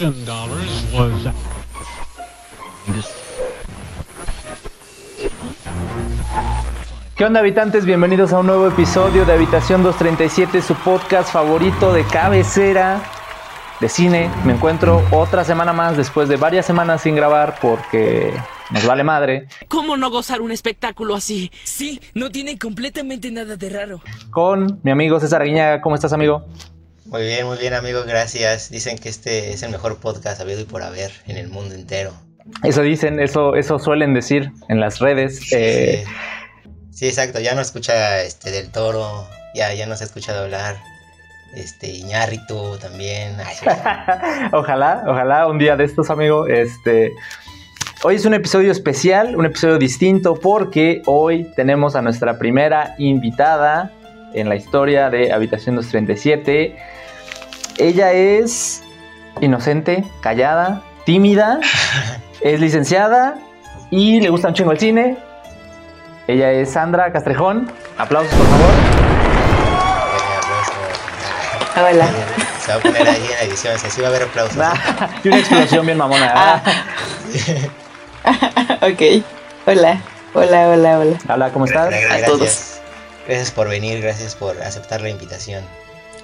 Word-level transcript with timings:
ten 0.00 0.24
dollars 0.24 0.86
was. 0.94 1.12
¿Qué 7.14 7.24
onda 7.26 7.40
habitantes? 7.40 7.84
Bienvenidos 7.84 8.32
a 8.32 8.38
un 8.38 8.46
nuevo 8.46 8.66
episodio 8.66 9.26
de 9.26 9.34
Habitación 9.34 9.82
237, 9.82 10.62
su 10.62 10.74
podcast 10.76 11.30
favorito 11.30 11.92
de 11.92 12.04
cabecera 12.04 13.02
de 13.78 13.90
cine. 13.90 14.30
Me 14.46 14.54
encuentro 14.54 15.02
otra 15.10 15.44
semana 15.44 15.74
más 15.74 15.98
después 15.98 16.30
de 16.30 16.36
varias 16.36 16.64
semanas 16.64 17.02
sin 17.02 17.14
grabar 17.14 17.58
porque 17.60 18.32
nos 18.70 18.86
vale 18.86 19.04
madre. 19.04 19.48
¿Cómo 19.68 19.98
no 19.98 20.10
gozar 20.10 20.40
un 20.40 20.50
espectáculo 20.50 21.14
así? 21.14 21.50
Sí, 21.64 22.00
no 22.14 22.30
tiene 22.30 22.58
completamente 22.58 23.30
nada 23.30 23.56
de 23.56 23.68
raro. 23.68 24.00
Con 24.30 24.80
mi 24.82 24.92
amigo 24.92 25.20
César 25.20 25.44
Guiñaga. 25.44 25.82
¿Cómo 25.82 25.94
estás, 25.94 26.14
amigo? 26.14 26.46
Muy 27.10 27.22
bien, 27.22 27.46
muy 27.46 27.58
bien, 27.58 27.74
amigo, 27.74 28.04
gracias. 28.06 28.70
Dicen 28.70 28.96
que 28.96 29.08
este 29.08 29.52
es 29.52 29.62
el 29.62 29.70
mejor 29.70 29.98
podcast 29.98 30.40
habido 30.40 30.60
y 30.60 30.64
por 30.64 30.82
haber 30.82 31.10
en 31.26 31.36
el 31.36 31.48
mundo 31.48 31.74
entero. 31.74 32.12
Eso 32.64 32.82
dicen, 32.82 33.20
eso, 33.20 33.54
eso 33.56 33.78
suelen 33.78 34.14
decir 34.14 34.50
en 34.68 34.80
las 34.80 34.98
redes. 35.00 35.52
Eh, 35.52 36.04
Sí, 37.00 37.06
exacto, 37.06 37.40
ya 37.40 37.54
no 37.54 37.62
escucha 37.62 38.20
este 38.20 38.50
del 38.50 38.70
toro, 38.70 39.26
ya, 39.54 39.72
ya 39.72 39.86
no 39.86 39.96
se 39.96 40.04
ha 40.04 40.06
escuchado 40.06 40.44
hablar. 40.44 40.76
Este, 41.56 41.88
Iñárritu 41.90 42.76
también. 42.78 43.38
Ojalá, 44.52 45.02
ojalá 45.06 45.46
un 45.46 45.58
día 45.58 45.76
de 45.76 45.84
estos, 45.84 46.10
amigo. 46.10 46.46
Este, 46.46 47.10
hoy 48.02 48.16
es 48.16 48.26
un 48.26 48.34
episodio 48.34 48.70
especial, 48.70 49.34
un 49.34 49.46
episodio 49.46 49.78
distinto, 49.78 50.34
porque 50.34 51.00
hoy 51.06 51.50
tenemos 51.56 51.96
a 51.96 52.02
nuestra 52.02 52.38
primera 52.38 52.94
invitada 52.98 53.90
en 54.34 54.50
la 54.50 54.56
historia 54.56 55.08
de 55.08 55.32
Habitación 55.32 55.76
237. 55.76 56.76
Ella 57.80 58.12
es 58.12 58.82
inocente, 59.40 60.04
callada, 60.20 60.82
tímida, 61.06 61.60
es 62.42 62.60
licenciada 62.60 63.38
y 63.90 64.20
le 64.20 64.28
gusta 64.28 64.48
un 64.48 64.54
chingo 64.54 64.72
el 64.72 64.78
cine. 64.78 65.16
Ella 66.26 66.52
es 66.52 66.72
Sandra 66.72 67.10
Castrejón. 67.10 67.72
Aplausos, 67.96 68.34
por 68.34 68.46
favor. 68.46 68.70
Hola. 71.90 72.08
Se 72.60 72.72
va 72.72 72.76
a 72.76 72.80
poner 72.80 73.08
ahí 73.08 73.22
en 73.24 73.30
la 73.30 73.42
edición, 73.44 73.74
así 73.74 74.00
va 74.02 74.08
a 74.08 74.10
haber 74.10 74.24
aplausos. 74.24 74.62
y 75.24 75.28
una 75.28 75.38
explosión 75.38 75.86
bien 75.86 75.96
mamona. 75.96 76.32
Ah. 76.34 76.62
ok. 78.82 79.24
Hola. 79.66 80.02
Hola, 80.34 80.68
hola, 80.68 80.98
hola. 80.98 81.18
Hola, 81.30 81.50
¿cómo 81.50 81.64
estás? 81.64 81.88
Gracias, 81.88 82.22
A 82.22 82.26
todos. 82.26 82.80
Gracias 83.26 83.50
por 83.50 83.70
venir, 83.70 84.02
gracias 84.02 84.34
por 84.34 84.60
aceptar 84.60 85.00
la 85.00 85.08
invitación. 85.08 85.64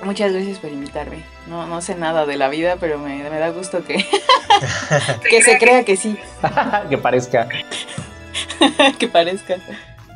Muchas 0.05 0.33
gracias 0.33 0.59
por 0.59 0.71
invitarme. 0.71 1.19
No, 1.49 1.67
no 1.67 1.81
sé 1.81 1.95
nada 1.95 2.27
de 2.27 2.37
la 2.37 2.49
vida, 2.49 2.77
pero 2.79 2.99
me, 2.99 3.29
me 3.29 3.39
da 3.39 3.49
gusto 3.51 3.83
que, 3.85 3.97
que 5.31 5.43
se 5.43 5.59
crea 5.59 5.85
que 5.85 5.97
sí, 5.97 6.17
que 6.91 6.99
parezca. 6.99 7.49
que 8.99 9.09
parezca. 9.09 9.57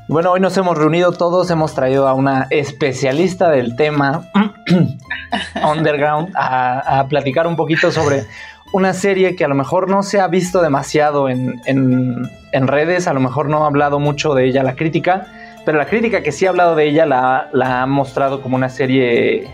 Bueno, 0.08 0.32
hoy 0.32 0.40
nos 0.40 0.56
hemos 0.56 0.76
reunido 0.76 1.12
todos, 1.12 1.50
hemos 1.50 1.74
traído 1.74 2.08
a 2.08 2.14
una 2.14 2.46
especialista 2.50 3.48
del 3.48 3.76
tema 3.76 4.28
Underground 5.64 6.32
a, 6.34 7.00
a 7.00 7.08
platicar 7.08 7.46
un 7.46 7.56
poquito 7.56 7.90
sobre 7.92 8.24
una 8.72 8.92
serie 8.92 9.36
que 9.36 9.44
a 9.44 9.48
lo 9.48 9.54
mejor 9.54 9.88
no 9.88 10.02
se 10.02 10.20
ha 10.20 10.28
visto 10.28 10.62
demasiado 10.62 11.28
en, 11.28 11.60
en- 11.64 12.28
en 12.52 12.66
redes, 12.68 13.06
a 13.06 13.12
lo 13.12 13.20
mejor 13.20 13.48
no 13.48 13.62
ha 13.64 13.66
hablado 13.66 13.98
mucho 14.00 14.34
de 14.34 14.46
ella 14.46 14.62
la 14.64 14.74
crítica, 14.74 15.26
pero 15.64 15.78
la 15.78 15.86
crítica 15.86 16.22
que 16.22 16.32
sí 16.32 16.46
ha 16.46 16.50
hablado 16.50 16.74
de 16.74 16.88
ella 16.88 17.06
la, 17.06 17.48
la 17.52 17.82
ha 17.82 17.86
mostrado 17.86 18.42
como 18.42 18.56
una 18.56 18.68
serie 18.68 19.48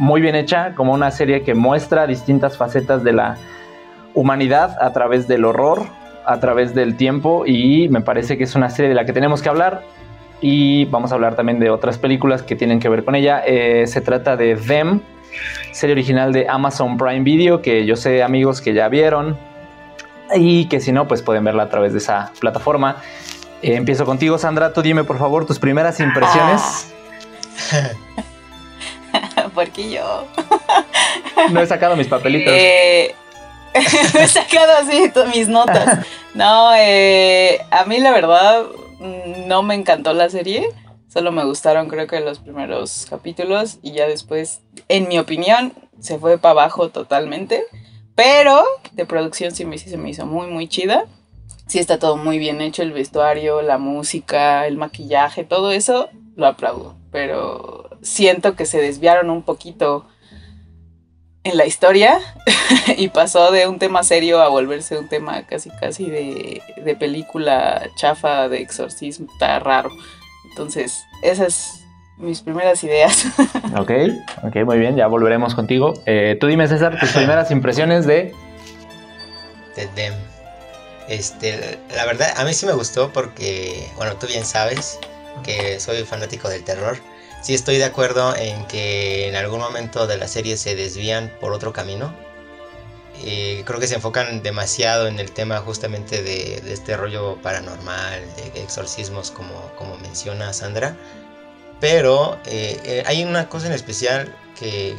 muy 0.00 0.22
bien 0.22 0.34
hecha, 0.34 0.74
como 0.74 0.94
una 0.94 1.10
serie 1.10 1.42
que 1.42 1.54
muestra 1.54 2.06
distintas 2.06 2.56
facetas 2.56 3.04
de 3.04 3.12
la 3.12 3.36
humanidad 4.14 4.78
a 4.80 4.94
través 4.94 5.28
del 5.28 5.44
horror, 5.44 5.82
a 6.24 6.40
través 6.40 6.74
del 6.74 6.96
tiempo 6.96 7.44
y 7.46 7.86
me 7.90 8.00
parece 8.00 8.38
que 8.38 8.44
es 8.44 8.54
una 8.54 8.70
serie 8.70 8.88
de 8.88 8.94
la 8.94 9.04
que 9.04 9.12
tenemos 9.12 9.42
que 9.42 9.50
hablar 9.50 9.82
y 10.40 10.86
vamos 10.86 11.12
a 11.12 11.16
hablar 11.16 11.36
también 11.36 11.60
de 11.60 11.68
otras 11.68 11.98
películas 11.98 12.42
que 12.42 12.56
tienen 12.56 12.80
que 12.80 12.88
ver 12.88 13.04
con 13.04 13.14
ella. 13.14 13.42
Eh, 13.46 13.86
se 13.86 14.00
trata 14.00 14.38
de 14.38 14.56
Them, 14.56 15.02
serie 15.70 15.92
original 15.92 16.32
de 16.32 16.48
Amazon 16.48 16.96
Prime 16.96 17.20
Video 17.20 17.60
que 17.60 17.84
yo 17.84 17.94
sé 17.94 18.22
amigos 18.22 18.62
que 18.62 18.72
ya 18.72 18.88
vieron 18.88 19.36
y 20.34 20.64
que 20.70 20.80
si 20.80 20.92
no 20.92 21.08
pues 21.08 21.20
pueden 21.20 21.44
verla 21.44 21.64
a 21.64 21.68
través 21.68 21.92
de 21.92 21.98
esa 21.98 22.32
plataforma. 22.40 22.96
Eh, 23.60 23.74
empiezo 23.74 24.06
contigo 24.06 24.38
Sandra, 24.38 24.72
tú 24.72 24.80
dime 24.80 25.04
por 25.04 25.18
favor 25.18 25.44
tus 25.44 25.58
primeras 25.58 26.00
impresiones. 26.00 26.90
Porque 29.54 29.90
yo 29.90 30.26
No 31.50 31.60
he 31.60 31.66
sacado 31.66 31.96
mis 31.96 32.08
papelitos. 32.08 32.52
Eh, 32.54 33.14
he 33.74 34.26
sacado 34.26 34.72
así 34.78 35.10
mis 35.34 35.48
notas. 35.48 36.06
No, 36.34 36.72
eh, 36.76 37.60
a 37.70 37.84
mí 37.84 37.98
la 37.98 38.12
verdad 38.12 38.64
mm, 38.98 39.46
no 39.46 39.62
me 39.62 39.74
encantó 39.74 40.12
la 40.12 40.28
serie. 40.28 40.68
Solo 41.08 41.32
me 41.32 41.44
gustaron 41.44 41.88
creo 41.88 42.06
que 42.06 42.20
los 42.20 42.38
primeros 42.38 43.06
capítulos 43.10 43.78
y 43.82 43.92
ya 43.92 44.06
después, 44.06 44.60
en 44.88 45.08
mi 45.08 45.18
opinión, 45.18 45.72
se 46.00 46.18
fue 46.18 46.38
para 46.38 46.52
abajo 46.52 46.90
totalmente. 46.90 47.64
Pero 48.14 48.62
de 48.92 49.06
producción 49.06 49.52
sí 49.52 49.64
me, 49.64 49.78
sí 49.78 49.90
se 49.90 49.96
me 49.96 50.10
hizo 50.10 50.26
muy, 50.26 50.46
muy 50.46 50.68
chida. 50.68 51.06
Sí 51.66 51.78
está 51.78 51.98
todo 51.98 52.16
muy 52.16 52.38
bien 52.38 52.60
hecho, 52.60 52.82
el 52.82 52.92
vestuario, 52.92 53.62
la 53.62 53.78
música, 53.78 54.66
el 54.66 54.76
maquillaje, 54.76 55.44
todo 55.44 55.70
eso 55.70 56.08
lo 56.36 56.46
aplaudo. 56.46 56.96
Pero 57.12 57.89
siento 58.02 58.56
que 58.56 58.66
se 58.66 58.80
desviaron 58.80 59.30
un 59.30 59.42
poquito 59.42 60.06
en 61.42 61.56
la 61.56 61.66
historia 61.66 62.18
y 62.96 63.08
pasó 63.08 63.50
de 63.50 63.66
un 63.66 63.78
tema 63.78 64.02
serio 64.02 64.40
a 64.40 64.48
volverse 64.48 64.98
un 64.98 65.08
tema 65.08 65.46
casi 65.46 65.70
casi 65.70 66.10
de, 66.10 66.62
de 66.76 66.96
película 66.96 67.88
chafa 67.96 68.48
de 68.48 68.60
exorcismo, 68.60 69.28
está 69.32 69.58
raro. 69.58 69.90
Entonces, 70.50 71.04
esas 71.22 71.80
mis 72.20 72.42
primeras 72.42 72.84
ideas. 72.84 73.26
Ok, 73.78 73.92
ok, 74.42 74.56
muy 74.64 74.78
bien, 74.78 74.96
ya 74.96 75.06
volveremos 75.06 75.54
contigo. 75.54 75.94
Eh, 76.04 76.36
tú 76.40 76.48
dime 76.48 76.66
César, 76.66 76.98
tus 76.98 77.10
primeras 77.12 77.50
impresiones 77.50 78.04
de... 78.04 78.34
de 79.76 79.86
Them. 79.94 80.12
Este, 81.08 81.78
la 81.94 82.04
verdad, 82.04 82.34
a 82.36 82.44
mí 82.44 82.52
sí 82.52 82.66
me 82.66 82.72
gustó 82.72 83.12
porque, 83.12 83.88
bueno, 83.96 84.16
tú 84.16 84.26
bien 84.26 84.44
sabes 84.44 84.98
que 85.44 85.78
soy 85.78 86.02
fanático 86.04 86.48
del 86.48 86.64
terror. 86.64 86.98
Sí 87.42 87.54
estoy 87.54 87.78
de 87.78 87.84
acuerdo 87.84 88.36
en 88.36 88.66
que 88.66 89.28
en 89.28 89.34
algún 89.34 89.60
momento 89.60 90.06
de 90.06 90.18
la 90.18 90.28
serie 90.28 90.56
se 90.56 90.74
desvían 90.74 91.32
por 91.40 91.52
otro 91.52 91.72
camino. 91.72 92.14
Eh, 93.22 93.62
creo 93.66 93.80
que 93.80 93.86
se 93.86 93.94
enfocan 93.94 94.42
demasiado 94.42 95.06
en 95.06 95.18
el 95.18 95.32
tema 95.32 95.58
justamente 95.58 96.22
de, 96.22 96.62
este 96.72 96.96
rollo 96.96 97.36
paranormal, 97.42 98.22
de 98.36 98.62
exorcismos, 98.62 99.30
como, 99.30 99.72
como 99.76 99.96
menciona 99.98 100.52
Sandra. 100.52 100.96
Pero 101.80 102.38
eh, 102.46 102.78
eh, 102.84 103.02
hay 103.06 103.24
una 103.24 103.48
cosa 103.48 103.66
en 103.66 103.72
especial 103.72 104.34
que 104.58 104.94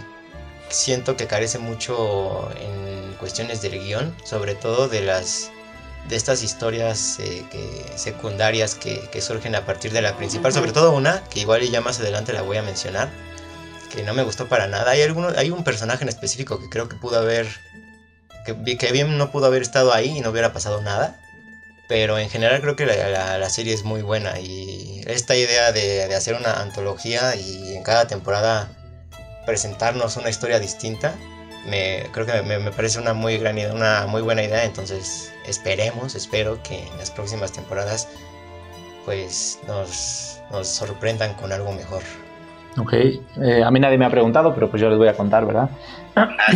siento 0.69 1.15
que 1.15 1.27
carece 1.27 1.59
mucho 1.59 2.49
en 2.59 3.13
cuestiones 3.19 3.61
del 3.61 3.79
guion, 3.79 4.15
sobre 4.23 4.55
todo 4.55 4.87
de 4.87 5.01
las 5.01 5.51
de 6.07 6.15
estas 6.15 6.43
historias 6.43 7.17
eh, 7.19 7.45
que, 7.51 7.85
secundarias 7.95 8.75
que, 8.75 9.07
que 9.11 9.21
surgen 9.21 9.55
a 9.55 9.65
partir 9.65 9.91
de 9.93 10.01
la 10.01 10.17
principal, 10.17 10.51
sobre 10.53 10.71
todo 10.73 10.91
una 10.91 11.23
que 11.25 11.39
igual 11.39 11.61
ya 11.69 11.81
más 11.81 11.99
adelante 11.99 12.33
la 12.33 12.41
voy 12.41 12.57
a 12.57 12.61
mencionar, 12.63 13.09
que 13.93 14.03
no 14.03 14.13
me 14.13 14.23
gustó 14.23 14.47
para 14.47 14.67
nada. 14.67 14.91
Hay 14.91 15.01
alguno, 15.01 15.29
hay 15.37 15.51
un 15.51 15.63
personaje 15.63 16.03
en 16.03 16.09
específico 16.09 16.59
que 16.59 16.69
creo 16.69 16.89
que 16.89 16.95
pudo 16.95 17.19
haber 17.19 17.47
que, 18.45 18.77
que 18.77 18.91
bien 18.91 19.17
no 19.17 19.31
pudo 19.31 19.45
haber 19.45 19.61
estado 19.61 19.93
ahí 19.93 20.17
y 20.17 20.21
no 20.21 20.29
hubiera 20.31 20.51
pasado 20.53 20.81
nada. 20.81 21.17
Pero 21.87 22.17
en 22.17 22.29
general 22.29 22.61
creo 22.61 22.77
que 22.77 22.85
la, 22.85 22.95
la- 23.09 23.37
la 23.37 23.49
serie 23.49 23.73
es 23.73 23.83
muy 23.83 24.01
buena 24.01 24.39
y 24.39 25.03
esta 25.07 25.35
idea 25.35 25.73
de, 25.73 26.07
de 26.07 26.15
hacer 26.15 26.35
una 26.35 26.61
antología 26.61 27.35
y 27.35 27.75
en 27.75 27.83
cada 27.83 28.07
temporada 28.07 28.69
presentarnos 29.45 30.15
una 30.15 30.29
historia 30.29 30.59
distinta, 30.59 31.15
me, 31.69 32.03
creo 32.11 32.25
que 32.25 32.41
me, 32.43 32.59
me 32.59 32.71
parece 32.71 32.99
una 32.99 33.13
muy 33.13 33.37
gran 33.37 33.57
idea, 33.57 33.73
una 33.73 34.05
muy 34.07 34.21
buena 34.21 34.43
idea. 34.43 34.63
Entonces 34.65 35.33
esperemos, 35.45 36.15
espero 36.15 36.61
que 36.63 36.87
en 36.87 36.97
las 36.97 37.11
próximas 37.11 37.51
temporadas 37.51 38.07
pues 39.05 39.59
nos, 39.67 40.41
nos 40.51 40.67
sorprendan 40.67 41.33
con 41.33 41.51
algo 41.51 41.71
mejor. 41.71 42.01
Ok, 42.77 42.93
eh, 42.93 43.63
a 43.65 43.69
mí 43.69 43.81
nadie 43.81 43.97
me 43.97 44.05
ha 44.05 44.09
preguntado, 44.09 44.53
pero 44.53 44.69
pues 44.69 44.81
yo 44.81 44.89
les 44.89 44.97
voy 44.97 45.09
a 45.09 45.13
contar, 45.13 45.45
¿verdad? 45.45 45.69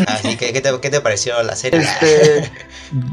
Así 0.07 0.37
que, 0.37 0.53
¿qué 0.53 0.61
te, 0.61 0.69
qué 0.81 0.89
te 0.89 1.01
pareció 1.01 1.41
la 1.43 1.55
serie? 1.57 1.81
Este, 1.81 2.49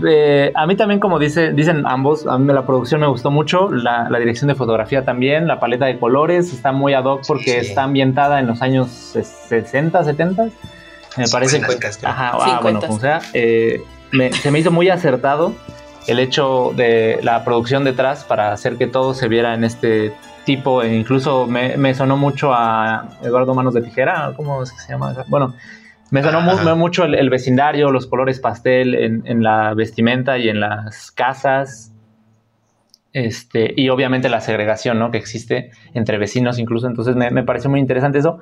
eh, 0.09 0.53
a 0.55 0.67
mí 0.69 0.77
también, 0.77 1.01
como 1.01 1.19
dice, 1.19 1.53
dicen 1.53 1.83
ambos, 1.85 2.27
a 2.29 2.39
mí 2.39 2.53
la 2.53 2.65
producción 2.65 3.01
me 3.01 3.09
gustó 3.09 3.33
mucho, 3.33 3.71
la, 3.73 4.09
la 4.09 4.19
dirección 4.21 4.47
de 4.49 4.55
fotografía 4.55 5.05
también, 5.05 5.49
la 5.49 5.59
paleta 5.59 5.87
de 5.87 5.99
colores 5.99 6.53
está 6.53 6.71
muy 6.71 6.95
ad 6.95 7.05
hoc 7.05 7.23
porque 7.27 7.61
Sí. 7.63 7.69
está 7.71 7.83
ambientada 7.85 8.39
en 8.39 8.47
los 8.47 8.63
años 8.63 8.89
60, 8.91 10.05
70. 10.05 10.49
Me 11.17 11.29
parece. 11.29 11.57
50, 11.59 11.91
creo. 11.99 12.11
Ajá, 12.11 12.31
ah, 12.35 12.45
50. 12.45 12.63
bueno, 12.63 12.81
como 12.81 13.01
sea, 13.01 13.21
eh, 13.35 13.83
me- 14.13 14.33
se 14.33 14.51
me 14.51 14.59
hizo 14.59 14.71
muy 14.71 14.89
acertado 14.89 15.55
el 16.07 16.19
hecho 16.19 16.73
de 16.75 17.21
la 17.23 17.45
producción 17.45 17.85
detrás 17.85 18.25
para 18.25 18.53
hacer 18.53 18.77
que 18.77 18.87
todo 18.87 19.15
se 19.15 19.29
viera 19.29 19.55
en 19.55 19.65
este 19.65 20.13
tipo, 20.45 20.83
e 20.83 20.95
incluso 20.95 21.47
me, 21.47 21.77
me 21.77 21.95
sonó 21.95 22.17
mucho 22.17 22.53
a 22.53 23.09
Eduardo 23.23 23.55
Manos 23.55 23.75
de 23.75 23.83
Tijera, 23.83 24.33
¿cómo 24.37 24.63
es 24.63 24.73
que 24.73 24.79
se 24.79 24.93
llama? 24.93 25.15
Bueno, 25.29 25.55
Me 26.11 26.23
sonó 26.23 26.77
mucho 26.77 27.05
el, 27.05 27.31
vecindario, 27.31 27.91
los 27.91 28.07
colores 28.07 28.41
pastel 28.41 28.95
en, 28.95 29.43
la 29.43 29.73
vestimenta 29.75 30.39
y 30.39 30.49
en 30.49 30.61
las 30.61 31.11
casas. 31.11 31.93
Este, 33.15 33.75
y 33.77 33.91
obviamente 33.91 34.29
la 34.31 34.41
segregación 34.41 34.99
¿no? 34.99 35.11
que 35.11 35.19
existe 35.19 35.71
entre 35.95 36.19
vecinos 36.19 36.59
incluso. 36.59 36.87
Entonces 36.87 37.15
me, 37.15 37.31
me 37.31 37.45
pareció 37.45 37.71
muy 37.71 37.79
interesante 37.79 38.19
eso. 38.19 38.41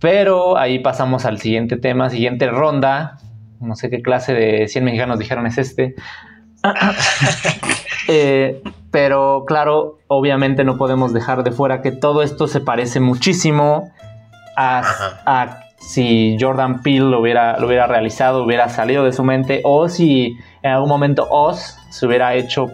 Pero 0.00 0.56
ahí 0.56 0.78
pasamos 0.78 1.24
al 1.26 1.38
siguiente 1.38 1.76
tema, 1.76 2.10
siguiente 2.10 2.48
ronda. 2.48 3.18
No 3.60 3.74
sé 3.74 3.90
qué 3.90 4.00
clase 4.00 4.32
de 4.32 4.68
100 4.68 4.84
mexicanos 4.84 5.18
dijeron 5.18 5.46
es 5.46 5.58
este. 5.58 5.94
Eh, 8.08 8.60
pero 8.90 9.44
claro, 9.46 9.98
obviamente 10.08 10.64
no 10.64 10.76
podemos 10.76 11.12
dejar 11.12 11.44
de 11.44 11.52
fuera 11.52 11.80
que 11.80 11.92
todo 11.92 12.22
esto 12.22 12.48
se 12.48 12.60
parece 12.60 12.98
muchísimo 12.98 13.92
a, 14.56 15.60
si 15.78 16.36
Jordan 16.40 16.82
Peele 16.82 17.06
lo 17.06 17.20
hubiera, 17.20 17.58
lo 17.58 17.68
hubiera 17.68 17.86
realizado, 17.86 18.44
hubiera 18.44 18.68
salido 18.68 19.04
de 19.04 19.12
su 19.12 19.22
mente, 19.22 19.60
o 19.64 19.88
si 19.88 20.36
en 20.62 20.72
algún 20.72 20.88
momento 20.88 21.28
Oz 21.30 21.78
se 21.90 22.06
hubiera 22.06 22.34
hecho 22.34 22.70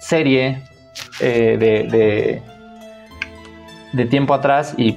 serie 0.00 0.62
eh, 1.20 1.56
de, 1.58 2.42
de, 3.92 4.06
tiempo 4.06 4.34
atrás 4.34 4.74
y 4.76 4.96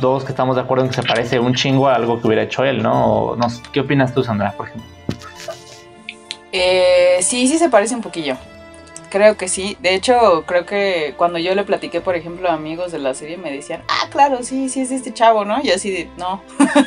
todos 0.00 0.24
que 0.24 0.32
estamos 0.32 0.56
de 0.56 0.62
acuerdo 0.62 0.84
en 0.84 0.90
que 0.90 0.96
se 0.96 1.02
parece 1.02 1.38
un 1.38 1.54
chingo 1.54 1.88
a 1.88 1.94
algo 1.94 2.20
que 2.20 2.26
hubiera 2.26 2.42
hecho 2.42 2.64
él, 2.64 2.82
¿no? 2.82 3.36
no 3.36 3.46
¿Qué 3.72 3.80
opinas 3.80 4.14
tú, 4.14 4.22
Sandra, 4.22 4.52
por 4.52 4.68
ejemplo? 4.68 4.88
Eh, 6.52 7.18
sí, 7.20 7.48
sí 7.48 7.58
se 7.58 7.68
parece 7.68 7.94
un 7.94 8.00
poquillo. 8.00 8.36
Creo 9.10 9.36
que 9.36 9.48
sí. 9.48 9.76
De 9.80 9.94
hecho, 9.94 10.44
creo 10.46 10.66
que 10.66 11.14
cuando 11.16 11.38
yo 11.38 11.54
le 11.54 11.64
platiqué, 11.64 12.00
por 12.00 12.16
ejemplo, 12.16 12.48
a 12.48 12.54
amigos 12.54 12.92
de 12.92 12.98
la 12.98 13.14
serie, 13.14 13.36
me 13.36 13.50
decían, 13.50 13.82
ah, 13.88 14.08
claro, 14.10 14.42
sí, 14.42 14.68
sí 14.68 14.80
es 14.80 14.90
de 14.90 14.96
este 14.96 15.12
chavo, 15.12 15.44
¿no? 15.44 15.60
Y 15.62 15.70
así 15.70 15.90
de, 15.90 16.10
no, 16.16 16.42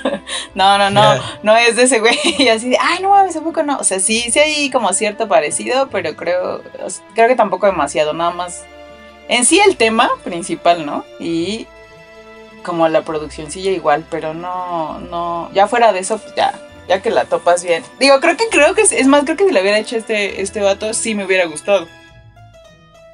no, 0.56 0.77
no, 0.77 0.89
no, 0.89 1.15
no 1.44 1.57
es 1.57 1.75
de 1.75 1.83
ese 1.83 2.00
güey. 2.00 2.18
Y 2.38 2.50
así 2.50 2.69
de, 2.69 2.77
ay, 2.80 3.00
no 3.01 3.09
mames, 3.09 3.38
poco 3.38 3.63
no. 3.63 3.77
O 3.77 3.83
sea, 3.83 4.00
sí, 4.00 4.30
sí 4.31 4.39
hay 4.39 4.69
como 4.69 4.92
cierto 4.94 5.27
parecido, 5.27 5.89
pero 5.89 6.15
creo, 6.15 6.62
creo 7.13 7.27
que 7.27 7.36
tampoco 7.36 7.65
demasiado, 7.65 8.13
nada 8.13 8.31
más. 8.31 8.65
En 9.30 9.45
sí 9.45 9.59
el 9.59 9.75
tema 9.75 10.09
principal, 10.24 10.86
¿no? 10.86 11.04
Y 11.19 11.68
como 12.63 12.88
la 12.88 13.04
producción 13.04 13.51
sí 13.51 13.68
igual, 13.68 14.06
pero 14.09 14.33
no, 14.33 15.00
no, 15.00 15.50
ya 15.54 15.68
fuera 15.68 15.94
de 15.94 16.00
eso, 16.00 16.19
ya, 16.36 16.54
ya 16.88 17.01
que 17.01 17.09
la 17.09 17.25
topas 17.25 17.63
bien. 17.63 17.83
Digo, 18.00 18.19
creo 18.19 18.38
que, 18.38 18.45
creo 18.50 18.74
que, 18.75 18.81
es 18.81 19.07
más, 19.07 19.24
creo 19.24 19.38
que 19.38 19.45
si 19.45 19.51
le 19.51 19.62
hubiera 19.62 19.80
hecho 19.80 19.98
este, 19.98 20.42
este 20.42 20.62
vato, 20.62 20.94
sí 20.94 21.15
me 21.15 21.25
hubiera 21.25 21.45
gustado. 21.45 21.88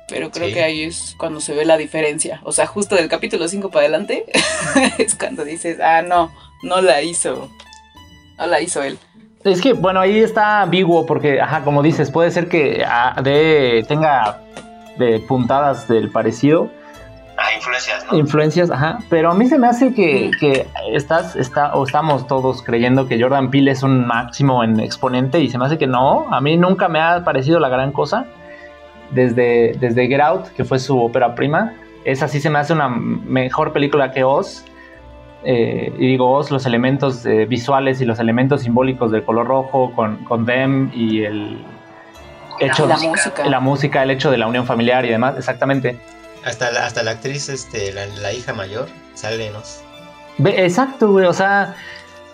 Pero 0.10 0.32
creo 0.32 0.54
que 0.54 0.62
ahí 0.62 0.84
es 0.84 1.16
cuando 1.18 1.40
se 1.40 1.54
ve 1.54 1.66
la 1.66 1.78
diferencia. 1.78 2.42
O 2.44 2.52
sea, 2.52 2.68
justo 2.68 2.96
del 2.96 3.08
capítulo 3.08 3.48
5 3.48 3.70
para 3.70 3.86
adelante 3.86 4.26
es 4.98 5.16
cuando 5.16 5.46
dices, 5.46 5.80
ah, 5.80 6.02
no, 6.02 6.32
no 6.62 6.82
la 6.82 7.02
hizo. 7.02 7.50
No 8.38 8.48
la 8.48 8.62
hizo 8.62 8.84
él. 8.84 9.00
Es 9.44 9.62
que, 9.62 9.74
bueno, 9.74 10.00
ahí 10.00 10.20
está 10.20 10.62
ambiguo 10.62 11.06
porque, 11.06 11.42
ajá, 11.42 11.64
como 11.64 11.82
dices, 11.82 12.12
puede 12.12 12.32
ser 12.32 12.48
que 12.48 12.84
ah, 12.86 13.22
de, 13.22 13.86
tenga 13.88 14.42
de 14.98 15.20
puntadas 15.20 15.88
del 15.88 16.12
parecido. 16.12 16.70
Ah, 17.44 17.54
influencias, 17.54 18.06
¿no? 18.06 18.18
Influencias, 18.18 18.72
ajá. 18.72 19.00
Pero 19.10 19.30
a 19.30 19.34
mí 19.34 19.48
se 19.48 19.60
me 19.60 19.68
hace 19.68 19.94
que, 19.94 20.32
que 20.40 20.66
estás, 20.94 21.36
está, 21.36 21.76
o 21.76 21.84
estamos 21.84 22.26
todos 22.26 22.62
creyendo 22.62 23.08
que 23.08 23.22
Jordan 23.22 23.52
Peele 23.52 23.72
es 23.72 23.84
un 23.84 24.08
máximo 24.08 24.64
en 24.64 24.80
exponente 24.80 25.42
y 25.42 25.50
se 25.50 25.58
me 25.58 25.66
hace 25.66 25.78
que 25.78 25.88
no. 25.88 26.34
A 26.34 26.40
mí 26.40 26.56
nunca 26.56 26.88
me 26.88 27.02
ha 27.02 27.24
parecido 27.26 27.60
la 27.60 27.68
gran 27.68 27.92
cosa 27.92 28.26
desde, 29.12 29.74
desde 29.80 30.08
Get 30.08 30.22
Out, 30.22 30.48
que 30.56 30.64
fue 30.64 30.80
su 30.80 30.98
ópera 31.02 31.36
prima. 31.36 31.74
Esa 32.06 32.30
sí 32.30 32.40
se 32.40 32.50
me 32.50 32.60
hace 32.60 32.72
una 32.72 32.88
mejor 32.88 33.74
película 33.74 34.12
que 34.12 34.24
Oz. 34.24 34.66
Eh, 35.44 35.94
y 35.98 36.08
digo 36.08 36.32
Oz, 36.32 36.50
los 36.50 36.66
elementos 36.66 37.26
eh, 37.26 37.46
visuales 37.46 38.00
y 38.00 38.06
los 38.06 38.20
elementos 38.20 38.62
simbólicos 38.62 39.12
del 39.12 39.24
color 39.24 39.48
rojo 39.48 39.92
con, 39.94 40.24
con 40.24 40.46
Dem 40.46 40.92
y 40.94 41.24
el 41.24 41.58
hecho 42.62 42.88
la 42.88 42.98
música. 42.98 43.46
la 43.46 43.60
música, 43.60 44.04
el 44.04 44.12
hecho 44.12 44.32
de 44.32 44.38
la 44.38 44.48
unión 44.48 44.66
familiar 44.66 45.04
y 45.04 45.10
demás, 45.10 45.36
exactamente. 45.38 46.00
Hasta 46.46 46.72
la, 46.72 46.86
hasta 46.86 47.04
la 47.04 47.12
actriz, 47.12 47.50
este, 47.50 47.94
la, 47.94 48.34
hija 48.34 48.54
mayor, 48.54 48.88
sale 49.14 49.48
en 49.48 49.56
Oz. 49.56 49.82
Exacto, 50.40 51.12
güey, 51.12 51.26
o 51.26 51.34
sea, 51.34 51.76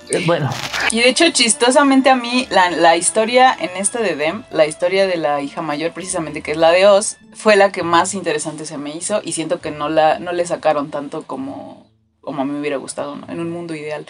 eh, 0.09 0.23
bueno. 0.25 0.50
Y 0.91 1.01
de 1.01 1.09
hecho, 1.09 1.29
chistosamente 1.31 2.09
a 2.09 2.15
mí, 2.15 2.47
la, 2.50 2.95
historia 2.95 3.56
en 3.59 3.69
esta 3.77 4.01
de 4.01 4.15
Dem, 4.15 4.44
la 4.51 4.65
historia 4.65 5.06
de 5.06 5.17
la 5.17 5.41
hija 5.41 5.61
mayor, 5.61 5.91
precisamente, 5.91 6.41
que 6.41 6.51
es 6.51 6.57
la 6.57 6.71
de 6.71 6.88
Oz, 6.88 7.17
fue 7.33 7.56
la 7.56 7.71
que 7.71 7.83
más 7.83 8.13
interesante 8.15 8.65
se 8.65 8.77
me 8.77 8.95
hizo 8.95 9.21
y 9.23 9.33
siento 9.33 9.59
que 9.59 9.71
no, 9.71 9.89
la, 9.89 10.19
no 10.19 10.31
le 10.31 10.45
sacaron 10.45 10.89
tanto 10.89 11.23
como, 11.23 11.88
como 12.21 12.41
a 12.41 12.45
mí 12.45 12.51
me 12.51 12.59
hubiera 12.59 12.77
gustado, 12.77 13.15
¿no? 13.15 13.27
En 13.29 13.39
un 13.39 13.51
mundo 13.51 13.75
ideal. 13.75 14.07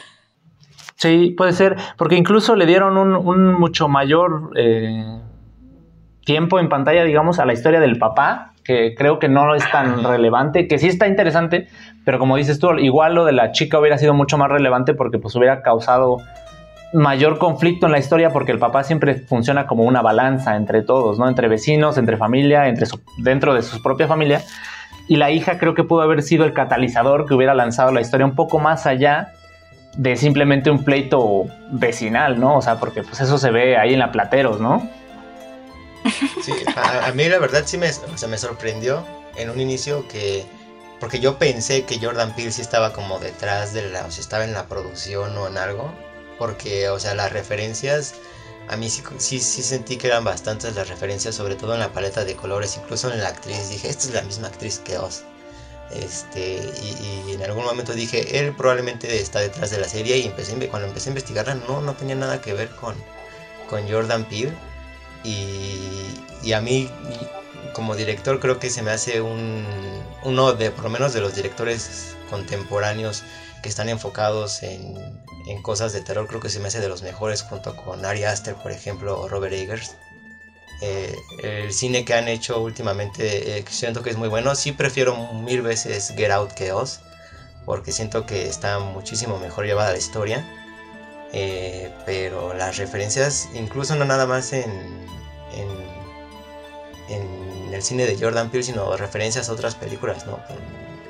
Sí, 0.95 1.33
puede 1.37 1.53
ser, 1.53 1.77
porque 1.97 2.15
incluso 2.15 2.55
le 2.55 2.65
dieron 2.65 2.97
un, 2.97 3.53
mucho 3.53 3.87
mayor 3.87 4.51
eh, 4.57 5.21
tiempo 6.25 6.60
en 6.60 6.69
pantalla, 6.69 7.04
digamos, 7.04 7.39
a 7.39 7.45
la 7.45 7.54
historia 7.54 7.80
del 7.80 7.98
papá, 7.98 8.54
que 8.63 8.94
creo 8.95 9.19
que 9.19 9.30
no 9.30 9.56
es 9.56 9.69
tan 9.71 10.04
relevante, 10.04 10.68
que 10.68 10.77
sí 10.77 10.88
está 10.88 11.07
interesante, 11.07 11.68
pero 12.06 12.19
como 12.19 12.38
dices 12.38 12.60
tú, 12.60 12.71
igual 12.77 13.16
lo 13.16 13.25
de 13.25 13.31
la 13.31 13.51
chica 13.51 13.80
hubiera 13.80 13.98
sido 13.98 14.13
mucho 14.13 14.38
más 14.38 14.50
relevante 14.50 14.94
porque 14.94 15.18
pues 15.18 15.36
hubiera 15.36 15.62
causado 15.62 16.18
mayor 16.94 17.38
conflicto 17.38 17.86
en 17.86 17.92
la 17.92 18.00
historia 18.00 18.31
porque 18.31 18.51
el 18.51 18.60
papá 18.60 18.83
siempre 18.83 19.16
funciona 19.16 19.68
como 19.68 19.83
una 19.83 20.01
balanza 20.01 20.56
entre 20.56 20.81
todos, 20.81 21.19
¿no? 21.19 21.27
Entre 21.27 21.48
vecinos, 21.48 21.98
entre 21.98 22.18
familia, 22.18 22.68
entre 22.68 22.88
dentro 23.18 23.54
de 23.54 23.62
su 23.62 23.81
propia 23.81 24.07
familia. 24.07 24.42
Y 25.07 25.16
la 25.16 25.31
hija 25.31 25.57
creo 25.57 25.74
que 25.74 25.83
pudo 25.83 26.01
haber 26.01 26.21
sido 26.21 26.45
el 26.45 26.54
catalizador 26.54 27.25
que 27.25 27.33
hubiera 27.33 27.54
lanzado 27.54 27.92
la 27.92 28.01
historia 28.01 28.25
un 28.25 28.36
poco 28.36 28.60
más 28.60 28.86
allá 28.86 29.33
de 29.98 30.16
simplemente 30.16 30.69
un 30.69 30.83
pleito 30.83 31.45
vecinal, 31.71 32.39
¿no? 32.39 32.57
O 32.57 32.62
sea, 32.62 32.75
porque 32.75 33.04
pues 33.04 33.19
eso 33.19 33.38
se 33.38 33.51
ve 33.51 33.77
ahí 33.77 33.94
en 33.94 34.00
la 34.00 34.12
Plateros, 34.12 34.62
¿no? 34.62 34.88
Sí, 36.43 36.53
a, 36.75 37.11
mí 37.13 37.27
la 37.27 37.39
verdad 37.39 37.63
sí 37.65 37.77
me, 37.77 37.91
me 38.27 38.37
sorprendió 38.37 39.05
en 39.35 39.49
un 39.49 39.59
inicio 39.59 40.07
que... 40.07 40.45
Porque 40.99 41.19
yo 41.19 41.37
pensé 41.37 41.85
que 41.85 41.99
Jordan 41.99 42.35
Peele 42.35 42.51
sí 42.51 42.61
estaba 42.61 42.91
como 42.91 43.19
detrás 43.19 43.73
de 43.73 43.89
la... 43.89 44.05
O 44.05 44.11
sea, 44.11 44.21
estaba 44.21 44.43
en 44.43 44.53
la 44.53 44.67
producción 44.67 45.37
o 45.37 45.47
en 45.47 45.57
algo. 45.57 45.93
Porque, 46.37 46.89
o 46.89 46.99
sea, 46.99 47.15
las 47.15 47.31
referencias... 47.31 48.15
A 48.67 48.77
mí 48.77 48.89
sí, 48.89 49.01
sí, 49.17 49.39
sí 49.39 49.63
sentí 49.63 49.97
que 49.97 50.07
eran 50.07 50.23
bastantes 50.23 50.75
las 50.75 50.89
referencias, 50.89 51.33
sobre 51.33 51.55
todo 51.55 51.73
en 51.73 51.79
la 51.79 51.91
paleta 51.91 52.23
de 52.23 52.35
colores, 52.35 52.77
incluso 52.77 53.11
en 53.11 53.19
la 53.19 53.29
actriz. 53.29 53.69
Dije, 53.69 53.89
esta 53.89 54.07
es 54.07 54.13
la 54.13 54.21
misma 54.21 54.47
actriz 54.47 54.79
que 54.79 54.97
Oz. 54.97 55.23
Este, 55.91 56.61
y, 56.83 57.33
en 57.33 57.41
algún 57.41 57.63
momento 57.63 57.94
dije, 57.94 58.39
él 58.39 58.53
probablemente 58.56 59.19
está 59.19 59.39
detrás 59.39 59.71
de 59.71 59.79
la 59.79 59.87
serie 59.87 60.18
y 60.18 60.27
empecé, 60.27 60.53
cuando 60.68 60.87
empecé 60.87 61.09
a 61.09 61.11
investigarla 61.11 61.56
no, 61.56 61.81
no 61.81 61.94
tenía 61.94 62.15
nada 62.15 62.41
que 62.41 62.53
ver 62.53 62.69
con, 62.75 62.95
con 63.69 63.89
Jordan 63.89 64.25
Peele. 64.25 64.53
Y, 65.23 66.54
a 66.54 66.61
mí, 66.61 66.90
como 67.73 67.95
director, 67.95 68.40
creo 68.40 68.59
que 68.59 68.69
se 68.69 68.81
me 68.81 68.92
hace 68.92 69.21
un, 69.21 69.66
uno 70.23 70.54
de, 70.54 70.71
por 70.71 70.85
lo 70.85 70.90
menos 70.90 71.14
de 71.14 71.21
los 71.21 71.35
directores 71.35 72.16
contemporáneos 72.30 73.23
que 73.61 73.69
están 73.69 73.90
enfocados 73.90 74.64
en, 74.64 74.95
en 75.47 75.61
cosas 75.61 75.94
de 75.94 76.02
terror, 76.02 76.28
creo 76.28 76.40
que 76.40 76.49
se 76.49 76.59
me 76.59 76.68
hace 76.68 76.80
de 76.80 76.88
los 76.88 77.02
mejores 77.02 77.42
junto 77.42 77.76
con 77.76 78.06
Ari 78.06 78.23
Aster, 78.23 78.56
por 78.56 78.71
ejemplo, 78.71 79.19
o 79.19 79.28
Robert 79.28 79.54
Eggers. 79.54 79.95
Eh, 80.81 81.14
el 81.44 81.73
cine 81.73 82.06
que 82.06 82.14
han 82.14 82.30
hecho 82.30 82.61
últimamente 82.61 83.57
eh, 83.57 83.66
siento 83.69 84.02
que 84.02 84.09
es 84.11 84.18
muy 84.18 84.30
bueno. 84.30 84.56
Sí 84.56 84.71
prefiero 84.71 85.33
mil 85.33 85.61
veces 85.61 86.14
Get 86.16 86.31
Out 86.31 86.54
que 86.54 86.71
Oz, 86.71 87.02
porque 87.66 87.92
siento 87.92 88.26
que 88.26 88.47
está 88.47 88.80
muchísimo 88.80 89.38
mejor 89.40 89.66
llevada 89.66 89.92
la 89.92 89.97
historia. 89.97 90.45
Eh, 91.31 91.92
pero 92.06 92.54
las 92.54 92.78
referencias, 92.78 93.50
incluso 93.54 93.95
no 93.95 94.06
nada 94.06 94.26
más 94.26 94.52
en, 94.54 94.71
en, 95.54 95.90
el 97.74 97.83
cine 97.83 98.06
de 98.06 98.18
Jordan 98.19 98.50
Peele, 98.50 98.64
sino 98.64 98.98
referencias 98.98 99.48
a 99.48 99.54
otras 99.54 99.76
películas, 99.76 100.26
¿no? 100.26 100.40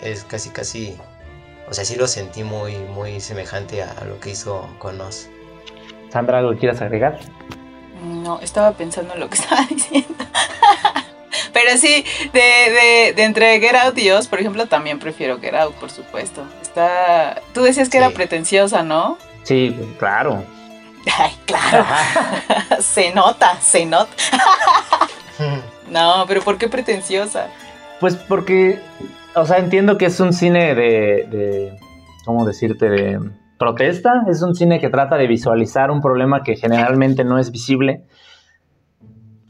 Es 0.03 0.23
casi, 0.25 0.49
casi, 0.49 0.97
o 1.69 1.73
sea, 1.73 1.85
sí 1.85 1.95
lo 1.95 2.05
sentí 2.07 2.43
muy, 2.43 2.75
muy 2.77 3.21
semejante 3.21 3.81
a, 3.81 4.03
lo 4.03 4.19
que 4.19 4.31
hizo 4.31 4.69
con 4.77 4.99
Oz. 4.99 5.29
Sandra, 6.11 6.39
¿algo 6.39 6.55
quieras 6.59 6.81
agregar? 6.81 7.19
No, 8.03 8.39
estaba 8.41 8.73
pensando 8.73 9.13
en 9.13 9.21
lo 9.21 9.29
que 9.29 9.35
estaba 9.39 9.65
diciendo. 9.69 10.13
Pero 11.53 11.77
sí, 11.77 12.05
de, 12.33 13.13
de, 13.15 13.23
entre 13.23 13.59
Get 13.59 13.75
Out 13.75 13.97
y 13.97 14.11
Oz, 14.11 14.27
por 14.27 14.39
ejemplo, 14.39 14.67
también 14.67 14.99
prefiero 14.99 15.39
Get 15.39 15.55
Out, 15.55 15.75
por 15.75 15.89
supuesto. 15.89 16.43
Está. 16.61 17.41
Tú 17.53 17.63
decías 17.63 17.89
que 17.89 17.97
era 17.97 18.09
pretenciosa, 18.11 18.83
¿no? 18.83 19.17
Sí, 19.49 19.75
claro. 19.97 20.43
Ay, 21.17 21.31
claro. 21.47 21.83
se 22.81 23.11
nota, 23.15 23.59
se 23.59 23.83
nota. 23.83 24.11
no, 25.89 26.25
pero 26.27 26.43
¿por 26.43 26.59
qué 26.59 26.67
pretenciosa? 26.69 27.47
Pues 27.99 28.15
porque, 28.15 28.79
o 29.33 29.47
sea, 29.47 29.57
entiendo 29.57 29.97
que 29.97 30.05
es 30.05 30.19
un 30.19 30.33
cine 30.33 30.75
de, 30.75 31.27
de, 31.31 31.79
¿cómo 32.25 32.45
decirte? 32.45 32.91
De 32.91 33.19
protesta. 33.57 34.23
Es 34.29 34.43
un 34.43 34.53
cine 34.53 34.79
que 34.79 34.91
trata 34.91 35.15
de 35.17 35.25
visualizar 35.25 35.89
un 35.89 35.99
problema 35.99 36.43
que 36.43 36.55
generalmente 36.55 37.23
no 37.23 37.39
es 37.39 37.51
visible. 37.51 38.03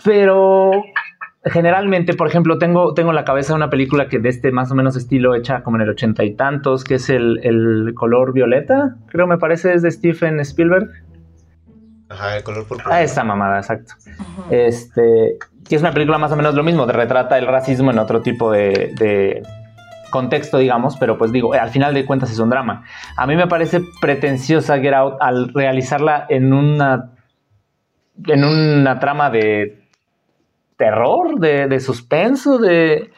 Pero 0.02 0.72
generalmente, 1.50 2.14
por 2.14 2.28
ejemplo, 2.28 2.58
tengo, 2.58 2.94
tengo 2.94 3.10
en 3.10 3.16
la 3.16 3.24
cabeza 3.24 3.56
una 3.56 3.70
película 3.70 4.08
que 4.08 4.20
de 4.20 4.30
este 4.30 4.52
más 4.52 4.72
o 4.72 4.76
menos 4.76 4.96
estilo 4.96 5.36
hecha 5.36 5.64
como 5.64 5.78
en 5.78 5.84
el 5.84 5.90
ochenta 5.90 6.24
y 6.24 6.34
tantos, 6.34 6.84
que 6.84 6.96
es 6.96 7.10
el, 7.10 7.40
el 7.44 7.94
color 7.94 8.34
violeta, 8.34 8.96
creo 9.08 9.28
me 9.28 9.38
parece, 9.38 9.74
es 9.74 9.82
de 9.82 9.92
Stephen 9.92 10.40
Spielberg. 10.40 10.90
Ajá, 12.10 12.38
el 12.38 12.44
color 12.44 12.68
púrpura. 12.68 12.96
Ah, 12.96 13.02
esa 13.04 13.24
mamada, 13.24 13.58
exacto. 13.58 13.94
Este, 14.50 15.38
que 15.68 15.76
es 15.76 15.82
una 15.82 15.92
película 15.92 16.18
más 16.18 16.32
o 16.32 16.36
menos 16.36 16.56
lo 16.56 16.64
mismo, 16.64 16.86
de 16.86 16.94
retrata 16.94 17.38
el 17.38 17.46
racismo 17.46 17.92
en 17.92 18.00
otro 18.00 18.22
tipo 18.22 18.52
de, 18.52 18.94
de 18.98 19.44
contexto, 20.10 20.58
digamos, 20.58 20.98
pero 20.98 21.20
pues 21.20 21.32
digo, 21.32 21.54
al 21.54 21.70
final 21.70 21.94
de 21.94 22.06
cuentas 22.06 22.32
es 22.32 22.40
un 22.40 22.50
drama. 22.50 22.84
A 23.16 23.28
mí 23.28 23.36
me 23.36 23.46
parece 23.46 23.82
pretenciosa 24.02 24.80
Get 24.80 24.94
Out 24.94 25.18
al 25.20 25.54
realizarla 25.54 26.26
en 26.30 26.52
una 26.52 27.12
en 28.26 28.44
una 28.44 29.00
trama 29.00 29.30
de 29.30 29.79
terror, 30.80 31.40
de, 31.40 31.68
de 31.68 31.80
suspenso, 31.82 32.58
de 32.58 33.12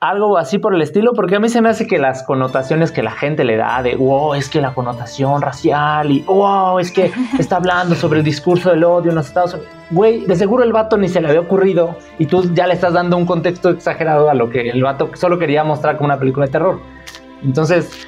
algo 0.00 0.38
así 0.38 0.58
por 0.58 0.74
el 0.74 0.80
estilo, 0.80 1.12
porque 1.14 1.36
a 1.36 1.40
mí 1.40 1.50
se 1.50 1.60
me 1.60 1.68
hace 1.68 1.86
que 1.86 1.98
las 1.98 2.22
connotaciones 2.22 2.92
que 2.92 3.02
la 3.02 3.10
gente 3.10 3.44
le 3.44 3.56
da 3.56 3.82
de, 3.82 3.94
wow, 3.94 4.34
es 4.34 4.48
que 4.48 4.62
la 4.62 4.72
connotación 4.72 5.42
racial 5.42 6.10
y, 6.10 6.22
wow, 6.22 6.78
es 6.78 6.90
que 6.90 7.12
está 7.38 7.56
hablando 7.56 7.94
sobre 7.94 8.20
el 8.20 8.24
discurso 8.24 8.70
del 8.70 8.84
odio 8.84 9.10
en 9.10 9.16
los 9.16 9.26
Estados 9.26 9.54
Unidos. 9.54 9.70
Güey, 9.90 10.24
de 10.24 10.34
seguro 10.34 10.64
el 10.64 10.72
vato 10.72 10.96
ni 10.96 11.08
se 11.08 11.20
le 11.20 11.28
había 11.28 11.40
ocurrido 11.40 11.96
y 12.18 12.24
tú 12.24 12.52
ya 12.54 12.66
le 12.66 12.72
estás 12.72 12.94
dando 12.94 13.18
un 13.18 13.26
contexto 13.26 13.68
exagerado 13.68 14.30
a 14.30 14.34
lo 14.34 14.48
que 14.48 14.70
el 14.70 14.82
vato 14.82 15.10
solo 15.14 15.38
quería 15.38 15.62
mostrar 15.62 15.96
como 15.96 16.06
una 16.06 16.18
película 16.18 16.46
de 16.46 16.52
terror. 16.52 16.80
Entonces, 17.42 18.06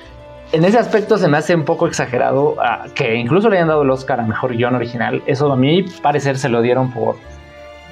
en 0.52 0.64
ese 0.64 0.78
aspecto 0.78 1.18
se 1.18 1.28
me 1.28 1.36
hace 1.36 1.54
un 1.54 1.64
poco 1.64 1.86
exagerado 1.86 2.56
ah, 2.58 2.86
que 2.94 3.14
incluso 3.14 3.50
le 3.50 3.56
hayan 3.56 3.68
dado 3.68 3.82
el 3.82 3.90
Oscar 3.90 4.20
a 4.20 4.22
Mejor 4.24 4.56
Guión 4.56 4.74
Original. 4.74 5.22
Eso 5.26 5.52
a 5.52 5.56
mí 5.56 5.84
parecer 6.02 6.38
se 6.38 6.48
lo 6.48 6.62
dieron 6.62 6.90
por 6.92 7.16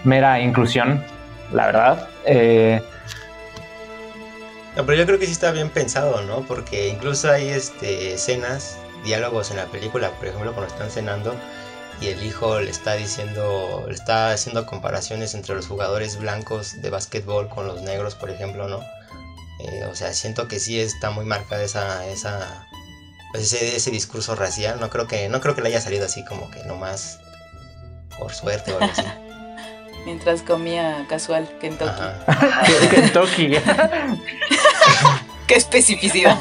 mera 0.04 0.40
inclusión, 0.40 1.02
la 1.52 1.66
verdad. 1.66 2.08
Eh, 2.26 2.80
No, 4.76 4.84
pero 4.84 4.98
yo 4.98 5.06
creo 5.06 5.18
que 5.18 5.26
sí 5.26 5.32
está 5.32 5.52
bien 5.52 5.70
pensado, 5.70 6.22
¿no? 6.22 6.42
Porque 6.46 6.88
incluso 6.88 7.30
hay 7.30 7.48
este, 7.48 8.14
escenas, 8.14 8.76
diálogos 9.04 9.50
en 9.50 9.58
la 9.58 9.66
película, 9.66 10.10
por 10.12 10.28
ejemplo, 10.28 10.52
cuando 10.52 10.72
están 10.72 10.90
cenando 10.90 11.34
y 12.00 12.08
el 12.08 12.22
hijo 12.24 12.58
le 12.60 12.70
está 12.70 12.94
diciendo, 12.94 13.84
le 13.86 13.94
está 13.94 14.30
haciendo 14.32 14.66
comparaciones 14.66 15.34
entre 15.34 15.54
los 15.54 15.68
jugadores 15.68 16.18
blancos 16.18 16.80
de 16.82 16.90
básquetbol 16.90 17.48
con 17.48 17.68
los 17.68 17.82
negros, 17.82 18.16
por 18.16 18.30
ejemplo, 18.30 18.68
¿no? 18.68 18.80
Eh, 19.60 19.84
o 19.84 19.94
sea, 19.94 20.12
siento 20.12 20.48
que 20.48 20.58
sí 20.58 20.80
está 20.80 21.10
muy 21.10 21.24
marcada 21.24 21.62
esa, 21.62 22.04
esa, 22.08 22.66
pues 23.32 23.52
ese, 23.52 23.76
ese 23.76 23.90
discurso 23.92 24.34
racial. 24.34 24.80
No 24.80 24.90
creo 24.90 25.06
que, 25.06 25.28
no 25.28 25.40
creo 25.40 25.54
que 25.54 25.62
le 25.62 25.68
haya 25.68 25.80
salido 25.80 26.06
así 26.06 26.24
como 26.24 26.50
que 26.50 26.64
nomás 26.64 27.20
por 28.18 28.32
suerte 28.32 28.72
o 28.72 28.78
algo 28.78 28.92
así. 28.92 29.04
Mientras 30.04 30.42
comía 30.42 31.06
casual 31.08 31.48
Kentucky. 31.60 32.02
Kentucky. 32.90 33.56
¡Qué 35.46 35.54
especificidad! 35.54 36.38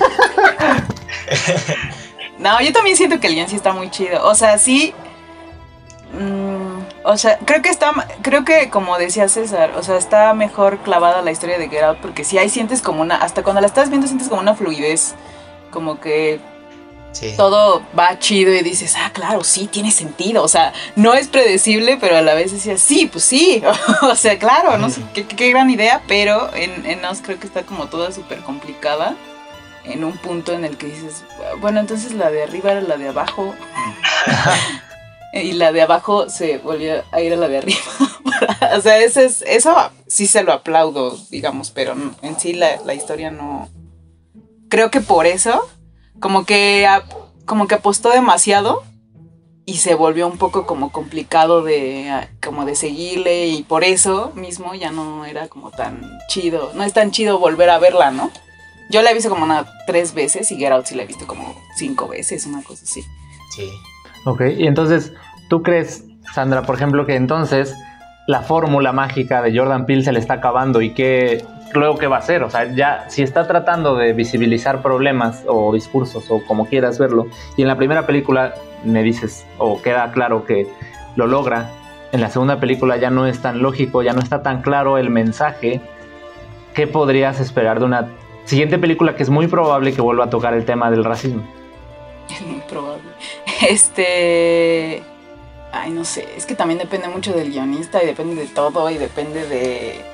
no, 2.39 2.62
yo 2.62 2.74
también 2.74 2.98
siento 2.98 3.20
que 3.20 3.27
el 3.27 3.36
guion 3.36 3.50
sí 3.50 3.55
está 3.55 3.74
muy 3.74 3.89
chido. 3.89 4.25
O 4.25 4.36
sea, 4.36 4.58
sí. 4.58 4.93
mm, 6.13 7.05
o 7.05 7.17
sea, 7.17 7.38
creo 7.46 7.62
que 7.62 7.70
está. 7.70 7.91
Creo 8.22 8.43
que, 8.43 8.70
como 8.70 8.98
decía 8.98 9.29
César, 9.29 9.72
o 9.77 9.84
sea, 9.84 9.98
está 9.98 10.34
mejor 10.34 10.79
clavada 10.79 11.22
la 11.22 11.32
historia 11.32 11.58
de 11.58 11.70
Get 11.70 11.84
Out. 11.84 12.00
Porque 12.00 12.24
sí 12.24 12.38
ahí 12.38 12.50
sientes 12.50 12.82
como 12.82 13.01
una. 13.01 13.15
Hasta 13.15 13.43
cuando 13.43 13.62
la 13.62 13.67
estás 13.67 13.89
viendo, 13.89 14.08
sientes 14.08 14.27
como 14.27 14.41
una 14.41 14.55
fluidez. 14.55 15.15
Como 15.72 16.00
que 16.00 16.39
Sí. 17.13 17.34
todo 17.38 17.84
va 17.98 18.17
chido 18.20 18.51
y 18.53 18.62
dices, 18.62 18.96
ah, 18.98 19.12
claro, 19.13 19.43
sí, 19.43 19.67
tiene 19.67 19.91
sentido. 19.91 20.43
O 20.43 20.48
sea, 20.48 20.74
no 20.96 21.13
es 21.13 21.27
predecible, 21.27 21.98
pero 22.01 22.17
a 22.17 22.22
la 22.22 22.34
vez 22.34 22.51
decías, 22.51 22.82
sí, 22.82 23.05
pues 23.05 23.24
sí. 23.24 23.63
o 24.01 24.15
sea, 24.15 24.38
claro, 24.39 24.77
no 24.77 24.89
sé, 24.89 25.01
qué, 25.13 25.25
qué- 25.25 25.50
gran 25.51 25.70
idea, 25.70 26.01
pero 26.08 26.53
en, 26.55 26.86
en 26.86 27.05
Us 27.05 27.20
creo 27.22 27.39
que 27.39 27.48
está 27.48 27.63
como 27.63 27.86
toda 27.88 28.12
súper 28.12 28.39
complicada. 28.39 29.15
En 29.86 30.03
un 30.05 30.13
punto 30.17 30.53
en 30.53 30.63
el 30.65 30.77
que 30.77 30.88
dices, 30.88 31.24
bueno, 31.60 31.79
entonces 31.82 32.13
la 32.13 32.32
de 32.32 32.43
arriba 32.43 32.72
era 32.72 32.82
la 32.82 32.98
de 32.98 33.10
abajo. 33.10 33.53
y 35.34 35.53
la 35.53 35.72
de 35.72 35.82
abajo 35.82 36.29
se 36.29 36.58
volvió 36.60 37.03
a 37.12 37.22
ir 37.22 37.34
a 37.34 37.36
la 37.36 37.48
de 37.48 37.58
arriba. 37.58 37.79
o 38.77 38.82
sea, 38.82 38.98
eso, 39.00 39.20
es, 39.22 39.41
eso 39.46 39.75
sí 40.08 40.27
se 40.27 40.43
lo 40.43 40.53
aplaudo, 40.53 41.17
digamos, 41.29 41.72
pero 41.72 41.96
en 42.22 42.39
sí 42.39 42.53
la, 42.53 42.77
la 42.86 42.93
historia 42.93 43.29
no. 43.32 43.70
Creo 44.70 44.89
que 44.89 45.01
por 45.01 45.25
eso 45.25 45.67
como 46.20 46.46
que, 46.46 46.88
como 47.46 47.67
que 47.67 47.75
apostó 47.75 48.10
demasiado 48.10 48.84
y 49.65 49.75
se 49.77 49.96
volvió 49.96 50.27
un 50.27 50.38
poco 50.38 50.65
como 50.65 50.91
complicado 50.91 51.63
de, 51.63 52.12
como 52.43 52.65
de 52.65 52.75
seguirle 52.75 53.48
y 53.48 53.63
por 53.63 53.84
eso 53.84 54.32
mismo 54.36 54.75
ya 54.75 54.91
no 54.91 55.25
era 55.25 55.48
como 55.48 55.72
tan 55.72 56.01
chido, 56.27 56.72
no 56.75 56.84
es 56.84 56.93
tan 56.93 57.12
chido 57.12 57.39
volver 57.39 57.70
a 57.70 57.79
verla, 57.79 58.12
¿no? 58.12 58.29
Yo 58.89 59.01
la 59.01 59.12
he 59.12 59.13
visto 59.13 59.29
como 59.29 59.46
una 59.46 59.65
tres 59.88 60.13
veces 60.13 60.51
y 60.51 60.58
Get 60.58 60.72
Out 60.72 60.86
sí 60.86 60.96
la 60.96 61.03
he 61.03 61.08
visto 61.08 61.25
como 61.25 61.55
cinco 61.77 62.10
veces, 62.10 62.46
una 62.46 62.62
cosa 62.62 62.84
así. 62.84 63.01
Sí. 63.55 63.70
Ok, 64.25 64.41
y 64.58 64.67
entonces, 64.67 65.13
¿tú 65.50 65.63
crees, 65.63 66.03
Sandra, 66.34 66.63
por 66.63 66.75
ejemplo, 66.75 67.05
que 67.05 67.15
entonces 67.15 67.74
la 68.27 68.41
fórmula 68.41 68.91
mágica 68.91 69.41
de 69.41 69.58
Jordan 69.58 69.86
Peele 69.86 70.03
se 70.03 70.12
le 70.12 70.20
está 70.20 70.36
acabando 70.36 70.82
y 70.82 70.93
que 70.93 71.43
luego 71.74 71.98
qué 71.98 72.08
va 72.08 72.18
a 72.18 72.20
hacer? 72.20 72.44
O 72.44 72.50
sea, 72.50 72.74
ya 72.74 73.10
si 73.10 73.22
está 73.22 73.48
tratando 73.48 73.96
de 73.96 74.13
visibilizar 74.13 74.82
problemas 74.82 75.44
o 75.48 75.74
discursos 75.74 76.30
o 76.30 76.44
como 76.46 76.65
quieras 76.68 77.00
verlo, 77.00 77.27
y 77.58 77.62
en 77.62 77.68
la 77.68 77.77
primera 77.77 78.06
película 78.06 78.56
me 78.84 79.03
dices 79.03 79.46
o 79.58 79.82
queda 79.82 80.12
claro 80.12 80.46
que 80.46 80.68
lo 81.15 81.27
logra, 81.27 81.70
en 82.12 82.22
la 82.22 82.30
segunda 82.30 82.60
película 82.60 82.98
ya 82.98 83.10
no 83.10 83.25
es 83.25 83.42
tan 83.42 83.62
lógico, 83.62 84.03
ya 84.03 84.13
no 84.13 84.22
está 84.22 84.44
tan 84.44 84.62
claro 84.62 84.98
el 84.98 85.10
mensaje, 85.10 85.82
¿qué 86.74 86.88
podrías 86.88 87.39
esperar 87.39 87.80
de 87.80 87.86
una 87.86 88.10
siguiente 88.46 88.77
película 88.77 89.15
que 89.15 89.24
es 89.24 89.30
muy 89.30 89.48
probable 89.48 89.94
que 89.94 90.01
vuelva 90.01 90.25
a 90.25 90.30
tocar 90.30 90.53
el 90.53 90.65
tema 90.65 90.92
del 90.92 91.03
racismo? 91.03 91.44
Es 92.30 92.42
muy 92.46 92.62
probable. 92.62 93.03
Este. 93.68 95.03
Ay, 95.72 95.92
no 95.92 96.06
sé. 96.06 96.27
Es 96.38 96.46
que 96.46 96.56
también 96.56 96.80
depende 96.80 97.08
mucho 97.08 97.34
del 97.34 97.51
guionista 97.51 98.03
y 98.03 98.06
depende 98.06 98.36
de 98.36 98.48
todo 98.48 98.89
y 98.89 98.98
depende 98.98 99.48
de. 99.48 100.12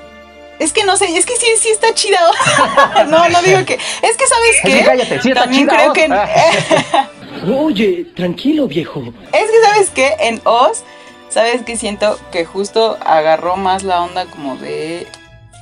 Es 0.60 0.72
que 0.72 0.84
no 0.84 0.96
sé, 0.96 1.06
es 1.16 1.26
que 1.26 1.34
sí, 1.36 1.46
sí 1.58 1.70
está 1.70 1.92
chido. 1.94 2.18
no, 3.08 3.28
no 3.28 3.42
digo 3.42 3.64
que. 3.64 3.74
Es 3.74 4.16
que, 4.16 4.26
¿sabes 4.26 4.56
Es 4.56 4.62
que 4.62 4.78
qué? 4.78 4.84
cállate, 4.84 5.22
sí 5.22 5.28
está 5.30 5.40
También 5.42 5.68
chida, 5.68 5.92
creo 5.92 5.92
que. 5.94 7.52
Oye, 7.52 8.06
tranquilo, 8.14 8.68
viejo. 8.68 9.02
Es 9.32 9.50
que, 9.50 9.62
¿sabes 9.64 9.90
qué? 9.90 10.16
En 10.20 10.40
Oz, 10.44 10.84
¿sabes 11.30 11.62
qué? 11.62 11.76
Siento 11.76 12.18
que 12.30 12.44
justo 12.44 12.98
agarró 13.00 13.56
más 13.56 13.82
la 13.82 14.02
onda 14.02 14.26
como 14.26 14.56
de. 14.56 15.08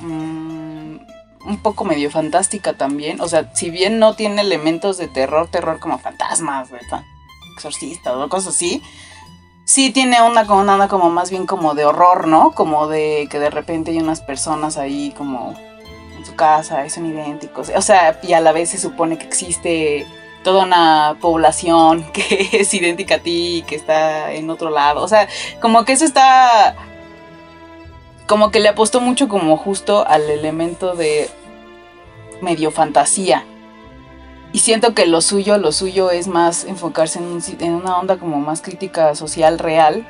mm, 0.00 0.96
un 1.46 1.62
poco 1.62 1.84
medio 1.84 2.10
fantástica 2.10 2.72
también. 2.74 3.20
O 3.20 3.28
sea, 3.28 3.54
si 3.54 3.70
bien 3.70 3.98
no 3.98 4.14
tiene 4.14 4.42
elementos 4.42 4.98
de 4.98 5.08
terror, 5.08 5.48
terror 5.48 5.78
como 5.78 5.98
fantasmas, 5.98 6.70
¿verdad? 6.70 7.04
exorcista 7.58 8.16
o 8.16 8.28
cosas 8.28 8.54
así. 8.54 8.82
Sí 9.68 9.90
tiene 9.90 10.22
una, 10.22 10.46
como 10.46 10.60
onda 10.60 10.88
como 10.88 11.10
más 11.10 11.30
bien 11.30 11.44
como 11.44 11.74
de 11.74 11.84
horror, 11.84 12.26
¿no? 12.26 12.52
Como 12.52 12.88
de 12.88 13.28
que 13.30 13.38
de 13.38 13.50
repente 13.50 13.90
hay 13.90 13.98
unas 13.98 14.22
personas 14.22 14.78
ahí 14.78 15.12
como 15.14 15.54
en 16.16 16.24
su 16.24 16.34
casa 16.34 16.86
y 16.86 16.88
son 16.88 17.04
idénticos. 17.04 17.70
O 17.76 17.82
sea, 17.82 18.18
y 18.22 18.32
a 18.32 18.40
la 18.40 18.52
vez 18.52 18.70
se 18.70 18.78
supone 18.78 19.18
que 19.18 19.26
existe 19.26 20.06
toda 20.42 20.64
una 20.64 21.18
población 21.20 22.02
que 22.14 22.48
es 22.50 22.72
idéntica 22.72 23.16
a 23.16 23.18
ti 23.18 23.58
y 23.58 23.62
que 23.62 23.76
está 23.76 24.32
en 24.32 24.48
otro 24.48 24.70
lado. 24.70 25.02
O 25.02 25.08
sea, 25.08 25.28
como 25.60 25.84
que 25.84 25.92
eso 25.92 26.06
está. 26.06 26.74
Como 28.26 28.50
que 28.50 28.60
le 28.60 28.70
apostó 28.70 29.02
mucho 29.02 29.28
como 29.28 29.58
justo 29.58 30.02
al 30.08 30.30
elemento 30.30 30.94
de 30.96 31.28
medio 32.40 32.70
fantasía. 32.70 33.44
Y 34.52 34.60
siento 34.60 34.94
que 34.94 35.06
lo 35.06 35.20
suyo, 35.20 35.58
lo 35.58 35.72
suyo 35.72 36.10
es 36.10 36.26
más 36.26 36.64
enfocarse 36.64 37.18
en, 37.18 37.26
un 37.26 37.42
en 37.60 37.74
una 37.74 37.98
onda 37.98 38.16
como 38.16 38.38
más 38.38 38.62
crítica 38.62 39.14
social 39.14 39.58
real, 39.58 40.06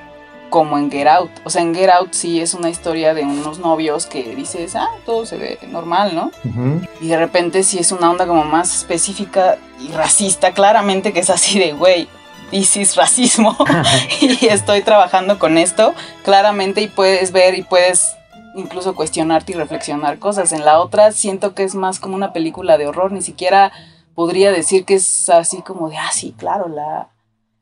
como 0.49 0.79
en 0.79 0.91
Get 0.91 1.09
Out. 1.09 1.31
O 1.45 1.51
sea, 1.51 1.63
en 1.63 1.75
Get 1.75 1.91
Out 1.91 2.13
sí 2.13 2.41
es 2.41 2.55
una 2.55 2.71
historia 2.71 3.15
de 3.15 3.23
unos 3.23 3.59
novios 3.59 4.07
que 4.07 4.35
dices, 4.35 4.77
ah, 4.77 4.89
todo 5.05 5.27
se 5.27 5.37
ve 5.37 5.59
normal, 5.71 6.15
¿no? 6.15 6.31
Ujú. 6.45 6.81
Y 7.01 7.09
de 7.09 7.17
repente 7.17 7.63
sí 7.63 7.79
es 7.79 7.93
una 7.93 8.11
onda 8.11 8.27
como 8.27 8.45
más 8.45 8.75
específica 8.75 9.59
y 9.81 9.89
racista, 9.93 10.53
claramente 10.53 11.13
que 11.13 11.21
es 11.21 11.31
así 11.31 11.59
de, 11.59 11.73
güey, 11.73 12.09
this 12.51 12.77
is 12.77 12.97
racismo 12.97 13.57
y 14.21 14.47
estoy 14.47 14.83
trabajando 14.83 15.39
con 15.39 15.59
esto, 15.59 15.95
claramente, 16.25 16.81
y 16.81 16.89
puedes 16.89 17.33
ver 17.33 17.55
y 17.59 17.63
puedes 17.63 18.15
incluso 18.55 18.95
cuestionarte 18.95 19.53
y 19.53 19.55
reflexionar 19.55 20.19
cosas. 20.19 20.53
En 20.53 20.65
la 20.65 20.81
otra 20.81 21.13
siento 21.13 21.55
que 21.55 21.65
es 21.65 21.75
más 21.75 22.01
como 22.01 22.15
una 22.17 22.33
película 22.33 22.79
de 22.79 22.87
horror, 22.87 23.13
ni 23.13 23.23
siquiera 23.23 23.73
podría 24.19 24.51
decir 24.51 24.85
que 24.85 24.95
es 24.95 25.29
así 25.29 25.63
como 25.63 25.89
de, 25.89 25.97
ah, 25.97 26.11
sí, 26.13 26.35
claro, 26.37 26.67
la, 26.67 27.11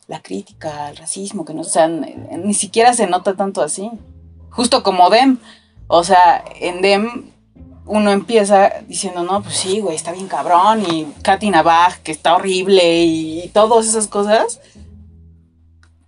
la 0.07 0.23
crítica 0.23 0.87
al 0.87 0.97
racismo, 0.97 1.45
que 1.45 1.53
no, 1.53 1.61
o 1.61 1.65
sea, 1.65 1.87
ni 1.87 2.55
siquiera 2.55 2.95
se 2.95 3.07
nota 3.07 3.35
tanto 3.35 3.61
así. 3.61 3.91
Justo 4.49 4.83
como 4.83 5.11
Dem, 5.11 5.37
o 5.87 6.03
sea, 6.03 6.43
en 6.59 6.81
Dem 6.81 7.31
uno 7.85 8.11
empieza 8.11 8.73
diciendo, 8.89 9.23
no, 9.23 9.43
pues 9.43 9.55
sí, 9.55 9.81
güey, 9.81 9.97
está 9.97 10.13
bien 10.13 10.29
cabrón, 10.29 10.83
y 10.91 11.05
Katy 11.21 11.51
Navaj, 11.51 12.01
que 12.03 12.13
está 12.13 12.35
horrible, 12.35 13.05
y 13.05 13.51
todas 13.53 13.87
esas 13.87 14.09
cosas, 14.09 14.59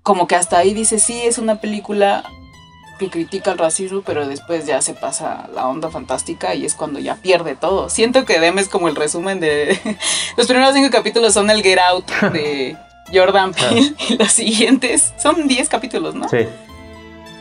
como 0.03 0.27
que 0.27 0.37
hasta 0.37 0.57
ahí 0.57 0.73
dice, 0.73 0.99
sí, 0.99 1.21
es 1.25 1.37
una 1.37 1.61
película 1.61 2.25
que 2.99 3.09
critica 3.11 3.53
el 3.53 3.59
racismo, 3.59 4.03
pero 4.05 4.27
después 4.29 4.67
ya 4.67 4.83
se 4.83 4.95
pasa 4.95 5.49
la 5.55 5.67
onda 5.67 5.91
fantástica 5.91 6.55
y 6.55 6.67
es 6.67 6.75
cuando 6.75 6.99
ya 6.99 7.17
pierde 7.17 7.57
todo. 7.57 7.89
Siento 7.89 8.25
que 8.25 8.41
Dem 8.41 8.59
es 8.59 8.69
como 8.69 8.89
el 8.89 8.97
resumen 8.97 9.41
de... 9.41 9.79
los 10.37 10.47
primeros 10.47 10.75
cinco 10.75 10.91
capítulos 10.91 11.33
son 11.33 11.51
el 11.51 11.63
Get 11.63 11.79
Out 11.79 12.11
de 12.33 12.77
Jordan 13.13 13.55
Peele 13.55 13.95
y 14.09 14.17
los 14.17 14.33
siguientes 14.33 15.15
son 15.17 15.49
10 15.49 15.69
capítulos, 15.69 16.15
¿no? 16.15 16.29
Sí. 16.29 16.47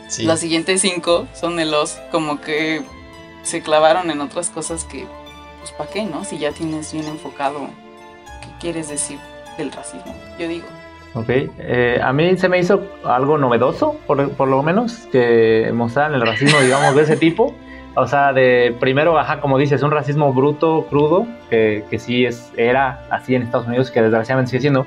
Sí. 0.08 0.22
Los 0.22 0.40
siguientes 0.40 0.80
cinco 0.80 1.26
son 1.34 1.56
de 1.56 1.66
los 1.66 1.98
como 2.10 2.40
que 2.40 2.82
se 3.42 3.60
clavaron 3.60 4.10
en 4.10 4.22
otras 4.22 4.48
cosas 4.48 4.84
que, 4.84 5.06
pues, 5.60 5.72
¿para 5.72 5.90
qué, 5.90 6.04
no? 6.04 6.24
Si 6.24 6.38
ya 6.38 6.52
tienes 6.52 6.92
bien 6.92 7.06
enfocado 7.06 7.68
qué 8.40 8.48
quieres 8.60 8.88
decir 8.88 9.18
del 9.58 9.70
racismo, 9.70 10.14
yo 10.38 10.48
digo. 10.48 10.66
Ok, 11.14 11.28
eh, 11.30 12.00
a 12.02 12.12
mí 12.12 12.36
se 12.36 12.48
me 12.48 12.58
hizo 12.58 12.82
algo 13.04 13.38
novedoso, 13.38 13.96
por, 14.06 14.30
por 14.32 14.48
lo 14.48 14.62
menos, 14.62 15.08
que 15.10 15.70
mostraran 15.74 16.14
el 16.14 16.20
racismo, 16.20 16.60
digamos, 16.60 16.94
de 16.94 17.02
ese 17.02 17.16
tipo. 17.16 17.54
O 17.94 18.06
sea, 18.06 18.32
de 18.32 18.76
primero, 18.78 19.18
ajá, 19.18 19.40
como 19.40 19.58
dices, 19.58 19.82
un 19.82 19.90
racismo 19.90 20.32
bruto, 20.32 20.86
crudo, 20.88 21.26
que, 21.50 21.84
que 21.90 21.98
sí 21.98 22.24
es, 22.26 22.52
era 22.56 23.04
así 23.10 23.34
en 23.34 23.42
Estados 23.42 23.66
Unidos, 23.66 23.90
que 23.90 24.02
desgraciadamente 24.02 24.50
sigue 24.50 24.60
siendo. 24.60 24.86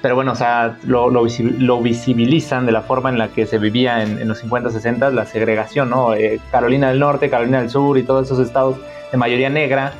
Pero 0.00 0.14
bueno, 0.14 0.32
o 0.32 0.34
sea, 0.34 0.76
lo, 0.84 1.10
lo, 1.10 1.26
lo 1.40 1.82
visibilizan 1.82 2.66
de 2.66 2.72
la 2.72 2.82
forma 2.82 3.10
en 3.10 3.18
la 3.18 3.28
que 3.28 3.46
se 3.46 3.58
vivía 3.58 4.02
en, 4.02 4.18
en 4.20 4.28
los 4.28 4.38
50, 4.38 4.70
60, 4.70 5.10
la 5.10 5.26
segregación, 5.26 5.90
¿no? 5.90 6.14
Eh, 6.14 6.40
Carolina 6.50 6.88
del 6.88 7.00
Norte, 7.00 7.30
Carolina 7.30 7.60
del 7.60 7.70
Sur 7.70 7.98
y 7.98 8.04
todos 8.04 8.26
esos 8.26 8.40
estados 8.40 8.78
de 9.10 9.18
mayoría 9.18 9.50
negra 9.50 9.92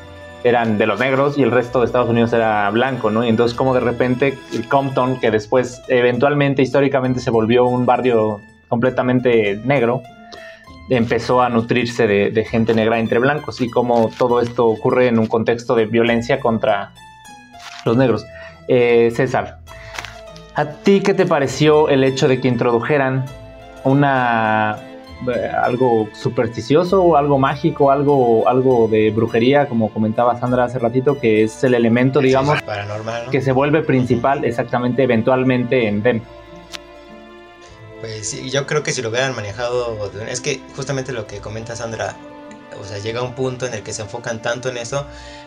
eran 0.45 0.79
de 0.79 0.87
los 0.87 1.01
negros 1.01 1.37
y 1.37 1.43
el 1.43 1.51
resto 1.51 1.81
de 1.81 1.87
Estados 1.87 2.09
Unidos 2.09 2.33
era 2.33 2.71
blanco, 2.71 3.11
¿no? 3.11 3.25
Y 3.25 3.29
entonces 3.29 3.57
como 3.57 3.75
de 3.75 3.81
repente 3.81 4.39
el 4.53 4.69
Compton, 4.69 5.19
que 5.21 5.31
después 5.31 5.83
eventualmente 5.89 6.63
históricamente 6.63 7.21
se 7.21 7.31
volvió 7.31 7.65
un 7.67 7.87
barrio 7.87 8.41
completamente 8.69 9.61
negro, 9.65 10.03
empezó 10.91 11.43
a 11.43 11.49
nutrirse 11.49 12.07
de, 12.07 12.45
gente 12.45 12.75
negra 12.75 12.99
entre 12.99 13.19
blancos 13.19 13.61
y 13.61 13.69
como 13.69 14.11
todo 14.17 14.41
esto 14.41 14.67
ocurre 14.67 15.09
en 15.09 15.19
un 15.19 15.27
contexto 15.27 15.75
de 15.75 15.87
violencia 15.87 16.41
contra 16.41 16.93
los 17.85 17.97
negros. 17.97 18.25
Eh, 18.69 19.13
César, 19.15 19.59
¿a 20.55 20.65
ti 20.67 21.01
qué 21.01 21.15
te 21.15 21.27
pareció 21.27 21.89
el 21.89 22.05
hecho 22.05 22.29
de 22.29 22.41
que 22.41 22.49
introdujeran 22.49 23.27
una 23.85 24.79
algo 25.63 26.09
supersticioso 26.13 27.17
algo 27.17 27.39
mágico, 27.39 27.91
algo, 27.91 28.49
algo 28.49 28.89
de 28.89 29.11
brujería, 29.11 29.69
como 29.69 29.93
comentaba 29.93 30.39
Sandra 30.39 30.65
hace 30.65 30.79
ratito, 30.79 31.19
que 31.19 31.45
es 31.45 31.63
el 31.65 31.75
elemento, 31.75 32.21
digamos, 32.21 32.63
Paranormal, 32.63 33.27
¿no? 33.27 33.31
que 33.31 33.41
se 33.41 33.53
vuelve 33.53 33.83
principal 33.83 34.45
exactamente 34.45 35.03
eventualmente 35.03 35.89
en 35.89 36.03
Dem. 36.03 36.23
Pues 38.01 38.31
sí, 38.31 38.49
yo 38.51 38.67
creo 38.67 38.83
que 38.83 38.93
si 38.93 39.03
lo 39.03 39.09
hubieran 39.09 39.35
manejado, 39.35 40.11
es 40.29 40.41
que 40.41 40.61
justamente 40.77 41.13
lo 41.13 41.27
que 41.27 41.39
comenta 41.39 41.75
Sandra, 41.75 42.15
o 42.81 42.85
sea, 42.85 42.99
llega 42.99 43.23
un 43.23 43.35
punto 43.35 43.67
en 43.67 43.75
el 43.75 43.83
que 43.83 43.93
se 43.93 44.03
enfocan 44.03 44.41
tanto 44.41 44.69
en 44.69 44.77
eso 44.77 45.05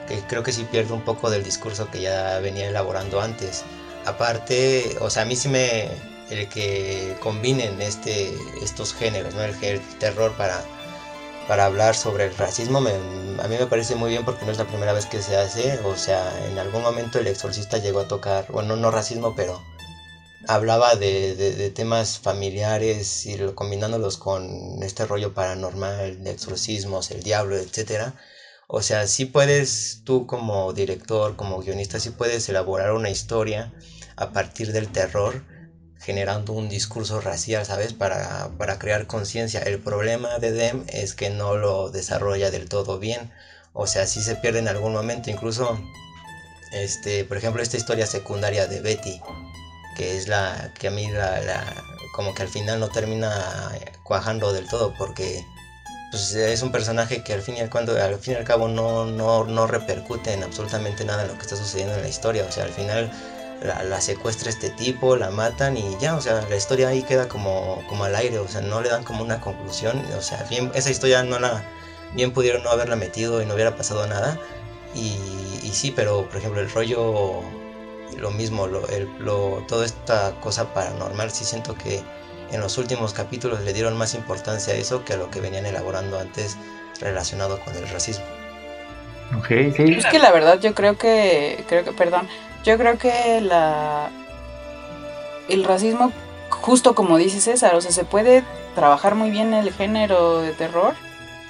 que 0.07 0.19
creo 0.27 0.43
que 0.43 0.51
sí 0.51 0.67
pierde 0.69 0.93
un 0.93 1.01
poco 1.01 1.29
del 1.29 1.43
discurso 1.43 1.89
que 1.89 2.01
ya 2.01 2.39
venía 2.39 2.67
elaborando 2.67 3.21
antes. 3.21 3.63
Aparte, 4.05 4.97
o 4.99 5.09
sea, 5.09 5.23
a 5.23 5.25
mí 5.25 5.35
sí 5.35 5.47
me 5.47 5.87
el 6.31 6.47
que 6.49 7.15
combinen 7.21 7.81
este 7.81 8.33
estos 8.61 8.93
géneros, 8.93 9.33
¿no? 9.35 9.43
El, 9.43 9.81
terror 9.99 10.35
para 10.37 10.63
para 11.47 11.65
hablar 11.65 11.95
sobre 11.95 12.25
el 12.25 12.35
racismo 12.37 12.77
a 12.79 13.47
mí 13.47 13.57
me 13.57 13.67
parece 13.67 13.95
muy 13.95 14.09
bien 14.11 14.23
porque 14.23 14.45
no 14.45 14.51
es 14.51 14.57
la 14.57 14.67
primera 14.67 14.93
vez 14.93 15.05
que 15.05 15.21
se 15.21 15.35
hace, 15.35 15.79
o 15.83 15.95
sea, 15.97 16.47
en 16.47 16.57
algún 16.59 16.81
momento 16.83 17.19
el 17.19 17.27
exorcista 17.27 17.77
llegó 17.77 17.99
a 18.01 18.07
tocar, 18.07 18.45
bueno, 18.51 18.75
no 18.75 18.91
racismo, 18.91 19.35
pero 19.35 19.61
hablaba 20.47 20.95
de, 20.95 21.35
de- 21.35 21.69
temas 21.69 22.19
familiares 22.19 23.25
y 23.25 23.37
lo- 23.37 23.55
combinándolos 23.55 24.17
con 24.17 24.81
este 24.83 25.05
rollo 25.05 25.33
paranormal, 25.33 26.23
de 26.23 26.31
exorcismos, 26.31 27.11
el 27.11 27.23
diablo, 27.23 27.57
etcétera. 27.57 28.15
O 28.67 28.81
sea, 28.81 29.07
sí 29.07 29.25
puedes, 29.25 30.01
tú 30.03 30.25
como 30.25 30.73
director, 30.73 31.35
como 31.35 31.59
guionista, 31.59 31.99
sí 31.99 32.09
puedes 32.11 32.47
elaborar 32.49 32.91
una 32.93 33.09
historia 33.09 33.73
a 34.15 34.31
partir 34.31 34.71
del 34.71 34.91
terror, 34.91 35.43
generando 36.01 36.53
un 36.53 36.67
discurso 36.69 37.21
racial, 37.21 37.65
¿sabes? 37.65 37.93
Para, 37.93 38.49
para 38.57 38.79
crear 38.79 39.05
conciencia. 39.07 39.61
El 39.61 39.79
problema 39.79 40.39
de 40.39 40.51
Dem 40.51 40.83
es 40.87 41.13
que 41.13 41.29
no 41.29 41.55
lo 41.55 41.89
desarrolla 41.89 42.51
del 42.51 42.67
todo 42.67 42.99
bien. 42.99 43.31
O 43.73 43.87
sea, 43.87 44.05
sí 44.07 44.21
se 44.21 44.35
pierde 44.35 44.59
en 44.59 44.67
algún 44.67 44.93
momento. 44.93 45.29
Incluso, 45.29 45.79
este, 46.73 47.23
por 47.25 47.37
ejemplo, 47.37 47.61
esta 47.61 47.77
historia 47.77 48.05
secundaria 48.07 48.67
de 48.67 48.81
Betty, 48.81 49.21
que 49.95 50.17
es 50.17 50.27
la 50.27 50.71
que 50.79 50.87
a 50.87 50.91
mí 50.91 51.09
la, 51.11 51.39
la- 51.41 51.83
como 52.15 52.33
que 52.33 52.41
al 52.41 52.49
final 52.49 52.79
no 52.79 52.89
termina 52.89 53.71
cuajando 54.03 54.51
del 54.51 54.67
todo 54.67 54.93
porque 54.97 55.45
pues 56.11 56.33
es 56.33 56.61
un 56.61 56.73
personaje 56.73 57.23
que 57.23 57.31
al 57.33 57.41
fin 57.41 57.55
y 57.55 57.61
al, 57.61 57.69
cuando, 57.69 57.95
al 58.01 58.19
fin 58.19 58.33
y 58.33 58.37
al 58.37 58.43
cabo 58.43 58.67
no, 58.67 59.05
no, 59.05 59.45
no 59.45 59.65
repercute 59.65 60.33
en 60.33 60.43
absolutamente 60.43 61.05
nada 61.05 61.21
en 61.21 61.29
lo 61.29 61.35
que 61.35 61.43
está 61.43 61.55
sucediendo 61.55 61.95
en 61.95 62.01
la 62.01 62.09
historia. 62.09 62.43
O 62.47 62.51
sea, 62.51 62.65
al 62.65 62.71
final 62.73 63.09
la, 63.61 63.83
la 63.83 64.01
secuestra 64.01 64.49
este 64.49 64.69
tipo, 64.71 65.15
la 65.15 65.29
matan 65.29 65.77
y 65.77 65.97
ya, 65.99 66.15
o 66.15 66.21
sea, 66.21 66.41
la 66.49 66.55
historia 66.55 66.89
ahí 66.89 67.03
queda 67.03 67.27
como, 67.27 67.83
como 67.87 68.03
al 68.03 68.15
aire, 68.15 68.39
o 68.39 68.47
sea, 68.47 68.61
no 68.61 68.81
le 68.81 68.89
dan 68.89 69.03
como 69.03 69.23
una 69.23 69.39
conclusión. 69.39 70.03
O 70.17 70.21
sea, 70.21 70.43
bien, 70.49 70.71
esa 70.73 70.89
historia 70.89 71.23
no 71.23 71.39
la, 71.39 71.63
bien 72.13 72.31
pudieron 72.31 72.63
no 72.63 72.71
haberla 72.71 72.95
metido 72.95 73.41
y 73.41 73.45
no 73.45 73.53
hubiera 73.53 73.75
pasado 73.75 74.05
nada. 74.07 74.39
Y, 74.95 75.15
y 75.63 75.71
sí, 75.73 75.91
pero 75.91 76.27
por 76.27 76.37
ejemplo 76.37 76.59
el 76.59 76.69
rollo, 76.69 77.41
lo 78.17 78.31
mismo, 78.31 78.67
lo, 78.67 78.87
el, 78.89 79.07
lo, 79.19 79.63
toda 79.67 79.85
esta 79.85 80.31
cosa 80.41 80.73
paranormal, 80.73 81.31
sí 81.31 81.45
siento 81.45 81.75
que 81.75 82.01
en 82.51 82.59
los 82.59 82.77
últimos 82.77 83.13
capítulos 83.13 83.61
le 83.61 83.73
dieron 83.73 83.95
más 83.95 84.13
importancia 84.13 84.73
a 84.73 84.77
eso 84.77 85.05
que 85.05 85.13
a 85.13 85.17
lo 85.17 85.29
que 85.29 85.39
venían 85.39 85.65
elaborando 85.65 86.19
antes 86.19 86.57
relacionado 86.99 87.59
con 87.61 87.75
el 87.75 87.87
racismo. 87.89 88.25
Ok, 89.37 89.47
sí. 89.77 89.93
Es 89.93 90.05
que 90.07 90.19
la 90.19 90.31
verdad 90.31 90.59
yo 90.59 90.73
creo 90.73 90.97
que, 90.97 91.63
creo 91.69 91.85
que, 91.85 91.93
perdón, 91.93 92.27
yo 92.63 92.77
creo 92.77 92.97
que 92.97 93.41
la, 93.41 94.09
el 95.49 95.63
racismo, 95.63 96.11
justo 96.49 96.95
como 96.95 97.17
dice 97.17 97.41
César, 97.41 97.75
o 97.75 97.81
sea, 97.81 97.91
se 97.91 98.03
puede 98.05 98.43
trabajar 98.75 99.15
muy 99.15 99.29
bien 99.31 99.53
el 99.53 99.71
género 99.73 100.39
de 100.41 100.51
terror 100.51 100.93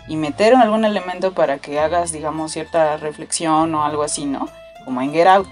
y 0.07 0.15
meter 0.15 0.55
algún 0.55 0.85
elemento 0.85 1.33
para 1.33 1.59
que 1.59 1.79
hagas, 1.79 2.11
digamos, 2.11 2.51
cierta 2.51 2.97
reflexión 2.97 3.73
o 3.75 3.83
algo 3.83 4.03
así, 4.03 4.25
¿no? 4.25 4.49
Como 4.85 5.01
en 5.01 5.11
Get 5.13 5.27
Out. 5.27 5.47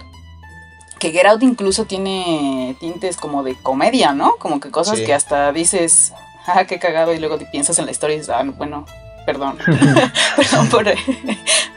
Que 0.98 1.12
Get 1.12 1.26
Out 1.26 1.42
incluso 1.42 1.84
tiene 1.84 2.76
tintes 2.80 3.16
como 3.16 3.42
de 3.42 3.54
comedia, 3.54 4.12
¿no? 4.12 4.36
Como 4.38 4.60
que 4.60 4.70
cosas 4.70 4.98
Sí. 4.98 5.04
que 5.04 5.14
hasta 5.14 5.52
dices, 5.52 6.12
ah, 6.46 6.64
qué 6.64 6.78
cagado, 6.78 7.14
y 7.14 7.18
luego 7.18 7.38
te 7.38 7.46
piensas 7.46 7.78
en 7.78 7.86
la 7.86 7.92
historia 7.92 8.16
y 8.16 8.18
dices, 8.18 8.34
ah, 8.34 8.42
bueno, 8.44 8.84
perdón. 9.24 9.56
perdón 10.36 10.68
por... 10.68 10.84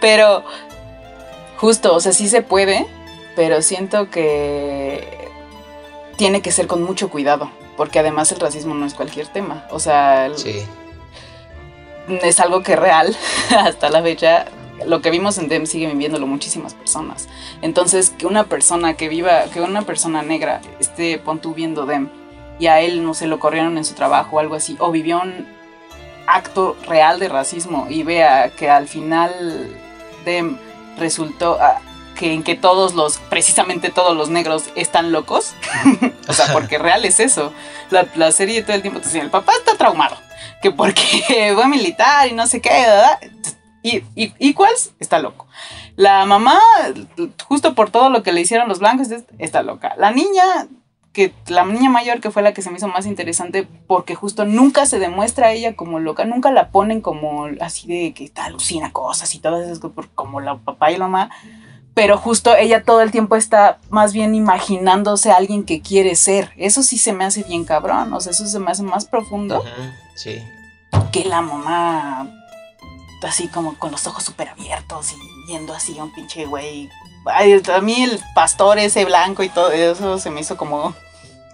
Pero 0.01 0.43
justo, 1.57 1.93
o 1.95 1.99
sea, 2.01 2.11
sí 2.11 2.27
se 2.27 2.41
puede, 2.41 2.85
pero 3.35 3.61
siento 3.61 4.09
que 4.09 5.29
tiene 6.17 6.41
que 6.41 6.51
ser 6.51 6.67
con 6.67 6.83
mucho 6.83 7.09
cuidado, 7.09 7.51
porque 7.77 7.99
además 7.99 8.31
el 8.31 8.39
racismo 8.39 8.73
no 8.75 8.85
es 8.85 8.93
cualquier 8.93 9.27
tema, 9.27 9.65
o 9.71 9.79
sea, 9.79 10.29
Sí, 10.35 10.63
es 12.07 12.39
algo 12.39 12.63
que 12.63 12.75
real 12.75 13.15
hasta 13.57 13.89
la 13.89 14.01
fecha. 14.01 14.45
Lo 14.85 15.01
que 15.01 15.11
vimos 15.11 15.37
en 15.37 15.47
Dem 15.47 15.65
sigue 15.65 15.87
viviéndolo 15.87 16.27
muchísimas 16.27 16.73
personas. 16.73 17.29
Entonces, 17.61 18.09
que 18.09 18.25
una 18.25 18.45
persona 18.45 18.95
que 18.95 19.07
viva, 19.07 19.45
que 19.45 19.61
una 19.61 19.83
persona 19.83 20.23
negra 20.23 20.61
esté 20.79 21.19
pon 21.19 21.39
tú 21.39 21.53
viendo 21.53 21.85
Dem 21.85 22.09
y 22.59 22.67
a 22.67 22.81
él 22.81 23.03
no 23.03 23.13
se 23.13 23.27
lo 23.27 23.39
corrieron 23.39 23.77
en 23.77 23.85
su 23.85 23.93
trabajo 23.93 24.35
o 24.35 24.39
algo 24.39 24.55
así, 24.55 24.75
o 24.79 24.91
vivió 24.91 25.21
un 25.21 25.47
acto 26.27 26.75
real 26.87 27.19
de 27.19 27.29
racismo 27.29 27.87
y 27.89 28.03
vea 28.03 28.49
que 28.49 28.69
al 28.69 28.87
final 28.87 29.31
Dem 30.25 30.57
resultó 30.97 31.57
ah, 31.61 31.79
que 32.17 32.33
en 32.33 32.43
que 32.43 32.55
todos 32.55 32.93
los, 32.93 33.17
precisamente 33.17 33.89
todos 33.89 34.15
los 34.15 34.29
negros 34.29 34.65
están 34.75 35.11
locos. 35.11 35.53
o 36.27 36.33
sea, 36.33 36.51
porque 36.53 36.77
real 36.77 37.05
es 37.05 37.19
eso. 37.19 37.51
La, 37.89 38.07
la 38.15 38.31
serie 38.31 38.61
todo 38.63 38.75
el 38.75 38.81
tiempo 38.81 38.99
te 38.99 39.05
dice, 39.07 39.19
el 39.19 39.29
papá 39.29 39.53
está 39.57 39.75
traumado 39.77 40.15
que 40.61 40.71
porque 40.71 41.51
fue 41.55 41.67
militar 41.67 42.27
y 42.27 42.33
no 42.33 42.47
sé 42.47 42.61
qué, 42.61 42.69
¿verdad? 42.69 43.19
Y, 43.81 43.97
y, 44.15 44.33
y 44.39 44.49
Equals 44.51 44.91
está 44.99 45.19
loco. 45.19 45.45
La 45.97 46.25
mamá, 46.25 46.57
justo 47.47 47.75
por 47.75 47.89
todo 47.91 48.09
lo 48.09 48.23
que 48.23 48.31
le 48.31 48.41
hicieron 48.41 48.69
los 48.69 48.79
blancos, 48.79 49.11
es- 49.11 49.25
está 49.39 49.61
loca. 49.61 49.93
La 49.97 50.11
niña, 50.11 50.43
que 51.11 51.33
la 51.47 51.65
niña 51.65 51.89
mayor 51.89 52.21
que 52.21 52.31
fue 52.31 52.41
la 52.41 52.53
que 52.53 52.61
se 52.61 52.71
me 52.71 52.77
hizo 52.77 52.87
más 52.87 53.05
interesante, 53.05 53.67
porque 53.87 54.15
justo 54.15 54.45
nunca 54.45 54.85
se 54.85 54.99
demuestra 54.99 55.47
a 55.47 55.51
ella 55.51 55.75
como 55.75 55.99
loca, 55.99 56.23
nunca 56.25 56.49
la 56.51 56.69
ponen 56.69 57.01
como 57.01 57.47
así 57.61 57.87
de 57.87 58.13
que 58.13 58.23
está 58.23 58.45
alucina 58.45 58.91
cosas 58.93 59.35
y 59.35 59.39
todas 59.39 59.65
esas 59.65 59.79
cosas, 59.79 60.09
como 60.15 60.39
la 60.39 60.57
papá 60.57 60.91
y 60.91 60.97
la 60.97 61.07
mamá. 61.07 61.29
Pero 61.93 62.17
justo 62.17 62.55
ella 62.55 62.83
todo 62.83 63.01
el 63.01 63.11
tiempo 63.11 63.35
está 63.35 63.77
más 63.89 64.13
bien 64.13 64.33
imaginándose 64.33 65.31
a 65.31 65.35
alguien 65.35 65.63
que 65.63 65.81
quiere 65.81 66.15
ser. 66.15 66.51
Eso 66.57 66.81
sí 66.81 66.97
se 66.97 67.13
me 67.13 67.25
hace 67.25 67.43
bien 67.43 67.65
cabrón. 67.65 68.13
O 68.13 68.19
sea, 68.19 68.31
eso 68.31 68.47
se 68.47 68.59
me 68.59 68.71
hace 68.71 68.83
más 68.83 69.05
profundo 69.05 69.59
ujú, 69.59 69.91
sí. 70.15 70.41
que 71.11 71.25
la 71.25 71.41
mamá 71.41 72.27
así 73.27 73.47
como 73.47 73.77
con 73.77 73.91
los 73.91 74.05
ojos 74.07 74.23
súper 74.23 74.49
abiertos 74.49 75.13
y 75.13 75.51
yendo 75.51 75.73
así 75.73 75.97
a 75.97 76.03
un 76.03 76.13
pinche 76.13 76.45
güey. 76.45 76.89
Ay, 77.25 77.61
a 77.73 77.81
mí 77.81 78.03
el 78.03 78.19
pastor 78.35 78.79
ese 78.79 79.05
blanco 79.05 79.43
y 79.43 79.49
todo 79.49 79.71
eso 79.71 80.17
se 80.19 80.29
me 80.29 80.41
hizo 80.41 80.57
como... 80.57 80.93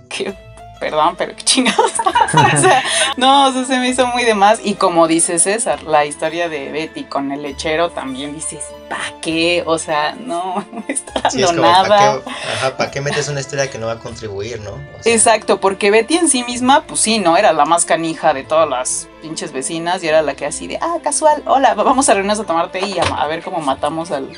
¿Qué 0.09 0.35
perdón, 0.79 1.15
pero 1.17 1.35
qué 1.35 1.43
chingados. 1.43 1.91
o 2.33 2.57
sea, 2.57 2.83
no, 3.17 3.47
o 3.47 3.51
sea, 3.51 3.65
se 3.65 3.77
me 3.79 3.89
hizo 3.89 4.07
muy 4.07 4.23
de 4.23 4.33
más. 4.33 4.59
Y 4.63 4.75
como 4.75 5.07
dice 5.07 5.39
César, 5.39 5.83
la 5.83 6.05
historia 6.05 6.49
de 6.49 6.71
Betty 6.71 7.03
con 7.03 7.31
el 7.31 7.43
lechero 7.43 7.89
también 7.89 8.33
dices, 8.33 8.63
¿para 8.89 9.19
qué? 9.21 9.63
O 9.65 9.77
sea, 9.77 10.13
no, 10.13 10.65
no 10.71 10.83
está 10.87 11.21
dando 11.21 11.53
nada. 11.53 11.87
¿para 11.87 12.23
qué, 12.23 12.29
ajá, 12.29 12.77
¿para 12.77 12.91
qué 12.91 13.01
metes 13.01 13.27
una 13.27 13.41
historia 13.41 13.69
que 13.69 13.77
no 13.77 13.87
va 13.87 13.93
a 13.93 13.99
contribuir, 13.99 14.59
no? 14.61 14.71
Exacto, 15.05 15.59
porque 15.59 15.91
Betty 15.91 16.17
en 16.17 16.29
sí 16.29 16.43
misma, 16.43 16.83
pues 16.83 17.01
sí, 17.01 17.19
¿no? 17.19 17.37
Era 17.37 17.53
la 17.53 17.65
más 17.65 17.85
canija 17.85 18.33
de 18.33 18.43
todas 18.43 18.69
las 18.69 19.07
pinches 19.21 19.51
vecinas 19.51 20.03
y 20.03 20.07
era 20.07 20.21
la 20.21 20.35
que 20.35 20.45
así 20.45 20.67
de, 20.67 20.77
ah, 20.81 20.97
casual, 21.03 21.43
hola, 21.45 21.73
vamos 21.73 22.07
a 22.09 22.13
reunirnos 22.13 22.39
a 22.39 22.45
tomar 22.45 22.71
té 22.71 22.79
y 22.85 22.97
a, 22.99 23.27
ver 23.27 23.43
cómo 23.43 23.59
matamos 23.59 24.11
al, 24.11 24.29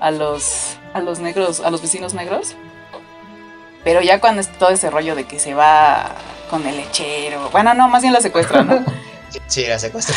a 0.00 0.10
los 0.10 0.76
a 0.94 1.00
los 1.00 1.20
negros, 1.20 1.60
a 1.60 1.70
los 1.70 1.80
vecinos 1.80 2.14
negros. 2.14 2.54
Pero 3.84 4.00
ya 4.00 4.20
cuando 4.20 4.40
es 4.40 4.52
todo 4.58 4.70
ese 4.70 4.90
rollo 4.90 5.14
de 5.14 5.24
que 5.24 5.38
se 5.38 5.54
va 5.54 6.12
con 6.50 6.66
el 6.66 6.76
lechero. 6.76 7.50
Bueno, 7.50 7.74
no, 7.74 7.88
más 7.88 8.02
bien 8.02 8.12
la 8.12 8.20
secuestra, 8.20 8.62
¿no? 8.62 8.84
Sí, 9.46 9.64
la 9.66 9.78
secuestra. 9.78 10.14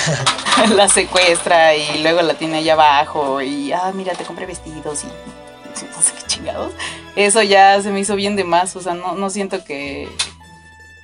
la 0.76 0.90
secuestra 0.90 1.76
y 1.76 2.02
luego 2.04 2.22
la 2.22 2.36
tiene 2.36 2.58
allá 2.58 2.74
abajo 2.74 3.42
y, 3.42 3.72
ah, 3.72 3.92
mira, 3.94 4.14
te 4.14 4.24
compré 4.24 4.46
vestidos 4.46 5.04
y 5.04 5.08
no 5.08 6.02
sé 6.02 6.14
qué 6.18 6.28
chingados. 6.28 6.74
Eso 7.16 7.42
ya 7.42 7.82
se 7.82 7.92
me 7.92 8.00
hizo 8.00 8.16
bien 8.16 8.36
de 8.36 8.44
más, 8.44 8.76
o 8.76 8.82
sea, 8.82 8.94
no, 8.94 9.16
no 9.16 9.30
siento 9.30 9.64
que, 9.64 10.10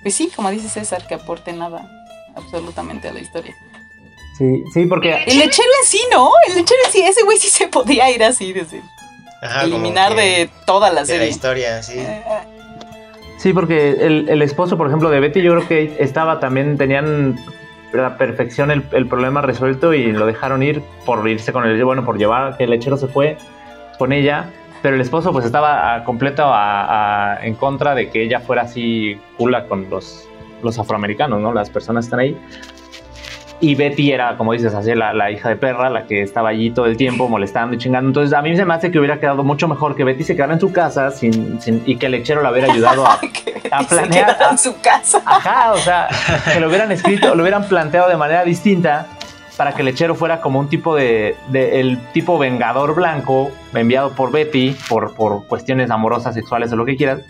pues 0.02 0.16
sí, 0.16 0.32
como 0.36 0.50
dice 0.50 0.70
César, 0.70 1.08
que 1.08 1.16
aporte 1.16 1.54
nada 1.54 1.90
absolutamente 2.36 3.08
a 3.08 3.14
la 3.14 3.20
historia. 3.20 3.56
Sí, 4.38 4.64
sí, 4.74 4.86
porque... 4.86 5.24
El 5.28 5.40
lechero 5.40 5.70
en 5.82 5.88
sí, 5.88 6.02
¿no? 6.12 6.32
El 6.48 6.56
lechero 6.56 6.80
en 6.86 6.92
sí, 6.92 7.02
ese 7.02 7.24
güey 7.24 7.38
sí 7.38 7.50
se 7.50 7.68
podía 7.68 8.10
ir 8.10 8.24
así 8.24 8.54
eliminar 9.42 10.16
de 10.16 10.50
toda 10.66 10.92
la 10.92 11.06
serie. 11.06 11.20
De 11.20 11.26
la 11.26 11.32
historia, 11.32 11.84
sí. 11.84 12.00
Eh, 12.00 12.24
eh. 12.26 12.62
Sí, 13.38 13.54
porque 13.54 13.92
el, 14.00 14.42
esposo, 14.44 14.78
por 14.78 14.88
ejemplo, 14.88 15.10
de 15.10 15.20
Betty, 15.20 15.42
yo 15.42 15.54
creo 15.54 15.68
que 15.68 15.96
estaba 16.00 16.40
también, 16.40 16.78
tenían 16.78 17.40
la 17.92 18.16
perfección 18.18 18.70
el, 18.70 19.08
problema 19.08 19.42
resuelto 19.42 19.94
y 19.94 20.12
lo 20.12 20.28
dejaron 20.28 20.62
ir 20.62 20.82
por 21.06 21.28
irse 21.28 21.52
con 21.52 21.66
el, 21.66 21.84
bueno, 21.84 22.06
por 22.06 22.20
llevar, 22.20 22.56
que 22.56 22.66
el 22.66 22.70
lechero 22.70 22.98
se 22.98 23.08
fue 23.08 23.38
con 23.98 24.14
ella, 24.14 24.46
pero 24.84 24.96
el 24.96 25.02
esposo 25.02 25.32
pues 25.32 25.46
estaba 25.46 26.04
completo 26.04 26.52
en 27.42 27.56
contra 27.56 27.96
de 27.96 28.10
que 28.10 28.22
ella 28.22 28.42
fuera 28.42 28.62
así 28.62 29.20
cula 29.38 29.66
con 29.66 29.90
los, 29.90 30.28
los 30.62 30.78
afroamericanos, 30.78 31.42
¿no? 31.42 31.52
Las 31.52 31.72
personas 31.72 32.06
están 32.06 32.20
ahí. 32.20 32.38
Y 33.62 33.76
Betty 33.76 34.12
era, 34.12 34.38
como 34.38 34.54
dices, 34.54 34.74
así 34.74 34.94
la, 34.96 35.30
hija 35.30 35.50
de 35.50 35.56
perra, 35.56 35.92
la 35.92 36.08
que 36.08 36.24
estaba 36.24 36.50
allí 36.50 36.72
todo 36.72 36.88
el 36.88 36.98
tiempo 36.98 37.30
molestando 37.30 37.76
y 37.76 37.78
chingando. 37.78 38.10
Entonces 38.10 38.36
a 38.36 38.42
mí 38.42 38.56
se 38.58 38.66
me 38.66 38.74
hace 38.74 38.92
que 38.92 38.98
hubiera 38.98 39.20
quedado 39.20 39.44
mucho 39.44 39.68
mejor 39.68 39.96
que 39.96 40.04
Betty 40.04 40.24
se 40.24 40.36
quedara 40.36 40.54
en 40.54 40.60
su 40.60 40.72
casa 40.72 41.12
sin, 41.12 41.60
y 41.86 41.96
que 41.98 42.08
el 42.08 42.14
lechero 42.14 42.42
la 42.42 42.52
hubiera 42.52 42.74
ayudado 42.74 43.06
a, 43.06 43.20
a 43.72 43.84
planear. 43.84 44.36
Se 44.36 44.44
en 44.46 44.58
su 44.58 44.82
casa. 44.82 45.22
Ajá, 45.24 45.74
o 45.74 45.78
sea, 45.78 46.08
que 46.52 46.60
lo 46.60 46.70
hubieran 46.70 46.92
escrito, 46.92 47.36
lo 47.36 47.44
hubieran 47.44 47.64
planteado 47.66 48.10
de 48.10 48.18
manera 48.18 48.44
distinta 48.44 49.06
para 49.58 49.74
que 49.74 49.82
el 49.82 49.86
lechero 49.86 50.16
fuera 50.16 50.42
como 50.42 50.60
un 50.60 50.68
tipo 50.68 50.96
de, 50.96 51.36
de, 51.50 51.82
el 51.82 52.00
tipo 52.14 52.40
vengador 52.40 52.96
blanco 52.96 53.52
enviado 53.76 54.14
por 54.14 54.32
Betty 54.32 54.76
por, 54.90 55.14
por 55.14 55.46
cuestiones 55.46 55.92
amorosas, 55.92 56.34
sexuales 56.34 56.74
o 56.74 56.76
lo 56.76 56.86
que 56.86 56.96
quieras 56.96 57.22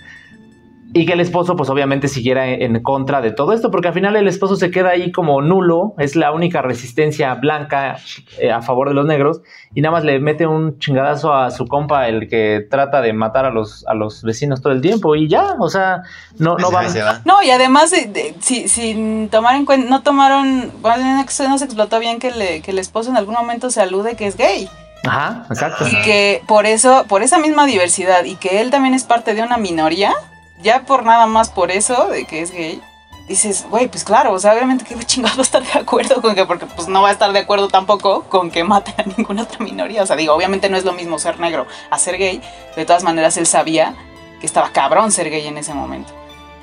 y 0.94 1.06
que 1.06 1.14
el 1.14 1.22
esposo, 1.22 1.56
pues 1.56 1.70
obviamente 1.70 2.08
siguiera 2.08 2.48
en 2.48 2.82
contra 2.84 3.22
de 3.22 3.32
todo 3.32 3.54
esto, 3.54 3.72
porque 3.72 3.88
al 3.88 3.94
final 3.94 4.16
el 4.16 4.28
esposo 4.28 4.56
se 4.56 4.72
queda 4.72 4.90
ahí 4.90 5.12
como 5.12 5.42
nulo, 5.42 5.94
es 5.98 6.16
la 6.16 6.32
única 6.32 6.62
resistencia 6.62 7.34
blanca 7.36 7.98
eh, 8.40 8.52
a 8.52 8.62
favor 8.62 8.90
de 8.90 8.96
los 8.96 9.06
negros, 9.06 9.42
y 9.74 9.82
nada 9.82 9.94
más 9.94 10.04
le 10.04 10.20
mete 10.20 10.48
un 10.48 10.80
chingadazo 10.80 11.34
a 11.34 11.50
su 11.52 11.66
compa, 11.68 12.08
el 12.10 12.28
que 12.28 12.68
trata 12.70 13.02
de 13.02 13.14
matar 13.14 13.46
a 13.46 13.52
los, 13.52 13.86
a 13.88 13.94
los 13.94 14.24
vecinos 14.24 14.62
todo 14.62 14.74
el 14.74 14.82
tiempo, 14.82 15.16
y 15.16 15.30
ya, 15.30 15.56
o 15.60 15.70
sea, 15.70 16.04
no, 16.38 16.58
no 16.58 16.72
va. 16.72 16.84
No, 17.24 17.42
y 17.42 17.52
además, 17.52 17.94
si, 18.40 18.68
sin 18.68 19.30
tomar 19.30 19.56
en 19.56 19.66
cuenta, 19.66 19.90
no 19.90 20.02
tomaron, 20.02 20.72
no 20.84 21.58
se 21.58 21.66
explotó 21.66 22.00
bien 22.00 22.20
que, 22.20 22.62
que 22.64 22.72
el 22.72 22.80
esposo 22.80 23.10
en 23.10 23.18
algún 23.18 23.36
momento 23.36 23.70
se 23.70 23.82
alude 23.82 24.16
que 24.16 24.28
es 24.28 24.36
gay. 24.36 24.68
Ajá, 25.04 25.46
exacto. 25.50 25.88
Y 25.88 26.02
que 26.04 26.42
por 26.48 26.66
eso, 26.66 27.06
por 27.08 27.24
esa 27.24 27.40
misma 27.40 27.66
diversidad, 27.66 28.26
y 28.26 28.36
que 28.36 28.62
él 28.62 28.72
también 28.72 28.94
es 28.94 29.04
parte 29.04 29.34
de 29.34 29.42
una 29.42 29.58
minoría 29.58 30.14
ya 30.62 30.84
por 30.84 31.04
nada 31.04 31.26
más 31.26 31.50
por 31.50 31.72
eso 31.72 32.08
de 32.08 32.26
que 32.26 32.42
es 32.42 32.52
gay, 32.52 32.82
dices, 33.28 33.66
güey, 33.70 33.88
pues 33.88 34.04
claro, 34.04 34.34
o 34.34 34.40
sea, 34.40 34.54
obviamente 34.54 34.86
que 34.86 34.96
chingado 35.06 35.36
va 35.36 35.42
a 35.42 35.44
estar 35.44 35.64
de 35.64 35.80
acuerdo 35.80 36.22
con 36.22 36.36
que, 36.36 36.46
porque 36.46 36.66
pues 36.66 36.88
no 36.88 37.02
va 37.02 37.10
a 37.10 37.12
estar 37.12 37.32
de 37.32 37.40
acuerdo 37.40 37.68
tampoco 37.68 38.24
con 38.24 38.52
que 38.52 38.64
maten 38.64 38.96
a 38.98 39.04
ninguna 39.18 39.44
otra 39.44 39.60
minoría. 39.60 40.04
O 40.04 40.06
sea, 40.06 40.16
digo, 40.16 40.34
obviamente 40.34 40.70
no 40.70 40.78
es 40.78 40.86
lo 40.86 40.94
mismo 40.94 41.20
ser 41.20 41.40
negro 41.40 41.68
a 41.90 41.98
ser 41.98 42.18
gay. 42.18 42.42
De 42.76 42.86
todas 42.86 43.04
maneras, 43.04 43.38
él 43.38 43.48
sabía 43.48 43.96
que 44.40 44.46
estaba 44.46 44.72
cabrón 44.72 45.12
ser 45.12 45.30
gay 45.30 45.48
en 45.48 45.58
ese 45.58 45.74
momento. 45.74 46.14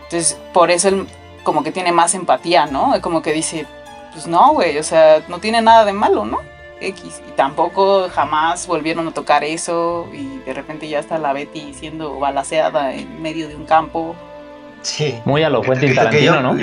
Entonces, 0.04 0.38
por 0.52 0.70
eso 0.70 0.88
él 0.88 1.06
como 1.42 1.62
que 1.62 1.72
tiene 1.72 1.92
más 1.92 2.14
empatía, 2.14 2.66
¿no? 2.66 3.00
Como 3.00 3.22
que 3.22 3.32
dice, 3.32 3.66
pues 4.12 4.26
no, 4.26 4.52
güey, 4.52 4.78
o 4.78 4.82
sea, 4.82 5.22
no 5.28 5.38
tiene 5.38 5.62
nada 5.62 5.84
de 5.84 5.92
malo, 5.92 6.24
¿no? 6.24 6.40
X. 6.80 7.22
Y 7.28 7.32
tampoco 7.32 8.08
jamás 8.08 8.66
volvieron 8.66 9.08
a 9.08 9.12
tocar 9.12 9.44
eso 9.44 10.08
y 10.12 10.38
de 10.38 10.54
repente 10.54 10.88
ya 10.88 10.98
está 10.98 11.18
la 11.18 11.32
Betty 11.32 11.74
siendo 11.74 12.18
balaseada 12.18 12.94
en 12.94 13.20
medio 13.20 13.48
de 13.48 13.56
un 13.56 13.64
campo. 13.64 14.14
Sí. 14.82 15.18
Muy 15.24 15.42
a 15.42 15.50
lo 15.50 15.62
Quentin 15.62 15.94
Tarantino, 15.94 16.40
¿no? 16.40 16.56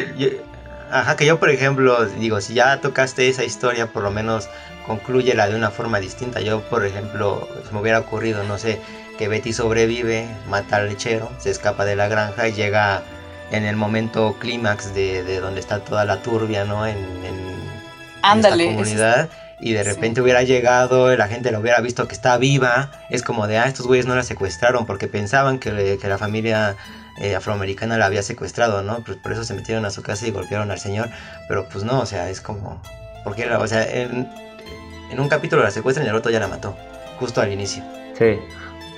ajá, 0.92 1.16
que 1.16 1.26
yo 1.26 1.40
por 1.40 1.50
ejemplo 1.50 2.06
digo, 2.06 2.40
si 2.42 2.54
ya 2.54 2.80
tocaste 2.80 3.28
esa 3.28 3.44
historia, 3.44 3.88
por 3.88 4.04
lo 4.04 4.12
menos 4.12 4.50
concluyela 4.86 5.48
de 5.48 5.56
una 5.56 5.72
forma 5.72 6.00
distinta. 6.00 6.42
Yo 6.42 6.62
por 6.62 6.86
ejemplo, 6.86 7.48
se 7.66 7.74
me 7.74 7.82
hubiera 7.82 8.00
ocurrido, 8.00 8.44
no 8.44 8.58
sé, 8.58 8.80
que 9.18 9.28
Betty 9.28 9.54
sobrevive, 9.54 10.28
mata 10.48 10.78
al 10.78 10.90
lechero, 10.90 11.30
se 11.40 11.52
escapa 11.52 11.86
de 11.86 11.96
la 11.96 12.08
granja 12.08 12.48
y 12.48 12.54
llega 12.54 13.04
en 13.52 13.66
el 13.66 13.76
momento 13.76 14.36
clímax 14.40 14.94
de, 14.94 15.40
donde 15.40 15.60
está 15.60 15.80
toda 15.80 16.06
la 16.06 16.22
turbia, 16.22 16.66
¿no? 16.66 16.86
En, 16.86 16.98
en, 16.98 17.56
Ándale, 18.22 18.66
comunidad 18.66 19.30
y 19.60 19.74
de 19.74 19.84
repente 19.84 20.22
hubiera 20.22 20.44
llegado, 20.44 21.16
la 21.16 21.28
gente 21.28 21.52
lo 21.52 21.60
hubiera 21.60 21.80
visto 21.80 22.08
que 22.08 22.14
está 22.14 22.38
viva, 22.38 22.92
es 23.10 23.24
como 23.24 23.48
de, 23.48 23.58
ah, 23.58 23.66
estos 23.66 23.88
güeyes 23.88 24.06
no 24.06 24.16
la 24.16 24.24
secuestraron 24.24 24.86
porque 24.86 25.08
pensaban 25.08 25.60
que, 25.60 25.98
la 26.02 26.18
familia 26.18 26.76
eh, 27.22 27.36
afroamericana 27.36 27.98
la 27.98 28.06
había 28.06 28.22
secuestrado, 28.22 28.84
¿no? 28.84 29.00
Pues 29.00 29.18
por 29.18 29.32
eso 29.32 29.44
se 29.44 29.54
metieron 29.54 29.86
a 29.86 29.92
su 29.92 30.02
casa 30.02 30.28
y 30.28 30.32
golpearon 30.32 30.72
al 30.72 30.80
señor, 30.80 31.10
pero 31.48 31.68
pues 31.70 31.84
no, 31.84 32.00
o 32.02 32.06
sea, 32.06 32.30
es 32.30 32.42
como, 32.42 32.82
porque, 33.24 33.50
o 33.50 33.68
sea, 33.68 33.84
en, 33.84 34.30
un 35.18 35.30
capítulo 35.30 35.64
la 35.64 35.72
secuestran 35.72 36.06
y 36.06 36.10
el 36.10 36.16
otro 36.16 36.32
ya 36.32 36.40
la 36.40 36.48
mató, 36.48 36.76
justo 37.20 37.40
al 37.40 37.52
inicio. 37.52 37.84
Sí, 38.18 38.38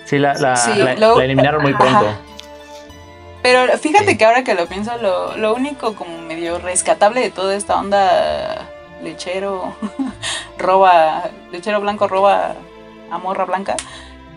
sí, 0.05 0.17
la, 0.17 0.33
la, 0.33 0.55
eliminaron 1.21 1.61
muy 1.61 1.75
pronto. 1.75 2.17
Pero 3.43 3.77
fíjate 3.77 4.17
que 4.17 4.25
ahora 4.25 4.43
que 4.43 4.55
lo 4.55 4.65
pienso, 4.65 4.97
lo, 4.97 5.37
lo 5.37 5.53
único 5.53 5.93
como 5.95 6.17
medio 6.23 6.57
rescatable 6.57 7.21
de 7.21 7.29
toda 7.29 7.55
esta 7.55 7.79
onda 7.79 8.67
lechero 9.03 9.75
roba, 10.57 11.29
lechero 11.51 11.81
blanco 11.81 12.07
roba 12.07 12.55
a 13.11 13.17
morra 13.17 13.45
blanca, 13.45 13.75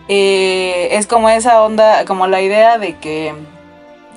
eh, 0.07 0.89
es 0.91 1.07
como 1.07 1.29
esa 1.29 1.61
onda, 1.61 2.05
como 2.05 2.27
la 2.27 2.41
idea 2.41 2.77
de 2.77 2.97
que 2.97 3.33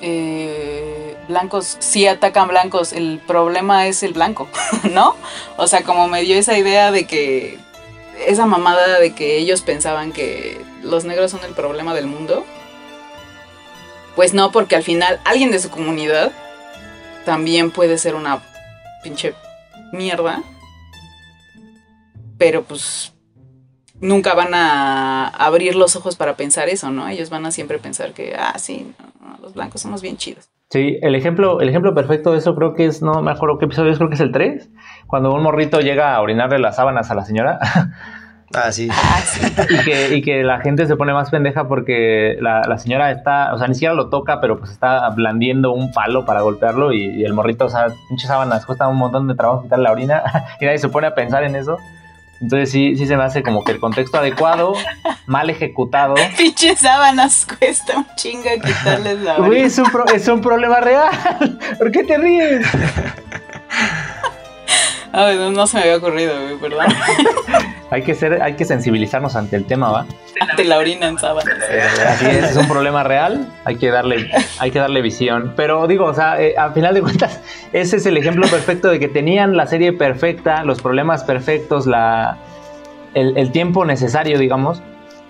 eh, 0.01 1.15
blancos 1.27 1.77
sí 1.79 2.07
atacan 2.07 2.47
blancos, 2.47 2.93
el 2.93 3.21
problema 3.25 3.87
es 3.87 4.03
el 4.03 4.13
blanco, 4.13 4.47
¿no? 4.91 5.15
O 5.57 5.67
sea, 5.67 5.83
como 5.83 6.07
me 6.07 6.21
dio 6.21 6.35
esa 6.37 6.57
idea 6.57 6.91
de 6.91 7.05
que, 7.05 7.57
esa 8.27 8.45
mamada 8.45 8.99
de 8.99 9.13
que 9.13 9.37
ellos 9.37 9.61
pensaban 9.61 10.11
que 10.11 10.61
los 10.83 11.05
negros 11.05 11.31
son 11.31 11.43
el 11.43 11.53
problema 11.53 11.93
del 11.93 12.07
mundo. 12.07 12.45
Pues 14.15 14.33
no, 14.33 14.51
porque 14.51 14.77
al 14.77 14.83
final 14.83 15.19
alguien 15.25 15.51
de 15.51 15.59
su 15.59 15.69
comunidad 15.69 16.31
también 17.25 17.71
puede 17.71 17.97
ser 17.97 18.15
una 18.15 18.39
pinche 19.03 19.33
mierda. 19.95 20.43
Pero 22.37 22.63
pues 22.63 23.13
nunca 23.99 24.33
van 24.33 24.53
a 24.53 25.27
abrir 25.27 25.75
los 25.75 25.95
ojos 25.95 26.15
para 26.15 26.35
pensar 26.35 26.69
eso, 26.69 26.91
¿no? 26.91 27.07
Ellos 27.07 27.29
van 27.29 27.45
a 27.45 27.51
siempre 27.51 27.79
pensar 27.79 28.13
que, 28.13 28.35
ah, 28.37 28.57
sí, 28.59 28.93
los 29.41 29.53
blancos 29.53 29.81
somos 29.81 30.01
bien 30.01 30.17
chidos. 30.17 30.49
Sí, 30.69 30.97
el 31.01 31.15
ejemplo, 31.15 31.61
el 31.61 31.69
ejemplo 31.69 31.93
perfecto 31.93 32.31
de 32.31 32.39
eso 32.39 32.55
creo 32.55 32.73
que 32.73 32.85
es, 32.85 33.01
no 33.01 33.21
me 33.21 33.31
acuerdo 33.31 33.57
qué 33.57 33.65
episodio 33.65 33.91
es, 33.91 33.97
creo 33.97 34.09
que 34.09 34.15
es 34.15 34.21
el 34.21 34.31
3, 34.31 34.69
cuando 35.07 35.31
un 35.31 35.43
morrito 35.43 35.79
llega 35.79 36.15
a 36.15 36.21
orinarle 36.21 36.59
las 36.59 36.75
sábanas 36.75 37.11
a 37.11 37.15
la 37.15 37.23
señora. 37.23 37.59
Ah, 38.53 38.71
sí. 38.71 38.87
Ah, 38.91 39.21
y, 39.69 39.83
que, 39.83 40.15
y 40.15 40.21
que 40.21 40.43
la 40.43 40.59
gente 40.59 40.85
se 40.85 40.95
pone 40.95 41.13
más 41.13 41.29
pendeja 41.29 41.67
porque 41.67 42.37
la, 42.39 42.77
señora 42.77 43.11
está, 43.11 43.53
o 43.53 43.57
sea, 43.57 43.67
ni 43.67 43.73
siquiera 43.73 43.93
lo 43.93 44.09
toca, 44.09 44.39
pero 44.39 44.59
pues 44.59 44.71
está 44.71 45.09
blandiendo 45.09 45.71
un 45.71 45.91
palo 45.91 46.25
para 46.25 46.41
golpearlo 46.41 46.93
y, 46.93 47.23
el 47.23 47.33
morrito, 47.33 47.65
o 47.65 47.69
sea, 47.69 47.87
pinches 48.09 48.27
sábanas, 48.27 48.65
cuesta 48.65 48.87
un 48.87 48.97
montón 48.97 49.27
de 49.27 49.35
trabajo 49.35 49.63
quitar 49.63 49.79
la 49.79 49.91
orina 49.91 50.23
y 50.59 50.65
nadie 50.65 50.77
se 50.77 50.89
pone 50.89 51.07
a 51.07 51.15
pensar 51.15 51.43
en 51.43 51.55
eso. 51.55 51.77
Entonces 52.41 52.69
sí, 52.69 52.97
sí 52.97 53.07
se 53.07 53.15
me 53.15 53.23
hace 53.23 53.43
como 53.43 53.63
que 53.63 53.71
el 53.71 53.79
contexto 53.79 54.17
adecuado, 54.17 54.73
mal 55.25 55.49
ejecutado. 55.49 56.15
Pinches 56.37 56.79
sábanas 56.79 57.47
cuesta 57.57 57.97
un 57.97 58.05
chingo 58.15 58.49
quitarles 58.63 59.21
la 59.21 59.37
orina. 59.37 59.47
Uy, 59.47 59.59
es 59.61 59.77
un, 59.79 59.87
es 60.13 60.27
un 60.27 60.41
problema 60.41 60.81
real. 60.81 61.09
¿Por 61.77 61.91
qué 61.91 62.03
te 62.03 62.17
ríes? 62.17 62.67
no, 65.13 65.51
no 65.51 65.65
se 65.65 65.77
me 65.77 65.83
había 65.83 65.97
ocurrido, 65.97 66.33
güey, 66.41 66.57
perdón. 66.57 66.87
Hay 67.91 68.01
que 68.01 68.15
ser, 68.15 68.41
hay 68.41 68.53
que 68.55 68.65
sensibilizarnos 68.65 69.35
ante 69.35 69.55
el 69.55 69.65
tema, 69.65 69.91
¿va? 69.91 70.05
Ante 70.39 70.63
la 70.65 70.77
orina 70.77 71.07
en 71.07 71.17
sábanas. 71.19 71.53
Así 72.07 72.25
es, 72.25 72.51
es 72.51 72.57
un 72.57 72.67
problema 72.67 73.03
real, 73.03 73.47
hay 73.63 73.75
que 73.77 73.89
darle, 73.91 74.29
hay 74.59 74.71
que 74.71 74.79
darle 74.79 75.01
visión. 75.01 75.53
Pero 75.55 75.87
digo, 75.87 76.05
o 76.05 76.13
sea, 76.13 76.41
eh, 76.41 76.55
a 76.57 76.71
final 76.71 76.93
de 76.93 77.01
cuentas, 77.01 77.41
ese 77.73 77.97
es 77.97 78.05
el 78.05 78.17
ejemplo 78.17 78.47
perfecto 78.47 78.89
de 78.89 78.99
que 78.99 79.07
tenían 79.07 79.55
la 79.55 79.67
serie 79.67 79.93
perfecta, 79.93 80.63
los 80.63 80.81
problemas 80.81 81.23
perfectos, 81.23 81.85
la, 81.87 82.37
el, 83.13 83.37
el 83.37 83.51
tiempo 83.51 83.85
necesario, 83.85 84.39
digamos, 84.39 84.81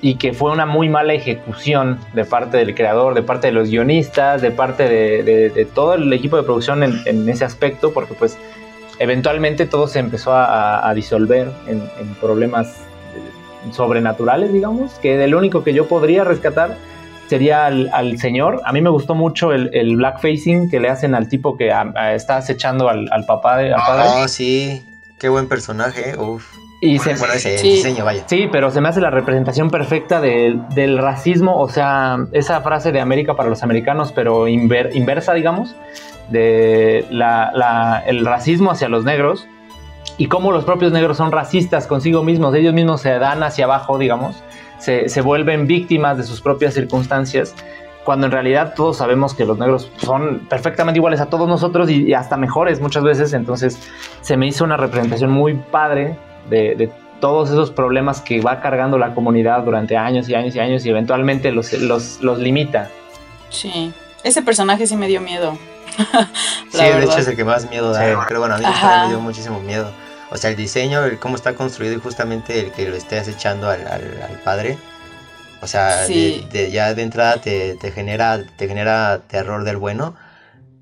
y 0.02 0.16
que 0.16 0.34
fue 0.34 0.52
una 0.52 0.66
muy 0.66 0.88
mala 0.90 1.14
ejecución 1.14 2.00
de 2.14 2.26
parte 2.26 2.58
del 2.58 2.76
creador, 2.76 3.16
de 3.16 3.24
parte 3.24 3.48
de 3.48 3.54
los 3.54 3.70
guionistas, 3.70 4.42
de 4.42 4.52
parte 4.52 4.88
de, 4.88 5.24
de- 5.24 5.50
de 5.50 5.66
todo 5.66 5.96
el 5.96 6.12
equipo 6.14 6.38
de 6.38 6.44
producción 6.44 6.84
en, 6.84 7.02
en 7.06 7.28
ese 7.30 7.44
aspecto, 7.46 7.92
porque 7.94 8.14
pues 8.14 8.38
eventualmente 9.00 9.66
todo 9.66 9.88
se 9.88 10.00
empezó 10.00 10.34
a, 10.34 10.88
a 10.88 10.94
disolver 10.94 11.50
en, 11.68 11.84
en 12.00 12.16
problemas 12.16 12.68
eh, 13.16 13.72
sobrenaturales, 13.74 14.52
digamos, 14.54 14.94
que 14.96 15.24
el 15.24 15.36
único 15.36 15.64
que 15.64 15.74
yo 15.74 15.88
podría 15.88 16.24
rescatar 16.24 16.76
sería 17.28 17.66
al, 17.66 17.90
al 17.94 18.18
señor. 18.20 18.62
A 18.66 18.72
mí 18.72 18.82
me 18.82 18.90
gustó 18.90 19.16
mucho 19.16 19.52
el, 19.52 19.70
el 19.74 19.96
blackfacing 19.96 20.70
que 20.70 20.80
le 20.80 20.90
hacen 20.90 21.16
al 21.16 21.28
tipo 21.28 21.58
que 21.58 21.72
a- 21.72 21.92
a- 21.96 22.14
está 22.14 22.38
acechando 22.38 22.88
al, 22.90 23.08
al 23.12 23.26
papá 23.26 23.58
de, 23.58 23.74
al 23.74 23.82
padre. 23.82 24.04
Oh, 24.24 24.28
sí. 24.28 24.86
Qué 25.18 25.30
buen 25.30 25.48
personaje. 25.48 26.12
eh, 26.12 26.18
Uf. 26.18 26.46
y 26.82 26.98
Bueno, 26.98 27.14
se, 27.14 27.20
bueno, 27.20 27.34
ese 27.34 27.58
Sí. 27.58 27.70
diseño, 27.78 28.06
vaya. 28.06 28.24
Sí, 28.28 28.48
pero 28.52 28.70
se 28.70 28.80
me 28.82 28.90
hace 28.90 29.02
la 29.02 29.10
representación 29.10 29.72
perfecta 29.72 30.22
del, 30.22 30.62
del 30.76 30.98
racismo, 31.00 31.58
o 31.60 31.68
sea, 31.70 32.18
esa 32.34 32.62
frase 32.62 32.92
de 32.92 33.00
América 33.00 33.34
para 33.36 33.50
los 33.50 33.64
americanos, 33.64 34.12
pero 34.12 34.48
inver- 34.48 34.94
inversa, 34.94 35.34
digamos, 35.34 35.76
de 36.30 37.06
la- 37.10 37.52
la- 37.54 38.04
el 38.06 38.26
racismo 38.26 38.72
hacia 38.72 38.90
los 38.90 39.04
negros 39.04 39.48
y 40.18 40.28
cómo 40.28 40.52
los 40.52 40.64
propios 40.64 40.92
negros 40.92 41.18
son 41.18 41.32
racistas 41.32 41.88
consigo 41.88 42.24
mismos, 42.24 42.54
ellos 42.56 42.74
mismos 42.74 43.02
se 43.02 43.18
dan 43.20 43.44
hacia 43.44 43.66
abajo, 43.66 43.98
digamos, 43.98 44.44
se, 44.80 45.10
se 45.10 45.22
vuelven 45.22 45.68
víctimas 45.68 46.18
de 46.18 46.24
sus 46.24 46.42
propias 46.42 46.74
circunstancias, 46.74 47.54
cuando 48.04 48.28
en 48.28 48.32
realidad 48.32 48.74
todos 48.76 48.98
sabemos 48.98 49.34
que 49.34 49.46
los 49.46 49.58
negros 49.58 49.92
son 49.98 50.42
perfectamente 50.50 51.00
iguales 51.00 51.20
a 51.22 51.26
todos 51.26 51.48
nosotros 51.48 51.90
y, 51.90 52.04
y 52.08 52.14
hasta 52.14 52.38
mejores 52.38 52.80
muchas 52.80 53.04
veces, 53.04 53.34
entonces 53.34 53.80
se 54.22 54.38
me 54.38 54.48
hizo 54.48 54.64
una 54.64 54.78
representación 54.78 55.32
muy 55.32 55.56
padre 55.56 56.16
de, 56.50 56.76
de 56.76 56.92
todos 57.20 57.50
esos 57.50 57.72
problemas 57.72 58.22
que 58.22 58.42
va 58.42 58.62
cargando 58.62 58.98
la 59.00 59.16
comunidad 59.16 59.64
durante 59.64 59.98
años 59.98 60.30
y 60.30 60.36
años 60.36 60.56
y 60.56 60.60
años 60.60 60.86
y 60.86 60.90
eventualmente 60.90 61.52
los, 61.52 61.74
los, 61.74 62.22
los 62.22 62.38
limita. 62.40 62.90
Sí. 63.50 63.92
Ese 64.24 64.42
personaje 64.44 64.86
sí 64.86 64.96
me 64.96 65.08
dio 65.08 65.22
miedo. 65.22 65.58
Sí, 66.72 66.78
La 66.78 66.84
de 66.86 66.90
verdad. 66.94 67.04
hecho 67.12 67.20
es 67.20 67.28
el 67.28 67.36
que 67.36 67.44
más 67.46 67.70
miedo 67.70 67.92
da. 67.92 68.00
Sí. 68.08 68.16
Pero 68.28 68.40
bueno, 68.40 68.56
a 68.56 68.58
mí 68.58 68.66
me 68.66 69.08
dio 69.10 69.20
muchísimo 69.22 69.60
miedo. 69.62 69.92
O 70.32 70.38
sea, 70.38 70.50
el 70.50 70.56
diseño, 70.56 71.04
el 71.06 71.20
cómo 71.20 71.36
está 71.36 71.54
construido 71.56 71.94
y 71.94 72.00
justamente 72.00 72.60
el 72.60 72.72
que 72.72 72.88
lo 72.90 72.96
esté 72.96 73.20
acechando 73.20 73.70
al, 73.70 73.82
al- 73.88 74.22
al 74.30 74.40
padre. 74.44 74.78
O 75.62 75.68
sea, 75.68 76.02
de- 76.02 76.08
Sí. 76.08 76.48
de- 76.52 76.72
ya 76.72 76.94
de 76.94 77.02
entrada 77.04 77.38
te, 77.42 77.76
te 77.76 77.92
genera 77.92 78.44
te 78.58 78.68
genera 78.68 79.22
terror 79.28 79.64
del 79.64 79.78
bueno. 79.78 80.16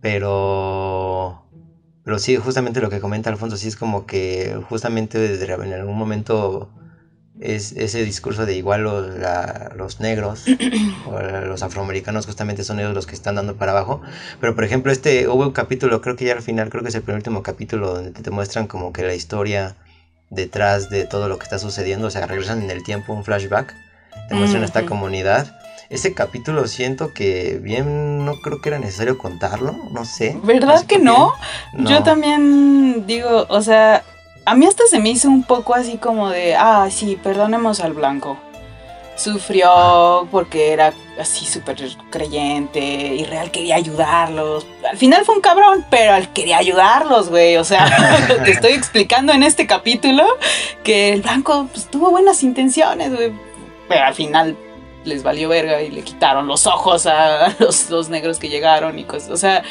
Pero... 0.01 1.39
Pero 2.05 2.19
sí, 2.19 2.35
justamente 2.35 2.81
lo 2.81 2.89
que 2.89 2.99
comenta 2.99 3.29
Alfonso, 3.29 3.55
sí 3.55 3.69
es 3.69 3.77
como 3.77 4.05
que 4.05 4.59
justamente 4.69 5.17
desde- 5.19 5.53
en 5.53 5.73
algún 5.73 5.97
momento 5.97 6.69
es 7.43 7.73
ese 7.73 8.03
discurso 8.05 8.45
de 8.45 8.55
igual 8.55 8.83
los, 8.83 9.15
la- 9.19 9.71
los 9.75 9.99
negros 9.99 10.45
o 11.05 11.19
los 11.19 11.61
afroamericanos 11.61 12.25
justamente 12.25 12.63
son 12.63 12.79
ellos 12.79 12.93
los 12.95 13.05
que 13.05 13.15
están 13.15 13.35
dando 13.35 13.55
para 13.57 13.71
abajo. 13.73 14.01
Pero 14.39 14.55
por 14.55 14.63
ejemplo, 14.63 14.91
este 14.91 15.27
hubo 15.27 15.43
un 15.43 15.51
capítulo, 15.51 16.01
creo 16.01 16.15
que 16.15 16.25
ya 16.25 16.33
al 16.33 16.41
final, 16.41 16.69
creo 16.69 16.83
que 16.83 16.89
es 16.89 16.95
el 16.95 17.03
penúltimo 17.03 17.43
capítulo 17.43 17.93
donde 17.95 18.11
te, 18.11 18.23
te 18.23 18.31
muestran 18.31 18.67
como 18.67 18.93
que 18.93 19.03
la 19.03 19.13
historia 19.13 19.75
detrás 20.29 20.89
de 20.89 21.05
todo 21.05 21.27
lo 21.27 21.37
que 21.37 21.43
está 21.43 21.59
sucediendo, 21.59 22.07
o 22.07 22.09
sea, 22.09 22.25
regresan 22.25 22.63
en 22.63 22.71
el 22.71 22.81
tiempo, 22.83 23.13
un 23.13 23.23
flashback, 23.23 23.75
te 24.29 24.35
muestran 24.35 24.63
esta 24.63 24.79
Ujú. 24.79 24.89
comunidad. 24.89 25.59
Ese 25.89 26.13
capítulo 26.15 26.65
siento 26.67 27.13
que 27.13 27.59
bien 27.61 28.25
no 28.25 28.39
creo 28.41 28.61
que 28.61 28.69
era 28.69 28.79
necesario 28.79 29.17
contarlo, 29.17 29.75
no 29.91 30.05
sé. 30.05 30.39
¿Verdad 30.43 30.79
sé 30.79 30.87
que 30.87 30.97
no? 30.97 31.33
No. 31.73 31.89
Yo 31.89 32.01
también 32.03 33.05
digo, 33.05 33.45
o 33.49 33.61
sea, 33.61 34.01
a 34.45 34.55
mí 34.55 34.65
hasta 34.65 34.83
se 34.89 34.99
me 34.99 35.09
hizo 35.09 35.29
un 35.29 35.43
poco 35.43 35.73
así 35.73 35.97
como 35.97 36.29
de, 36.29 36.55
ah, 36.55 36.87
sí, 36.91 37.17
perdonemos 37.21 37.79
al 37.79 37.93
blanco. 37.93 38.37
Sufrió 39.15 40.27
porque 40.31 40.73
era 40.73 40.91
así 41.19 41.45
súper 41.45 41.77
creyente 42.09 42.79
y 42.79 43.23
real 43.25 43.51
quería 43.51 43.75
ayudarlos. 43.75 44.65
Al 44.89 44.97
final 44.97 45.23
fue 45.23 45.35
un 45.35 45.41
cabrón, 45.41 45.85
pero 45.89 46.15
él 46.15 46.29
quería 46.29 46.57
ayudarlos, 46.57 47.29
güey. 47.29 47.57
O 47.57 47.63
sea, 47.63 48.25
te 48.43 48.51
estoy 48.51 48.71
explicando 48.71 49.31
en 49.31 49.43
este 49.43 49.67
capítulo 49.67 50.25
que 50.83 51.13
el 51.13 51.21
blanco 51.21 51.67
pues, 51.71 51.85
tuvo 51.85 52.09
buenas 52.09 52.41
intenciones, 52.41 53.15
güey. 53.15 53.31
Pero 53.87 54.03
al 54.03 54.15
final 54.15 54.57
les 55.05 55.21
valió 55.21 55.47
verga 55.47 55.81
y 55.81 55.91
le 55.91 56.01
quitaron 56.01 56.47
los 56.47 56.65
ojos 56.65 57.05
a 57.05 57.55
los, 57.59 57.89
los 57.91 58.09
negros 58.09 58.39
que 58.39 58.49
llegaron 58.49 58.97
y 58.97 59.03
cosas. 59.03 59.29
O 59.29 59.37
sea, 59.37 59.63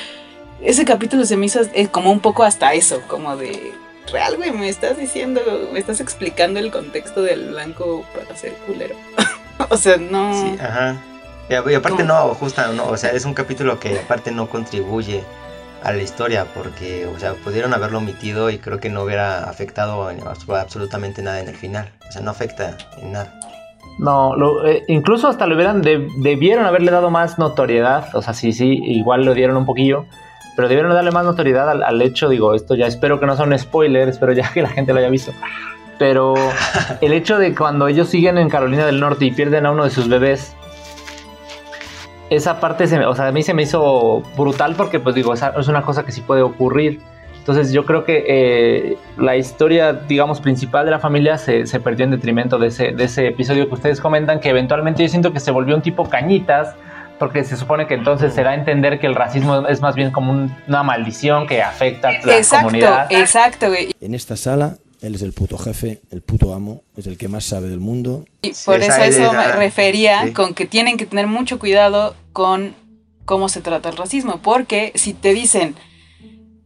ese 0.63 0.85
capítulo 0.85 1.25
se 1.25 1.37
me 1.37 1.47
hizo 1.47 1.61
eh, 1.75 1.89
como 1.89 2.13
un 2.13 2.21
poco 2.21 2.45
hasta 2.45 2.75
eso, 2.75 3.03
como 3.09 3.37
de 3.37 3.75
real, 4.11 4.37
güey, 4.37 4.51
me 4.53 4.69
estás 4.69 4.97
diciendo, 4.97 5.41
me 5.73 5.79
estás 5.79 6.01
explicando 6.01 6.59
el 6.61 6.71
contexto 6.71 7.23
del 7.23 7.51
blanco 7.51 8.05
para 8.15 8.35
ser 8.37 8.53
culero. 8.67 8.95
o 9.69 9.77
sea, 9.77 9.97
no. 9.99 10.33
Sí, 10.35 10.57
ajá. 10.61 10.97
Y, 11.49 11.55
aparte 11.55 12.03
¿Cómo? 12.05 12.05
no, 12.05 12.35
justa, 12.35 12.69
no, 12.73 12.87
o 12.87 12.97
sea, 12.97 13.11
es 13.11 13.25
un 13.25 13.35
capítulo 13.35 13.79
que 13.79 13.99
aparte 13.99 14.31
no 14.31 14.49
contribuye 14.49 15.23
a 15.83 15.93
la 15.93 16.01
historia 16.03 16.47
porque, 16.55 17.07
o 17.07 17.19
sea, 17.19 17.35
pudieron 17.35 17.75
haberlo 17.75 17.99
omitido 17.99 18.49
y 18.51 18.59
creo 18.59 18.79
que 18.81 18.88
no 18.88 19.03
hubiera 19.03 19.45
afectado 19.51 20.11
en 20.11 20.21
abs- 20.21 20.49
absolutamente 20.59 21.21
nada 21.23 21.41
en 21.41 21.49
el 21.49 21.57
final. 21.57 21.91
O 22.09 22.12
sea, 22.12 22.23
no 22.23 22.31
afecta 22.31 22.77
en 22.99 23.12
nada. 23.12 23.38
No, 23.99 24.35
lo- 24.37 24.65
eh, 24.67 24.85
incluso 24.88 25.29
hasta 25.29 25.47
le 25.47 25.55
hubieran, 25.57 25.83
de- 25.83 26.07
debieron 26.19 26.65
haberle 26.65 26.91
dado 26.93 27.11
más 27.11 27.38
notoriedad, 27.38 28.09
o 28.15 28.23
sea, 28.23 28.33
sí, 28.33 28.53
sí, 28.53 28.81
igual 28.85 29.25
lo 29.25 29.35
dieron 29.35 29.57
un 29.57 29.67
poquillo, 29.67 30.07
pero 30.57 30.69
debieron 30.69 30.93
darle 30.93 31.11
más 31.11 31.25
notoriedad 31.25 31.69
al, 31.71 31.83
al 31.83 32.01
hecho, 32.03 32.29
digo, 32.29 32.55
esto 32.55 32.75
ya 32.75 32.87
espero 32.87 33.19
que 33.21 33.27
no 33.27 33.37
sea 33.37 33.45
un 33.47 33.59
spoiler, 33.59 34.09
espero 34.09 34.33
ya 34.33 34.51
que 34.55 34.62
la 34.62 34.69
gente 34.69 34.93
lo 34.93 34.99
haya 35.01 35.09
visto, 35.11 35.33
pero 35.99 36.35
el 37.01 37.12
hecho 37.12 37.38
de 37.38 37.55
cuando 37.55 37.88
ellos 37.88 38.09
siguen 38.09 38.38
en 38.38 38.49
Carolina 38.49 38.85
del 38.87 39.01
Norte 39.01 39.25
y 39.25 39.31
pierden 39.31 39.67
a 39.67 39.71
uno 39.71 39.85
de 39.85 39.91
sus 39.91 40.09
bebés, 40.09 40.55
esa 42.31 42.61
parte, 42.61 42.87
se 42.87 42.99
me- 42.99 43.07
o 43.07 43.15
sea, 43.15 43.29
a 43.29 43.33
mí 43.33 43.43
se 43.43 43.53
me 43.55 43.62
hizo 43.62 44.23
brutal 44.37 44.75
porque, 44.77 44.99
pues 45.01 45.15
digo, 45.15 45.35
esa- 45.35 45.53
es 45.59 45.69
una 45.69 45.83
cosa 45.83 46.05
que 46.05 46.12
sí 46.12 46.23
puede 46.23 46.43
ocurrir. 46.43 47.01
Entonces 47.38 47.73
yo 47.73 47.85
creo 47.85 48.05
que 48.05 48.25
eh, 48.27 48.97
la 49.19 49.37
historia, 49.37 49.93
digamos, 49.93 50.41
principal 50.41 50.85
de 50.85 50.93
la 50.93 51.01
familia 51.01 51.37
se, 51.38 51.67
se 51.67 51.81
perdió 51.81 52.05
en 52.05 52.12
detrimento 52.12 52.57
de 52.59 52.69
ese, 52.69 52.93
de 52.93 53.05
ese 53.05 53.27
episodio 53.27 53.67
que 53.69 53.75
ustedes 53.75 54.01
comentan, 54.01 54.38
que 54.38 54.49
eventualmente 54.51 55.03
yo 55.03 55.09
siento 55.09 55.33
que 55.33 55.41
se 55.41 55.51
volvió 55.51 55.75
un 55.75 55.83
tipo 55.83 56.09
cañitas, 56.09 56.75
porque 57.23 57.45
se 57.45 57.57
supone 57.57 57.87
que 57.87 57.95
entonces 57.95 58.35
se 58.35 58.43
da 58.43 58.51
a 58.51 58.55
entender 58.57 58.99
que 58.99 59.07
el 59.07 59.15
racismo 59.15 59.69
es 59.69 59.81
más 59.81 59.95
bien 59.95 60.11
como 60.11 60.33
un- 60.33 60.53
una 60.67 60.83
maldición 60.83 61.47
que 61.47 61.63
afecta 61.63 62.09
a 62.09 62.13
la 62.27 62.37
exacto, 62.37 62.67
comunidad. 62.67 63.07
exacto, 63.13 63.69
güey. 63.69 63.93
En 64.01 64.17
esta 64.17 64.37
sala, 64.37 64.77
él 65.03 65.15
es 65.15 65.23
el 65.23 65.33
puto 65.33 65.57
jefe, 65.57 66.01
el 66.11 66.21
puto 66.21 66.53
amo, 66.53 66.83
es 66.97 67.07
el 67.07 67.17
que 67.17 67.29
más 67.29 67.45
sabe 67.45 67.69
del 67.69 67.79
mundo. 67.79 68.25
Y 68.43 68.55
Sí, 68.55 68.65
por 68.67 68.81
eso 68.83 68.91
a 68.91 69.07
eso 69.07 69.21
idea, 69.21 69.31
me 69.35 69.53
refería 69.53 70.25
sí. 70.25 70.33
con 70.33 70.53
que 70.53 70.67
tienen 70.67 70.97
que 70.97 71.07
tener 71.07 71.29
mucho 71.29 71.61
cuidado 71.61 72.17
con 72.33 72.75
cómo 73.25 73.49
se 73.49 73.61
trata 73.61 73.89
el 73.91 73.97
racismo, 73.97 74.41
porque 74.43 74.91
si 74.97 75.15
te 75.15 75.33
dicen, 75.33 75.77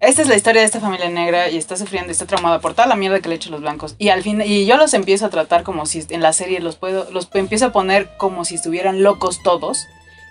esta 0.01 0.23
es 0.23 0.29
la 0.29 0.37
historia 0.37 0.63
de 0.63 0.67
esta 0.67 0.81
familia 0.81 1.11
negra 1.11 1.51
y 1.51 1.59
está 1.59 1.77
sufriendo, 1.77 2.09
y 2.09 2.13
está 2.13 2.25
traumada 2.25 2.61
por 2.61 2.73
toda 2.73 2.87
la 2.89 2.97
mierda 2.97 3.21
que 3.21 3.29
le 3.29 3.35
echan 3.35 3.53
los 3.53 3.61
blancos, 3.61 3.95
y 3.99 4.09
al 4.09 4.23
fin, 4.23 4.41
y 4.43 4.65
yo 4.65 4.79
los 4.79 4.95
empiezo 4.95 5.27
a 5.27 5.29
tratar 5.29 5.65
como 5.65 5.85
si 5.85 6.03
en 6.09 6.23
la 6.23 6.33
serie 6.33 6.61
los 6.61 6.77
puedo, 6.77 7.11
los 7.11 7.29
empiezo 7.35 7.67
a 7.67 7.73
poner 7.73 8.09
como 8.17 8.47
si 8.47 8.55
estuvieran 8.55 9.03
locos 9.03 9.43
todos, 9.43 9.85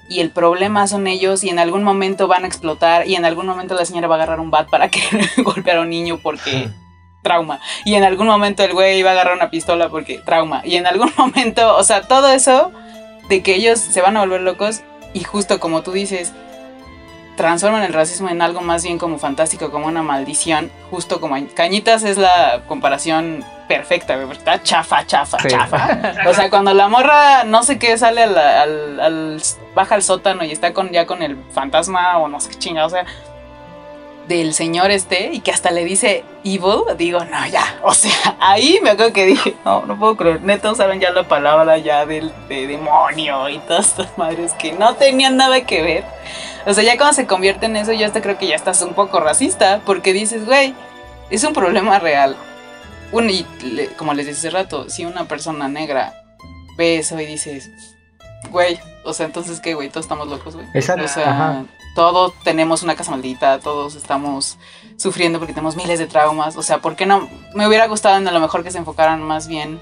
y 0.07 0.19
el 0.19 0.31
problema 0.31 0.87
son 0.87 1.07
ellos, 1.07 1.43
y 1.43 1.49
en 1.49 1.59
algún 1.59 1.83
momento 1.83 2.27
van 2.27 2.43
a 2.43 2.47
explotar, 2.47 3.07
y 3.07 3.15
en 3.15 3.25
algún 3.25 3.45
momento 3.47 3.75
la 3.75 3.85
señora 3.85 4.07
va 4.07 4.15
a 4.15 4.17
agarrar 4.17 4.39
un 4.39 4.51
bat 4.51 4.69
para 4.69 4.89
que 4.91 5.01
golpear 5.37 5.77
a 5.77 5.81
un 5.81 5.89
niño 5.89 6.19
porque 6.21 6.69
trauma. 7.25 7.59
Y 7.83 7.95
en 7.95 8.03
algún 8.03 8.27
momento 8.27 8.63
el 8.63 8.73
güey 8.73 8.99
iba 8.99 9.09
a 9.09 9.13
agarrar 9.13 9.35
una 9.35 9.49
pistola 9.49 9.89
porque 9.89 10.19
trauma. 10.19 10.61
Y 10.63 10.75
en 10.75 10.87
algún 10.87 11.11
momento, 11.17 11.75
o 11.75 11.83
sea, 11.83 12.03
todo 12.03 12.29
eso 12.29 12.71
de 13.27 13.41
que 13.41 13.55
ellos 13.55 13.79
se 13.79 14.01
van 14.01 14.15
a 14.15 14.21
volver 14.21 14.41
locos 14.41 14.81
y 15.13 15.23
justo 15.23 15.59
como 15.59 15.81
tú 15.81 15.91
dices, 15.91 16.33
transforman 17.35 17.83
el 17.83 17.93
racismo 17.93 18.29
en 18.29 18.41
algo 18.41 18.61
más 18.61 18.83
bien 18.83 18.97
como 18.97 19.17
fantástico, 19.17 19.71
como 19.71 19.87
una 19.87 20.01
maldición, 20.03 20.71
justo 20.91 21.19
como 21.19 21.35
Cañitas 21.53 22.03
es 22.03 22.17
la 22.17 22.61
comparación 22.67 23.43
perfecta, 23.67 24.15
güey, 24.15 24.31
está 24.37 24.61
chafa, 24.61 25.05
chafa, 25.07 25.39
Sí. 25.39 25.47
chafa. 25.49 25.99
O 26.29 26.33
sea, 26.33 26.49
cuando 26.49 26.73
la 26.73 26.87
morra 26.87 27.43
no 27.45 27.63
sé 27.63 27.79
qué 27.79 27.97
sale 27.97 28.23
al, 28.23 28.37
al- 28.37 28.99
al- 28.99 29.41
baja 29.73 29.95
al 29.95 30.03
sótano 30.03 30.43
y 30.45 30.51
está 30.51 30.73
con 30.73 30.91
ya 30.91 31.05
con 31.05 31.21
el 31.23 31.35
fantasma 31.51 32.17
o 32.19 32.27
no 32.27 32.39
sé 32.39 32.51
qué 32.51 32.59
chingada, 32.59 32.87
o 32.87 32.89
sea, 32.91 33.05
del 34.27 34.53
señor 34.53 34.91
este 34.91 35.31
y 35.33 35.39
que 35.41 35.51
hasta 35.51 35.71
le 35.71 35.83
dice 35.85 36.23
evil, 36.43 36.81
digo, 36.97 37.19
no, 37.25 37.45
ya, 37.47 37.79
o 37.83 37.93
sea, 37.93 38.11
ahí 38.39 38.79
me 38.81 38.91
acuerdo 38.91 39.13
que 39.13 39.25
dije, 39.25 39.55
no, 39.65 39.85
no 39.85 39.99
puedo 39.99 40.17
creer, 40.17 40.41
neto 40.41 40.73
saben 40.75 40.99
ya 40.99 41.11
la 41.11 41.27
palabra 41.27 41.77
ya 41.77 42.05
del 42.05 42.31
de 42.49 42.65
demonio 42.67 43.47
y 43.49 43.59
todas 43.59 43.87
estas 43.89 44.17
madres 44.17 44.53
que 44.53 44.73
no 44.73 44.95
tenían 44.95 45.37
nada 45.37 45.61
que 45.61 45.81
ver. 45.81 46.03
O 46.65 46.73
sea, 46.73 46.83
ya 46.83 46.97
cuando 46.97 47.13
se 47.13 47.27
convierte 47.27 47.67
en 47.67 47.75
eso, 47.75 47.93
yo 47.93 48.05
hasta 48.07 48.21
creo 48.21 48.37
que 48.39 48.47
ya 48.47 48.55
estás 48.55 48.81
un 48.81 48.93
poco 48.95 49.19
racista, 49.19 49.81
porque 49.85 50.13
dices, 50.13 50.45
güey, 50.45 50.73
es 51.29 51.43
un 51.43 51.53
problema 51.53 51.99
real. 51.99 52.35
un, 53.11 53.29
y 53.29 53.45
le- 53.61 53.87
como 53.89 54.13
les 54.15 54.25
dije 54.25 54.37
hace 54.39 54.49
rato, 54.49 54.89
si 54.89 55.05
una 55.05 55.25
persona 55.25 55.67
negra 55.67 56.13
ve 56.77 56.97
eso 56.97 57.19
y 57.21 57.25
dices, 57.27 57.69
güey, 58.49 58.79
o 59.03 59.13
sea, 59.13 59.27
entonces 59.27 59.59
qué, 59.59 59.75
güey, 59.75 59.89
todos 59.89 60.05
estamos 60.05 60.27
locos, 60.27 60.55
güey. 60.55 60.65
Exacto, 60.73 61.05
O 61.05 61.07
sea, 61.07 61.29
ajá. 61.31 61.63
Todos 61.95 62.33
tenemos 62.43 62.83
una 62.83 62.95
casa 62.95 63.09
maldita, 63.09 63.59
todos 63.59 63.95
estamos 63.95 64.57
sufriendo 64.97 65.39
porque 65.39 65.53
tenemos 65.53 65.75
miles 65.77 65.97
de 65.97 66.05
traumas. 66.05 66.57
O 66.57 66.61
sea, 66.61 66.79
¿por 66.79 66.95
qué 66.95 67.05
no? 67.05 67.27
Me 67.55 67.67
hubiera 67.67 67.87
gustado 67.87 68.17
en 68.17 68.27
a 68.27 68.31
lo 68.31 68.39
mejor 68.41 68.63
que 68.63 68.69
se 68.69 68.77
enfocaran 68.77 69.23
más 69.23 69.47
bien 69.47 69.79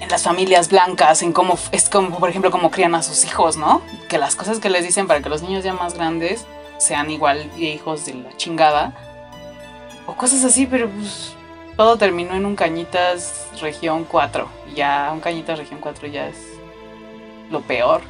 en 0.00 0.08
las 0.10 0.22
familias 0.22 0.68
blancas, 0.68 1.22
en 1.22 1.32
cómo 1.32 1.58
es 1.72 1.88
como, 1.88 2.18
por 2.18 2.28
ejemplo, 2.28 2.50
cómo 2.50 2.70
crían 2.70 2.94
a 2.94 3.02
sus 3.02 3.24
hijos, 3.24 3.56
¿no? 3.56 3.80
Que 4.08 4.18
las 4.18 4.36
cosas 4.36 4.60
que 4.60 4.68
les 4.68 4.84
dicen 4.84 5.06
para 5.06 5.22
que 5.22 5.30
los 5.30 5.42
niños 5.42 5.64
ya 5.64 5.72
más 5.72 5.94
grandes 5.94 6.44
sean 6.76 7.10
igual 7.10 7.50
hijos 7.58 8.04
de 8.04 8.14
la 8.14 8.36
chingada. 8.36 8.94
O 10.06 10.14
cosas 10.14 10.44
así, 10.44 10.66
pero 10.66 10.90
pues 10.90 11.34
todo 11.78 11.96
terminó 11.96 12.34
en 12.34 12.44
un 12.44 12.56
Cañitas 12.56 13.46
Región 13.58 14.04
4. 14.04 14.46
Y 14.70 14.74
ya 14.74 15.10
un 15.14 15.20
Cañitas 15.20 15.58
Región 15.58 15.80
4 15.80 16.08
ya 16.08 16.28
es 16.28 16.36
lo 17.50 17.60
peor. 17.60 18.00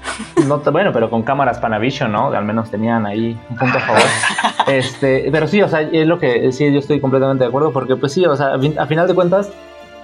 No 0.47 0.59
bueno, 0.59 0.92
pero 0.92 1.11
con 1.11 1.23
cámaras 1.23 1.59
Panavision, 1.59 2.11
¿no? 2.12 2.29
Al 2.33 2.44
menos 2.44 2.70
tenían 2.70 3.05
ahí 3.07 3.38
un 3.51 3.57
punto 3.57 3.79
a 3.79 3.81
favor. 3.81 4.03
este, 4.68 5.29
pero 5.31 5.47
sí, 5.47 5.61
o 5.62 5.68
sea, 5.68 5.81
es 5.83 6.07
lo 6.07 6.18
que 6.18 6.51
sí, 6.53 6.73
yo 6.73 6.79
estoy 6.79 7.01
completamente 7.01 7.44
de 7.44 7.49
acuerdo, 7.49 7.73
porque 7.73 7.97
pues 7.97 8.12
sí, 8.12 8.25
o 8.25 8.37
sea, 8.37 8.55
a, 8.55 8.59
fin- 8.59 8.79
a 8.79 8.87
final 8.87 9.07
de 9.07 9.14
cuentas, 9.14 9.51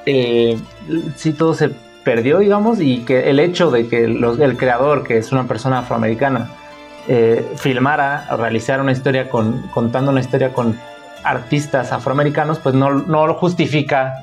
eh, 0.06 0.58
sí 1.16 1.32
todo 1.32 1.54
se 1.54 1.70
perdió, 2.04 2.38
digamos, 2.38 2.80
y 2.80 3.04
que 3.04 3.30
el 3.30 3.38
hecho 3.40 3.70
de 3.70 3.88
que 3.88 4.08
los- 4.08 4.38
el 4.40 4.56
creador, 4.56 5.04
que 5.04 5.18
es 5.18 5.32
una 5.32 5.44
persona 5.44 5.78
afroamericana, 5.80 6.48
eh, 7.08 7.44
filmara, 7.56 8.26
realizara 8.36 8.82
una 8.82 8.92
historia 8.92 9.28
con, 9.30 9.62
contando 9.72 10.10
una 10.10 10.20
historia 10.20 10.52
con 10.52 10.78
artistas 11.24 11.92
afroamericanos, 11.92 12.58
pues 12.58 12.74
no, 12.74 12.90
no 12.90 13.26
lo 13.26 13.34
justifica 13.34 14.14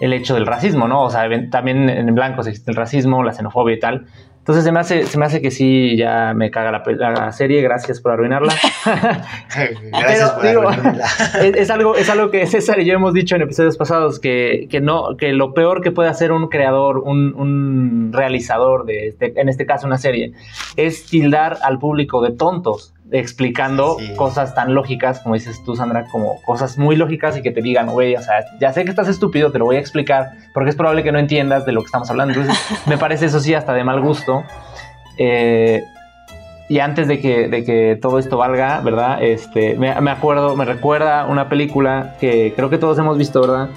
el 0.00 0.12
hecho 0.12 0.34
del 0.34 0.46
racismo, 0.46 0.86
¿no? 0.88 1.02
O 1.02 1.10
sea, 1.10 1.26
también 1.50 1.88
en 1.88 2.14
blancos 2.14 2.46
existe 2.46 2.70
el 2.70 2.76
racismo, 2.76 3.22
la 3.22 3.32
xenofobia 3.32 3.76
y 3.76 3.80
tal. 3.80 4.06
Entonces 4.46 4.62
se 4.62 4.70
me 4.70 4.78
hace, 4.78 5.06
se 5.06 5.18
me 5.18 5.26
hace 5.26 5.42
que 5.42 5.50
sí, 5.50 5.96
ya 5.96 6.32
me 6.32 6.52
caga 6.52 6.70
la, 6.70 7.10
la 7.10 7.32
serie, 7.32 7.62
gracias 7.62 8.00
por 8.00 8.12
arruinarla. 8.12 8.54
Gracias 9.90 10.30
por 10.30 10.46
digo, 10.46 10.68
arruinármela. 10.68 11.04
es, 11.42 11.56
es 11.56 11.70
algo, 11.70 11.96
es 11.96 12.08
algo 12.08 12.30
que 12.30 12.46
César 12.46 12.78
y 12.78 12.84
yo 12.84 12.94
hemos 12.94 13.12
dicho 13.12 13.34
en 13.34 13.42
episodios 13.42 13.76
pasados, 13.76 14.20
que, 14.20 14.68
que 14.70 14.80
no, 14.80 15.16
que 15.16 15.32
lo 15.32 15.52
peor 15.52 15.82
que 15.82 15.90
puede 15.90 16.10
hacer 16.10 16.30
un 16.30 16.46
creador, 16.46 16.98
un, 16.98 17.34
un 17.34 18.12
realizador 18.12 18.86
de 18.86 19.08
este, 19.08 19.32
en 19.34 19.48
este 19.48 19.66
caso 19.66 19.88
una 19.88 19.98
serie, 19.98 20.32
es 20.76 21.06
tildar 21.06 21.58
al 21.62 21.80
público 21.80 22.22
de 22.22 22.30
tontos, 22.30 22.94
explicando 23.12 23.96
Sí. 23.98 24.14
cosas 24.16 24.54
tan 24.54 24.74
lógicas, 24.74 25.20
como 25.20 25.34
dices 25.34 25.62
tú, 25.64 25.76
Sandra, 25.76 26.04
como 26.10 26.40
cosas 26.42 26.76
muy 26.78 26.96
lógicas 26.96 27.36
y 27.36 27.42
que 27.42 27.50
te 27.52 27.62
digan, 27.62 27.86
güey, 27.88 28.16
o 28.16 28.22
sea, 28.22 28.44
ya 28.60 28.72
sé 28.72 28.84
que 28.84 28.90
estás 28.90 29.08
estúpido, 29.08 29.52
te 29.52 29.58
lo 29.58 29.64
voy 29.64 29.76
a 29.76 29.80
explicar, 29.80 30.32
porque 30.52 30.70
es 30.70 30.76
probable 30.76 31.02
que 31.04 31.12
no 31.12 31.18
entiendas 31.18 31.64
de 31.66 31.72
lo 31.72 31.80
que 31.82 31.86
estamos 31.86 32.10
hablando. 32.10 32.34
Entonces, 32.34 32.58
me 32.86 32.98
parece 32.98 33.26
eso 33.26 33.38
sí 33.40 33.54
hasta 33.54 33.72
de 33.74 33.84
mal 33.84 34.00
gusto. 34.00 34.42
Eh, 35.18 35.82
y 36.68 36.80
antes 36.80 37.06
de 37.06 37.20
que, 37.20 37.46
de 37.46 37.64
que 37.64 37.96
todo 38.02 38.18
esto 38.18 38.36
valga, 38.38 38.80
¿verdad? 38.80 39.22
Este, 39.22 39.76
me, 39.76 39.98
me 40.00 40.10
acuerdo, 40.10 40.56
me 40.56 40.64
recuerda 40.64 41.24
una 41.26 41.48
película 41.48 42.16
que 42.20 42.52
creo 42.56 42.70
que 42.70 42.78
todos 42.78 42.98
hemos 42.98 43.16
visto, 43.16 43.40
¿verdad? 43.40 43.68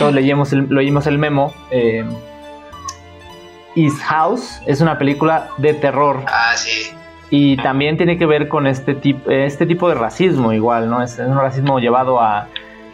Todos 0.00 0.12
leímos 0.12 0.52
el, 0.52 0.66
leímos 0.74 1.06
el 1.06 1.18
memo. 1.18 1.54
eh, 1.70 2.04
Is 3.76 3.94
House 4.02 4.60
es 4.66 4.80
una 4.80 4.98
película 4.98 5.48
de 5.58 5.74
terror 5.74 6.24
Ah, 6.26 6.52
sí. 6.56 6.95
Y 7.30 7.56
también 7.56 7.96
tiene 7.96 8.18
que 8.18 8.26
ver 8.26 8.48
con 8.48 8.66
este 8.66 8.94
tipo, 8.94 9.30
este 9.30 9.66
tipo 9.66 9.88
de 9.88 9.94
racismo 9.94 10.52
igual, 10.52 10.88
¿no? 10.88 11.02
Es, 11.02 11.18
es 11.18 11.26
un 11.26 11.36
racismo 11.36 11.78
llevado 11.78 12.20
a... 12.20 12.48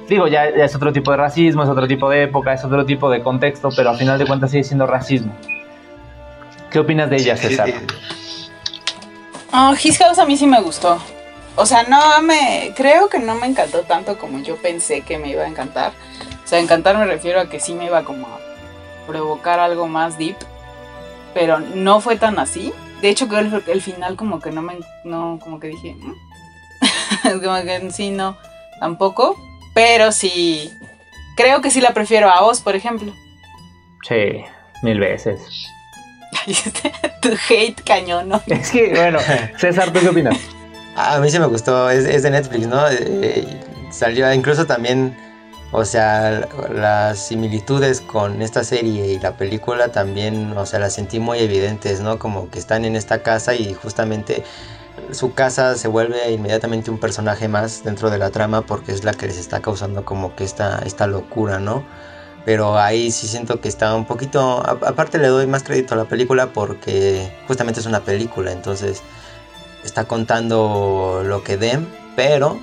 Digo, 0.08 0.26
ya, 0.26 0.54
ya 0.56 0.64
es 0.64 0.74
otro 0.74 0.92
tipo 0.92 1.10
de 1.10 1.16
racismo, 1.18 1.62
es 1.62 1.68
otro 1.68 1.86
tipo 1.86 2.08
de 2.08 2.24
época, 2.24 2.52
es 2.52 2.64
otro 2.64 2.84
tipo 2.84 3.10
de 3.10 3.22
contexto, 3.22 3.70
pero 3.74 3.90
al 3.90 3.96
final 3.96 4.18
de 4.18 4.26
cuentas 4.26 4.50
sigue 4.50 4.64
siendo 4.64 4.86
racismo. 4.86 5.32
¿Qué 6.70 6.78
opinas 6.78 7.10
de 7.10 7.16
ella, 7.16 7.36
César? 7.36 7.70
Oh, 9.52 9.74
His 9.80 9.98
House 9.98 10.18
a 10.18 10.24
mí 10.24 10.36
sí 10.36 10.46
me 10.46 10.60
gustó. 10.60 10.98
O 11.56 11.66
sea, 11.66 11.82
no 11.82 12.22
me. 12.22 12.72
Creo 12.74 13.10
que 13.10 13.18
no 13.18 13.34
me 13.34 13.46
encantó 13.46 13.82
tanto 13.82 14.16
como 14.18 14.38
yo 14.42 14.56
pensé 14.56 15.02
que 15.02 15.18
me 15.18 15.28
iba 15.28 15.42
a 15.42 15.46
encantar. 15.46 15.92
O 16.42 16.48
sea, 16.48 16.58
encantar 16.58 16.96
me 16.96 17.04
refiero 17.04 17.40
a 17.40 17.50
que 17.50 17.60
sí 17.60 17.74
me 17.74 17.84
iba 17.86 18.04
como 18.04 18.26
a 18.26 18.38
provocar 19.06 19.60
algo 19.60 19.86
más 19.86 20.16
deep. 20.16 20.36
Pero 21.34 21.60
no 21.60 22.00
fue 22.00 22.16
tan 22.16 22.38
así. 22.38 22.72
De 23.02 23.08
hecho, 23.10 23.28
que 23.28 23.38
el, 23.38 23.62
el 23.66 23.82
final 23.82 24.16
como 24.16 24.40
que 24.40 24.50
no 24.50 24.62
me. 24.62 24.78
No, 25.04 25.38
como 25.42 25.60
que 25.60 25.66
dije. 25.68 25.94
"Mm". 25.94 26.14
como 27.44 27.62
que 27.62 27.90
sí, 27.90 28.10
no. 28.10 28.38
Tampoco. 28.80 29.36
Pero 29.74 30.12
sí. 30.12 30.72
Creo 31.36 31.60
que 31.60 31.70
sí 31.70 31.80
la 31.80 31.92
prefiero 31.92 32.30
a 32.30 32.42
Oz, 32.44 32.60
por 32.60 32.76
ejemplo. 32.76 33.12
Sí, 34.08 34.44
mil 34.82 34.98
veces. 34.98 35.40
tu 37.20 37.30
hate 37.48 37.82
cañón, 37.84 38.28
¿no? 38.28 38.42
Es 38.46 38.70
que, 38.70 38.90
bueno, 38.90 39.18
César, 39.58 39.92
¿tú 39.92 40.00
qué 40.00 40.08
opinas? 40.08 40.36
A 40.96 41.18
mí 41.20 41.30
sí 41.30 41.38
me 41.38 41.46
gustó, 41.46 41.88
es, 41.90 42.04
es 42.04 42.22
de 42.22 42.30
Netflix, 42.30 42.66
¿no? 42.66 42.82
Eh, 42.90 43.46
salió 43.90 44.30
incluso 44.32 44.66
también, 44.66 45.16
o 45.72 45.84
sea, 45.86 46.48
las 46.70 47.18
similitudes 47.18 48.00
con 48.02 48.42
esta 48.42 48.62
serie 48.62 49.06
y 49.08 49.18
la 49.18 49.36
película 49.38 49.88
también, 49.88 50.56
o 50.56 50.66
sea, 50.66 50.78
las 50.78 50.92
sentí 50.94 51.18
muy 51.18 51.38
evidentes, 51.38 52.00
¿no? 52.00 52.18
Como 52.18 52.50
que 52.50 52.58
están 52.58 52.84
en 52.84 52.94
esta 52.94 53.22
casa 53.22 53.54
y 53.54 53.72
justamente 53.74 54.44
su 55.12 55.32
casa 55.32 55.76
se 55.76 55.88
vuelve 55.88 56.30
inmediatamente 56.32 56.90
un 56.90 56.98
personaje 56.98 57.48
más 57.48 57.84
dentro 57.84 58.10
de 58.10 58.18
la 58.18 58.30
trama 58.30 58.66
porque 58.66 58.92
es 58.92 59.04
la 59.04 59.14
que 59.14 59.26
les 59.26 59.38
está 59.38 59.60
causando 59.60 60.04
como 60.04 60.36
que 60.36 60.44
esta, 60.44 60.80
esta 60.84 61.06
locura, 61.06 61.58
¿no? 61.58 61.84
Pero 62.44 62.76
ahí 62.78 63.10
sí 63.10 63.26
siento 63.26 63.60
que 63.60 63.68
está 63.68 63.94
un 63.94 64.04
poquito, 64.04 64.40
a- 64.66 64.78
aparte 64.88 65.16
le 65.18 65.28
doy 65.28 65.46
más 65.46 65.62
crédito 65.62 65.94
a 65.94 65.96
la 65.96 66.04
película 66.04 66.48
porque 66.52 67.32
justamente 67.46 67.80
es 67.80 67.86
una 67.86 68.00
película, 68.00 68.52
entonces 68.52 69.02
está 69.84 70.04
contando 70.04 71.22
lo 71.24 71.42
que 71.42 71.56
Dem, 71.56 71.86
pero 72.16 72.60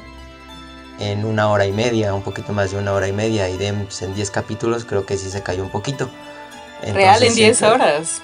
en 1.00 1.26
una 1.26 1.50
hora 1.50 1.66
y 1.66 1.72
media, 1.72 2.14
un 2.14 2.22
poquito 2.24 2.54
más 2.54 2.72
de 2.72 2.78
una 2.78 2.94
hora 2.94 3.08
y 3.08 3.14
media, 3.14 3.50
y 3.50 3.58
Dem 3.58 3.86
pues, 3.86 4.02
en 4.02 4.14
10 4.16 4.32
capítulos 4.32 4.86
creo 4.86 5.06
que 5.06 5.18
sí 5.18 5.30
se 5.30 5.42
cayó 5.42 5.64
un 5.64 5.70
poquito. 5.70 6.10
Real 6.82 6.94
en 6.94 7.00
Entonces, 7.30 7.36
10 7.36 7.58
siento- 7.58 7.76
horas. 7.76 8.22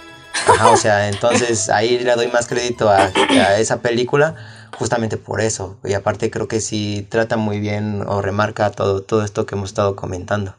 Ajá, 0.47 0.69
o 0.69 0.77
sea, 0.77 1.07
entonces 1.09 1.69
ahí 1.69 1.99
le 1.99 2.13
doy 2.15 2.27
más 2.27 2.47
crédito 2.47 2.89
a, 2.89 2.97
a 3.29 3.59
esa 3.59 3.81
película 3.81 4.35
justamente 4.77 5.15
por 5.17 5.39
eso. 5.41 5.77
Y 5.83 5.93
aparte 5.93 6.29
creo 6.29 6.47
que 6.49 6.59
sí 6.59 7.07
trata 7.09 7.37
muy 7.37 7.59
bien 7.59 8.03
o 8.05 8.21
remarca 8.21 8.69
todo, 8.71 9.01
todo 9.01 9.23
esto 9.23 9.45
que 9.45 9.55
hemos 9.55 9.69
estado 9.69 9.95
comentando. 9.95 10.55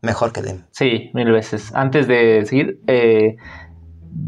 Mejor 0.00 0.32
que 0.32 0.42
Dem. 0.42 0.64
Sí, 0.72 1.10
mil 1.14 1.30
veces. 1.30 1.70
Antes 1.74 2.08
de 2.08 2.44
seguir, 2.46 2.80
eh, 2.88 3.36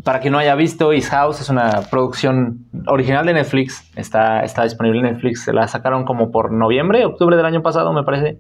para 0.02 0.20
quien 0.20 0.32
no 0.32 0.38
haya 0.38 0.54
visto, 0.54 0.92
Is 0.92 1.08
House 1.10 1.40
es 1.40 1.48
una 1.48 1.82
producción 1.90 2.66
original 2.86 3.26
de 3.26 3.34
Netflix. 3.34 3.90
Está, 3.96 4.40
está 4.40 4.64
disponible 4.64 5.00
en 5.00 5.14
Netflix. 5.14 5.46
La 5.48 5.68
sacaron 5.68 6.04
como 6.04 6.30
por 6.30 6.52
noviembre, 6.52 7.04
octubre 7.04 7.36
del 7.36 7.46
año 7.46 7.62
pasado, 7.62 7.92
me 7.92 8.02
parece. 8.02 8.38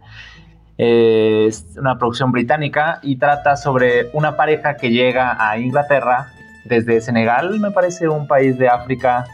Eh, 0.76 1.46
es 1.48 1.66
una 1.76 1.98
producción 1.98 2.32
británica 2.32 2.98
y 3.02 3.16
trata 3.16 3.56
sobre 3.56 4.10
una 4.12 4.36
pareja 4.36 4.76
que 4.76 4.90
llega 4.90 5.36
a 5.38 5.58
Inglaterra 5.58 6.32
desde 6.64 7.00
Senegal, 7.00 7.60
me 7.60 7.70
parece, 7.70 8.08
un 8.08 8.26
país 8.26 8.58
de 8.58 8.68
África 8.68 9.24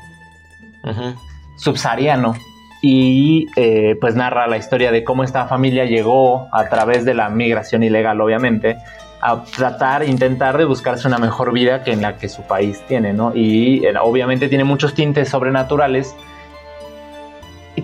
subsahariano 1.57 2.35
y 2.83 3.47
eh, 3.57 3.97
pues 4.01 4.15
narra 4.15 4.47
la 4.47 4.57
historia 4.57 4.91
de 4.91 5.05
cómo 5.05 5.23
esta 5.23 5.47
familia 5.47 5.85
llegó 5.85 6.49
a 6.53 6.69
través 6.69 7.05
de 7.05 7.13
la 7.13 7.29
migración 7.29 7.83
ilegal 7.83 8.21
obviamente 8.21 8.79
a 9.21 9.45
tratar, 9.45 10.09
intentar 10.09 10.57
de 10.57 10.65
buscarse 10.65 11.07
una 11.07 11.19
mejor 11.19 11.53
vida 11.53 11.83
que 11.83 11.93
en 11.93 12.03
la 12.03 12.17
que 12.17 12.29
su 12.29 12.43
país 12.43 12.83
tiene, 12.89 13.13
¿no? 13.13 13.33
Y 13.35 13.85
eh, 13.85 13.95
obviamente 14.01 14.49
tiene 14.49 14.65
muchos 14.65 14.95
tintes 14.95 15.29
sobrenaturales 15.29 16.15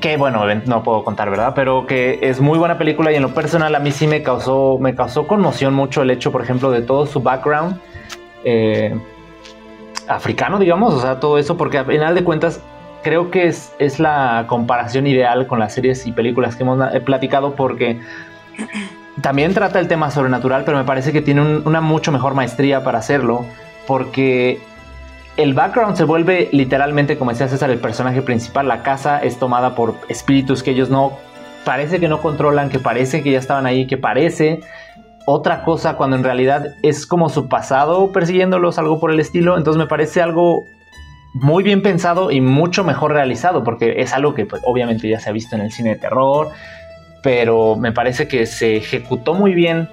que 0.00 0.16
bueno, 0.16 0.44
no 0.66 0.82
puedo 0.82 1.04
contar, 1.04 1.30
¿verdad? 1.30 1.52
Pero 1.54 1.86
que 1.86 2.18
es 2.22 2.40
muy 2.40 2.58
buena 2.58 2.78
película 2.78 3.12
y 3.12 3.16
en 3.16 3.22
lo 3.22 3.34
personal 3.34 3.74
a 3.74 3.78
mí 3.78 3.92
sí 3.92 4.06
me 4.06 4.22
causó, 4.22 4.78
me 4.80 4.94
causó 4.94 5.26
conmoción 5.26 5.74
mucho 5.74 6.02
el 6.02 6.10
hecho, 6.10 6.32
por 6.32 6.42
ejemplo, 6.42 6.70
de 6.70 6.82
todo 6.82 7.06
su 7.06 7.20
background 7.20 7.80
eh, 8.44 8.98
africano, 10.08 10.58
digamos, 10.58 10.94
o 10.94 11.00
sea, 11.00 11.20
todo 11.20 11.38
eso, 11.38 11.56
porque 11.56 11.78
al 11.78 11.86
final 11.86 12.14
de 12.14 12.24
cuentas 12.24 12.60
creo 13.02 13.30
que 13.30 13.46
es, 13.46 13.72
es 13.78 13.98
la 13.98 14.44
comparación 14.48 15.06
ideal 15.06 15.46
con 15.46 15.58
las 15.58 15.74
series 15.74 16.06
y 16.06 16.12
películas 16.12 16.56
que 16.56 16.62
hemos 16.62 16.92
eh, 16.92 17.00
platicado 17.00 17.54
porque 17.54 18.00
también 19.22 19.54
trata 19.54 19.78
el 19.78 19.88
tema 19.88 20.10
sobrenatural, 20.10 20.64
pero 20.64 20.76
me 20.76 20.84
parece 20.84 21.12
que 21.12 21.22
tiene 21.22 21.40
un- 21.40 21.62
una 21.64 21.80
mucho 21.80 22.12
mejor 22.12 22.34
maestría 22.34 22.84
para 22.84 22.98
hacerlo 22.98 23.46
porque 23.86 24.58
el 25.36 25.54
background 25.54 25.96
se 25.96 26.04
vuelve 26.04 26.48
literalmente, 26.52 27.18
como 27.18 27.30
decía 27.30 27.48
César, 27.48 27.70
el 27.70 27.78
personaje 27.78 28.22
principal. 28.22 28.68
La 28.68 28.82
casa 28.82 29.18
es 29.22 29.38
tomada 29.38 29.74
por 29.74 29.94
espíritus 30.08 30.62
que 30.62 30.70
ellos 30.72 30.90
no, 30.90 31.12
parece 31.64 32.00
que 32.00 32.08
no 32.08 32.20
controlan, 32.20 32.68
que 32.68 32.78
parece 32.78 33.22
que 33.22 33.32
ya 33.32 33.38
estaban 33.38 33.66
ahí, 33.66 33.86
que 33.86 33.96
parece 33.96 34.60
otra 35.26 35.62
cosa 35.62 35.96
cuando 35.96 36.16
en 36.16 36.24
realidad 36.24 36.66
es 36.82 37.06
como 37.06 37.28
su 37.28 37.48
pasado 37.48 38.12
persiguiéndolos, 38.12 38.78
algo 38.78 39.00
por 39.00 39.10
el 39.10 39.20
estilo. 39.20 39.56
Entonces 39.58 39.78
me 39.78 39.86
parece 39.86 40.22
algo 40.22 40.64
muy 41.34 41.62
bien 41.62 41.82
pensado 41.82 42.30
y 42.30 42.40
mucho 42.40 42.84
mejor 42.84 43.12
realizado, 43.12 43.62
porque 43.62 44.00
es 44.00 44.14
algo 44.14 44.34
que 44.34 44.46
pues, 44.46 44.62
obviamente 44.64 45.08
ya 45.08 45.20
se 45.20 45.28
ha 45.28 45.32
visto 45.32 45.54
en 45.54 45.62
el 45.62 45.72
cine 45.72 45.90
de 45.90 45.96
terror, 45.96 46.48
pero 47.26 47.74
me 47.74 47.90
parece 47.90 48.28
que 48.28 48.46
se 48.46 48.76
ejecutó 48.76 49.34
muy 49.34 49.52
bien 49.52 49.88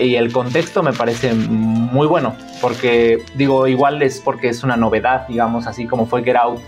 y 0.00 0.14
el 0.14 0.32
contexto 0.32 0.82
me 0.82 0.94
parece 0.94 1.34
muy 1.34 2.06
bueno, 2.06 2.34
porque 2.62 3.22
digo, 3.34 3.66
igual 3.66 4.00
es 4.00 4.18
porque 4.18 4.48
es 4.48 4.64
una 4.64 4.74
novedad, 4.74 5.28
digamos, 5.28 5.66
así 5.66 5.86
como 5.86 6.06
fue 6.06 6.24
Get 6.24 6.36
Out, 6.36 6.62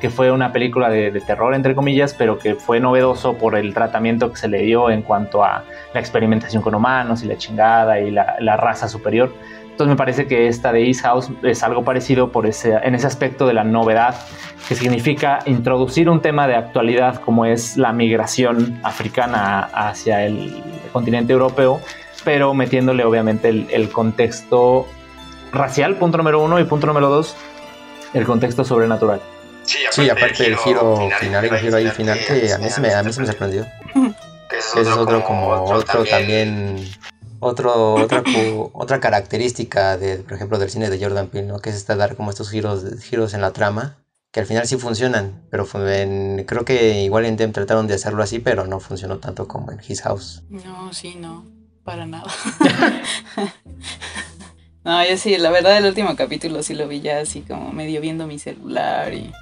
que 0.00 0.08
fue 0.08 0.32
una 0.32 0.54
película 0.54 0.88
de, 0.88 1.10
terror, 1.20 1.54
entre 1.54 1.74
comillas, 1.74 2.14
pero 2.14 2.38
que 2.38 2.54
fue 2.54 2.80
novedoso 2.80 3.34
por 3.34 3.54
el 3.54 3.74
tratamiento 3.74 4.30
que 4.30 4.38
se 4.38 4.48
le 4.48 4.62
dio 4.62 4.88
en 4.88 5.02
cuanto 5.02 5.44
a 5.44 5.64
la 5.92 6.00
experimentación 6.00 6.62
con 6.62 6.74
humanos 6.74 7.22
y 7.22 7.26
la 7.26 7.36
chingada 7.36 8.00
y 8.00 8.10
la 8.10 8.56
raza 8.56 8.88
superior. 8.88 9.34
Entonces 9.72 9.88
me 9.88 9.96
parece 9.96 10.26
que 10.26 10.48
esta 10.48 10.70
de 10.70 10.86
East 10.86 11.00
House 11.02 11.30
es 11.42 11.62
algo 11.62 11.82
parecido 11.82 12.30
por 12.30 12.46
ese, 12.46 12.74
en 12.82 12.94
ese 12.94 13.06
aspecto 13.06 13.46
de 13.46 13.54
la 13.54 13.64
novedad, 13.64 14.14
que 14.68 14.74
significa 14.74 15.40
introducir 15.46 16.08
un 16.08 16.20
tema 16.20 16.46
de 16.46 16.54
actualidad 16.54 17.20
como 17.20 17.46
es 17.46 17.76
la 17.78 17.92
migración 17.92 18.78
africana 18.82 19.60
hacia 19.60 20.24
el 20.24 20.62
continente 20.92 21.32
europeo, 21.32 21.80
pero 22.22 22.52
metiéndole 22.54 23.02
obviamente 23.04 23.48
el, 23.48 23.66
el 23.70 23.88
contexto 23.90 24.86
racial, 25.52 25.96
punto 25.96 26.18
número 26.18 26.40
uno, 26.40 26.60
y 26.60 26.64
punto 26.64 26.86
número 26.86 27.08
dos, 27.08 27.34
el 28.12 28.24
contexto 28.26 28.64
sobrenatural. 28.64 29.20
Sí, 29.64 29.78
aparte, 29.86 30.02
sí, 30.02 30.10
aparte 30.10 30.56
giro 30.56 30.96
final, 30.96 31.12
final 31.18 31.44
el 31.44 31.58
giro 31.58 31.76
ahí 31.76 31.88
final 31.88 32.18
que 32.18 32.52
a 32.52 32.58
mí, 32.58 32.68
se 32.68 32.80
me, 32.80 32.92
a 32.92 33.02
mí 33.02 33.12
se 33.12 33.20
me 33.20 33.26
sorprendió. 33.26 33.66
Ese 34.50 34.82
es 34.82 34.88
otro 34.88 35.24
como 35.24 35.48
otro 35.48 36.04
también 36.04 36.88
otro, 37.42 37.94
otra, 37.94 38.22
otra 38.72 39.00
característica 39.00 39.98
de, 39.98 40.18
por 40.18 40.34
ejemplo, 40.34 40.58
del 40.58 40.70
cine 40.70 40.88
de 40.88 41.02
Jordan 41.02 41.26
Peele, 41.26 41.48
¿no? 41.48 41.58
Que 41.58 41.70
es 41.70 41.76
esta 41.76 41.96
dar 41.96 42.14
como 42.16 42.30
estos 42.30 42.50
giros, 42.50 42.84
giros 43.02 43.34
en 43.34 43.40
la 43.40 43.52
trama, 43.52 43.98
que 44.30 44.40
al 44.40 44.46
final 44.46 44.66
sí 44.66 44.76
funcionan, 44.76 45.42
pero 45.50 45.66
en, 45.88 46.44
creo 46.46 46.64
que 46.64 47.02
igual 47.02 47.26
en 47.26 47.36
Dem 47.36 47.52
trataron 47.52 47.88
de 47.88 47.94
hacerlo 47.94 48.22
así, 48.22 48.38
pero 48.38 48.66
no 48.66 48.78
funcionó 48.78 49.18
tanto 49.18 49.48
como 49.48 49.72
en 49.72 49.80
His 49.86 50.02
House. 50.02 50.44
No, 50.48 50.92
sí, 50.92 51.16
no, 51.16 51.44
para 51.82 52.06
nada. 52.06 52.32
no, 54.84 55.04
yo 55.04 55.16
sí, 55.16 55.36
la 55.36 55.50
verdad 55.50 55.76
el 55.76 55.86
último 55.86 56.14
capítulo 56.14 56.62
sí 56.62 56.74
lo 56.74 56.86
vi 56.86 57.00
ya 57.00 57.18
así 57.18 57.42
como 57.42 57.72
medio 57.72 58.00
viendo 58.00 58.26
mi 58.28 58.38
celular 58.38 59.12
y... 59.12 59.32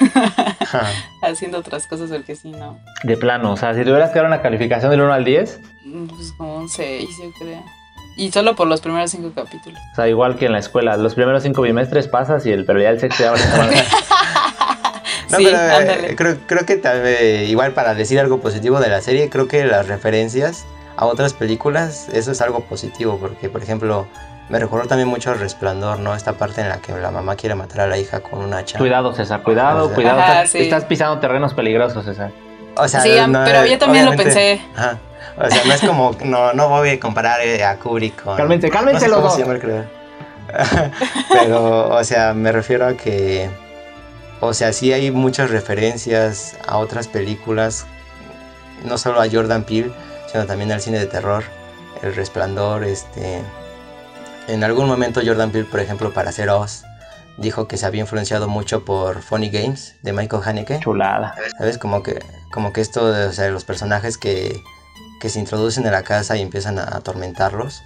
haciendo 1.22 1.58
otras 1.58 1.86
cosas 1.86 2.10
porque 2.10 2.36
sí, 2.36 2.50
no. 2.50 2.78
De 3.04 3.16
plano, 3.16 3.52
o 3.52 3.56
sea, 3.56 3.74
si 3.74 3.82
tuvieras 3.82 4.10
que 4.10 4.18
dar 4.18 4.26
una 4.26 4.42
calificación 4.42 4.90
del 4.90 5.00
1 5.02 5.12
al 5.12 5.24
10. 5.24 5.60
Pues 6.08 6.32
como 6.36 6.56
un 6.56 6.68
6, 6.68 7.08
yo 7.22 7.30
creo. 7.38 7.62
Y 8.16 8.30
solo 8.30 8.54
por 8.54 8.66
los 8.68 8.80
primeros 8.80 9.10
5 9.10 9.32
capítulos. 9.34 9.80
O 9.92 9.96
sea, 9.96 10.08
igual 10.08 10.36
que 10.36 10.46
en 10.46 10.52
la 10.52 10.58
escuela, 10.58 10.96
los 10.96 11.14
primeros 11.14 11.42
5 11.42 11.62
bimestres 11.62 12.08
pasas 12.08 12.44
y 12.46 12.52
el 12.52 12.64
pero 12.64 12.80
ya 12.80 12.90
el 12.90 13.00
sexto 13.00 13.24
ya 13.24 13.32
No, 15.30 15.38
sí, 15.38 15.44
pero 15.44 15.58
eh, 15.58 16.14
creo, 16.14 16.36
creo 16.46 16.66
que 16.66 16.76
tal 16.76 17.00
vez, 17.00 17.48
igual 17.48 17.72
para 17.72 17.94
decir 17.94 18.20
algo 18.20 18.40
positivo 18.40 18.80
de 18.80 18.90
la 18.90 19.00
serie, 19.00 19.30
creo 19.30 19.48
que 19.48 19.64
las 19.64 19.88
referencias 19.88 20.66
a 20.96 21.06
otras 21.06 21.32
películas, 21.32 22.08
eso 22.12 22.32
es 22.32 22.42
algo 22.42 22.60
positivo, 22.60 23.18
porque 23.18 23.48
por 23.48 23.62
ejemplo, 23.62 24.06
me 24.52 24.58
recordó 24.58 24.86
también 24.86 25.08
mucho 25.08 25.30
al 25.30 25.38
resplandor, 25.38 25.98
¿no? 25.98 26.14
Esta 26.14 26.34
parte 26.34 26.60
en 26.60 26.68
la 26.68 26.76
que 26.76 26.92
la 26.92 27.10
mamá 27.10 27.36
quiere 27.36 27.54
matar 27.54 27.80
a 27.80 27.86
la 27.86 27.96
hija 27.96 28.20
con 28.20 28.40
un 28.40 28.52
hacha. 28.52 28.76
Cuidado, 28.78 29.14
César, 29.14 29.42
cuidado, 29.42 29.84
o 29.84 29.86
sea, 29.86 29.94
cuidado. 29.94 30.20
Ajá, 30.20 30.32
estás, 30.32 30.50
sí. 30.50 30.58
estás, 30.58 30.84
pisando 30.84 31.18
terrenos 31.20 31.54
peligrosos, 31.54 32.04
César. 32.04 32.32
O 32.76 32.86
sea, 32.86 33.00
sí, 33.00 33.16
no, 33.28 33.44
pero 33.46 33.64
yo 33.64 33.78
también 33.78 34.04
lo 34.04 34.14
pensé. 34.14 34.60
Ajá. 34.76 34.98
O 35.38 35.48
sea, 35.50 35.64
no 35.64 35.72
es 35.72 35.80
como, 35.80 36.14
no, 36.22 36.52
no 36.52 36.68
voy 36.68 36.90
a 36.90 37.00
comparar 37.00 37.40
a 37.40 37.76
Kubrick 37.78 38.22
con... 38.22 38.36
Cálmense, 38.36 38.68
cálmense 38.68 39.08
no 39.08 39.32
sé 39.32 39.42
los 39.42 39.62
dos. 39.62 39.80
pero, 41.32 41.88
o 41.88 42.04
sea, 42.04 42.34
me 42.34 42.52
refiero 42.52 42.86
a 42.86 42.92
que... 42.92 43.48
O 44.40 44.52
sea, 44.52 44.74
sí 44.74 44.92
hay 44.92 45.10
muchas 45.10 45.48
referencias 45.48 46.58
a 46.68 46.76
otras 46.76 47.08
películas, 47.08 47.86
no 48.84 48.98
solo 48.98 49.22
a 49.22 49.30
Jordan 49.30 49.64
Peele, 49.64 49.92
sino 50.30 50.44
también 50.44 50.72
al 50.72 50.82
cine 50.82 50.98
de 50.98 51.06
terror, 51.06 51.42
El 52.02 52.14
Resplandor, 52.14 52.84
este... 52.84 53.40
En 54.48 54.64
algún 54.64 54.86
momento 54.86 55.20
Jordan 55.24 55.50
Peele, 55.50 55.68
por 55.68 55.80
ejemplo, 55.80 56.12
para 56.12 56.30
hacer 56.30 56.50
Oz, 56.50 56.84
dijo 57.38 57.68
que 57.68 57.76
se 57.76 57.86
había 57.86 58.00
influenciado 58.00 58.48
mucho 58.48 58.84
por 58.84 59.22
Funny 59.22 59.50
Games 59.50 59.94
de 60.02 60.12
Michael 60.12 60.42
Haneke. 60.44 60.80
Chulada. 60.80 61.34
¿Sabes? 61.58 61.78
Como 61.78 62.02
que, 62.02 62.18
como 62.52 62.72
que 62.72 62.80
esto, 62.80 63.12
de, 63.12 63.26
o 63.26 63.32
sea, 63.32 63.48
los 63.50 63.64
personajes 63.64 64.18
que, 64.18 64.62
que 65.20 65.28
se 65.28 65.38
introducen 65.38 65.86
en 65.86 65.92
la 65.92 66.02
casa 66.02 66.36
y 66.36 66.42
empiezan 66.42 66.78
a 66.78 66.84
atormentarlos. 66.96 67.82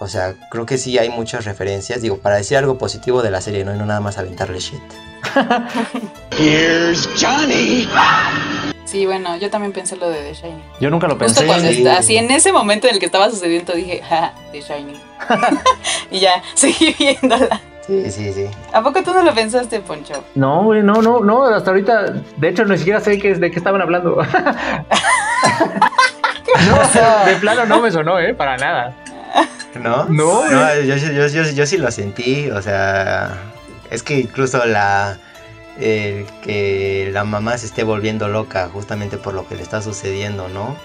O 0.00 0.08
sea, 0.08 0.34
creo 0.50 0.66
que 0.66 0.78
sí 0.78 0.98
hay 0.98 1.08
muchas 1.10 1.44
referencias. 1.44 2.02
Digo, 2.02 2.18
para 2.18 2.36
decir 2.36 2.56
algo 2.56 2.78
positivo 2.78 3.22
de 3.22 3.30
la 3.30 3.40
serie, 3.40 3.64
no, 3.64 3.74
y 3.74 3.78
no 3.78 3.86
nada 3.86 4.00
más 4.00 4.18
aventarle 4.18 4.58
shit. 4.58 4.82
Here's 6.36 7.08
Johnny. 7.20 7.86
Sí, 8.84 9.06
bueno, 9.06 9.36
yo 9.36 9.48
también 9.50 9.72
pensé 9.72 9.96
lo 9.96 10.10
de 10.10 10.22
The 10.22 10.34
Shining. 10.34 10.62
Yo 10.80 10.90
nunca 10.90 11.06
lo 11.08 11.16
pensé. 11.16 11.40
Justo 11.40 11.46
cuando 11.46 11.68
sí. 11.68 11.78
está, 11.78 11.98
así 11.98 12.16
en 12.16 12.30
ese 12.30 12.52
momento 12.52 12.88
en 12.88 12.94
el 12.94 13.00
que 13.00 13.06
estaba 13.06 13.30
sucediendo 13.30 13.72
dije, 13.72 14.02
ja, 14.02 14.34
The 14.52 14.60
Shining. 14.60 15.00
y 16.10 16.20
ya, 16.20 16.42
seguí 16.54 16.94
viéndola. 16.98 17.60
Sí, 17.86 18.10
sí, 18.10 18.32
sí. 18.32 18.46
¿A 18.72 18.82
poco 18.82 19.02
tú 19.02 19.12
no 19.12 19.22
lo 19.22 19.34
pensaste, 19.34 19.80
Poncho? 19.80 20.24
No, 20.34 20.64
güey, 20.64 20.82
no, 20.82 21.02
no, 21.02 21.20
no, 21.20 21.44
hasta 21.44 21.70
ahorita, 21.70 22.12
de 22.36 22.48
hecho, 22.48 22.64
ni 22.64 22.78
siquiera 22.78 23.00
sé 23.00 23.18
qué, 23.18 23.34
de 23.34 23.50
qué 23.50 23.58
estaban 23.58 23.82
hablando. 23.82 24.16
no, 26.68 26.80
o 26.80 26.84
sea, 26.92 27.24
de 27.26 27.34
plano 27.36 27.66
no 27.66 27.80
me 27.80 27.90
sonó, 27.90 28.20
¿eh? 28.20 28.34
Para 28.34 28.56
nada. 28.56 28.94
¿No? 29.74 30.04
No, 30.04 30.48
no 30.48 30.80
yo, 30.80 30.96
yo, 30.96 31.26
yo, 31.26 31.42
yo, 31.42 31.66
sí 31.66 31.76
lo 31.78 31.90
sentí, 31.90 32.50
o 32.50 32.62
sea, 32.62 33.36
es 33.90 34.02
que 34.02 34.20
incluso 34.20 34.64
la... 34.64 35.18
El 35.78 36.26
que 36.42 37.10
la 37.12 37.24
mamá 37.24 37.56
se 37.58 37.66
esté 37.66 37.82
volviendo 37.82 38.28
loca 38.28 38.68
justamente 38.72 39.16
por 39.16 39.34
lo 39.34 39.46
que 39.48 39.54
le 39.56 39.62
está 39.62 39.80
sucediendo, 39.80 40.48
¿no? 40.48 40.76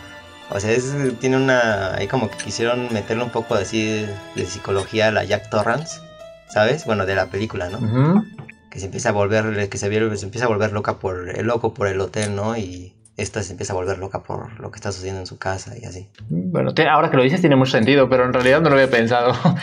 O 0.49 0.59
sea, 0.59 0.71
es, 0.71 0.95
tiene 1.19 1.35
una... 1.35 1.95
Ahí 1.95 2.07
como 2.07 2.29
que 2.29 2.37
quisieron 2.37 2.91
meterle 2.93 3.23
un 3.23 3.31
poco 3.31 3.55
así 3.55 4.05
de 4.35 4.45
psicología 4.45 5.07
a 5.09 5.11
la 5.11 5.25
Jack 5.25 5.49
Torrance, 5.49 5.99
¿sabes? 6.47 6.85
Bueno, 6.85 7.05
de 7.05 7.15
la 7.15 7.27
película, 7.27 7.69
¿no? 7.69 7.79
Uh 7.79 7.81
-huh. 7.81 8.23
Que 8.69 8.79
se 8.79 8.85
empieza 8.85 9.09
a 9.09 9.11
volver, 9.11 9.69
que 9.69 9.77
se, 9.77 9.89
se 10.17 10.25
empieza 10.25 10.45
a 10.45 10.47
volver 10.49 10.71
loca 10.71 10.99
por 10.99 11.29
el 11.29 11.45
loco 11.45 11.73
por 11.73 11.87
el 11.87 11.99
hotel, 11.99 12.35
¿no? 12.35 12.55
Y 12.57 12.93
esta 13.17 13.43
se 13.43 13.51
empieza 13.51 13.73
a 13.73 13.75
volver 13.75 13.97
loca 13.97 14.23
por 14.23 14.59
lo 14.59 14.71
que 14.71 14.77
está 14.77 14.91
sucediendo 14.91 15.19
en 15.21 15.27
su 15.27 15.37
casa 15.37 15.73
y 15.77 15.85
así. 15.85 16.07
Bueno, 16.29 16.73
te, 16.73 16.87
ahora 16.87 17.09
que 17.09 17.17
lo 17.17 17.23
dices 17.23 17.41
tiene 17.41 17.55
mucho 17.55 17.71
sentido, 17.71 18.07
pero 18.07 18.25
en 18.25 18.31
realidad 18.33 18.61
no 18.61 18.69
lo 18.69 18.75
había 18.75 18.89
pensado. 18.89 19.33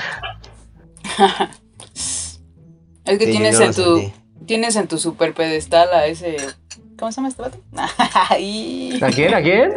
es 3.05 3.19
que 3.19 3.25
sí, 3.25 3.31
tienes 3.31 3.61
en 3.61 3.73
tu 3.73 3.97
sentí. 3.97 4.13
Tienes 4.47 4.77
en 4.77 4.89
tu 4.89 4.99
super 4.99 5.35
pedestal 5.35 5.89
a 5.93 6.07
ese 6.07 6.37
¿Cómo 6.99 7.11
se 7.11 7.17
llama 7.17 7.29
este 7.29 7.43
vato? 7.43 7.59
¿A 7.77 9.11
quién? 9.11 9.35
¿A 9.35 9.43
quién? 9.43 9.73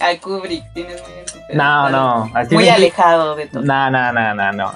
A 0.00 0.20
Kubrick, 0.20 0.64
tienes 0.74 1.02
muy 1.02 1.18
en 1.18 1.26
tu 1.26 1.32
pedestal. 1.32 1.56
No, 1.56 1.90
no. 1.90 2.32
Muy 2.52 2.68
alejado 2.68 3.34
de 3.34 3.46
todo. 3.46 3.62
No, 3.62 3.90
no, 3.90 4.12
no, 4.12 4.34
no, 4.34 4.52
no. 4.52 4.72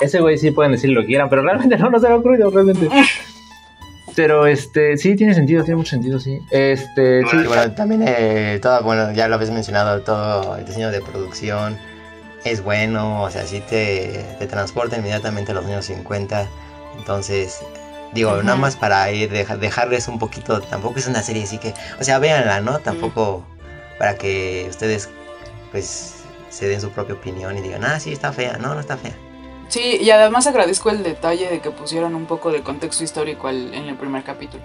Ese 0.00 0.20
güey 0.20 0.38
sí 0.38 0.50
pueden 0.50 0.72
decir 0.72 0.90
lo 0.90 1.00
que 1.00 1.08
quieran, 1.08 1.28
pero 1.28 1.42
realmente 1.42 1.76
no 1.76 1.90
nos 1.90 2.04
ha 2.04 2.14
ocurrido, 2.14 2.50
realmente. 2.50 2.88
Pero 4.14 4.46
este, 4.46 4.96
sí, 4.96 5.16
tiene 5.16 5.34
sentido, 5.34 5.64
tiene 5.64 5.76
mucho 5.76 5.90
sentido, 5.90 6.20
sí. 6.20 6.38
Este, 6.50 7.22
bueno, 7.22 7.42
sí. 7.42 7.46
Bueno, 7.48 7.72
también 7.72 8.04
eh, 8.06 8.58
todo, 8.60 8.82
bueno, 8.82 9.12
ya 9.12 9.28
lo 9.28 9.36
habéis 9.36 9.50
mencionado, 9.50 10.00
todo 10.02 10.56
el 10.56 10.64
diseño 10.64 10.90
de 10.90 11.00
producción 11.00 11.76
es 12.44 12.62
bueno, 12.62 13.22
o 13.22 13.30
sea, 13.30 13.44
sí 13.44 13.62
te, 13.68 14.24
te 14.38 14.46
transporta 14.46 14.96
inmediatamente 14.96 15.52
a 15.52 15.54
los 15.54 15.66
años 15.66 15.84
50. 15.86 16.46
Entonces, 16.98 17.60
digo, 18.12 18.32
-huh. 18.32 18.44
nada 18.44 18.56
más 18.56 18.76
para 18.76 19.10
ir, 19.10 19.30
deja, 19.30 19.56
dejarles 19.56 20.08
un 20.08 20.18
poquito, 20.18 20.60
tampoco 20.60 20.98
es 20.98 21.06
una 21.06 21.22
serie 21.22 21.44
así 21.44 21.58
que, 21.58 21.74
o 22.00 22.04
sea, 22.04 22.18
véanla, 22.18 22.60
¿no? 22.60 22.78
Tampoco 22.78 23.44
para 23.98 24.16
que 24.16 24.66
ustedes, 24.70 25.08
pues, 25.70 26.14
se 26.50 26.68
den 26.68 26.80
su 26.80 26.90
propia 26.90 27.14
opinión 27.14 27.56
y 27.56 27.60
digan, 27.60 27.84
ah, 27.84 28.00
sí, 28.00 28.12
está 28.12 28.32
fea, 28.32 28.58
no, 28.58 28.74
no 28.74 28.80
está 28.80 28.96
fea. 28.96 29.14
Sí, 29.68 29.98
y 30.00 30.10
además 30.10 30.46
agradezco 30.46 30.88
el 30.90 31.02
detalle 31.02 31.48
de 31.48 31.60
que 31.60 31.70
pusieron 31.70 32.14
un 32.14 32.26
poco 32.26 32.50
de 32.50 32.62
contexto 32.62 33.04
histórico 33.04 33.48
al, 33.48 33.74
en 33.74 33.84
el 33.88 33.96
primer 33.96 34.24
capítulo. 34.24 34.62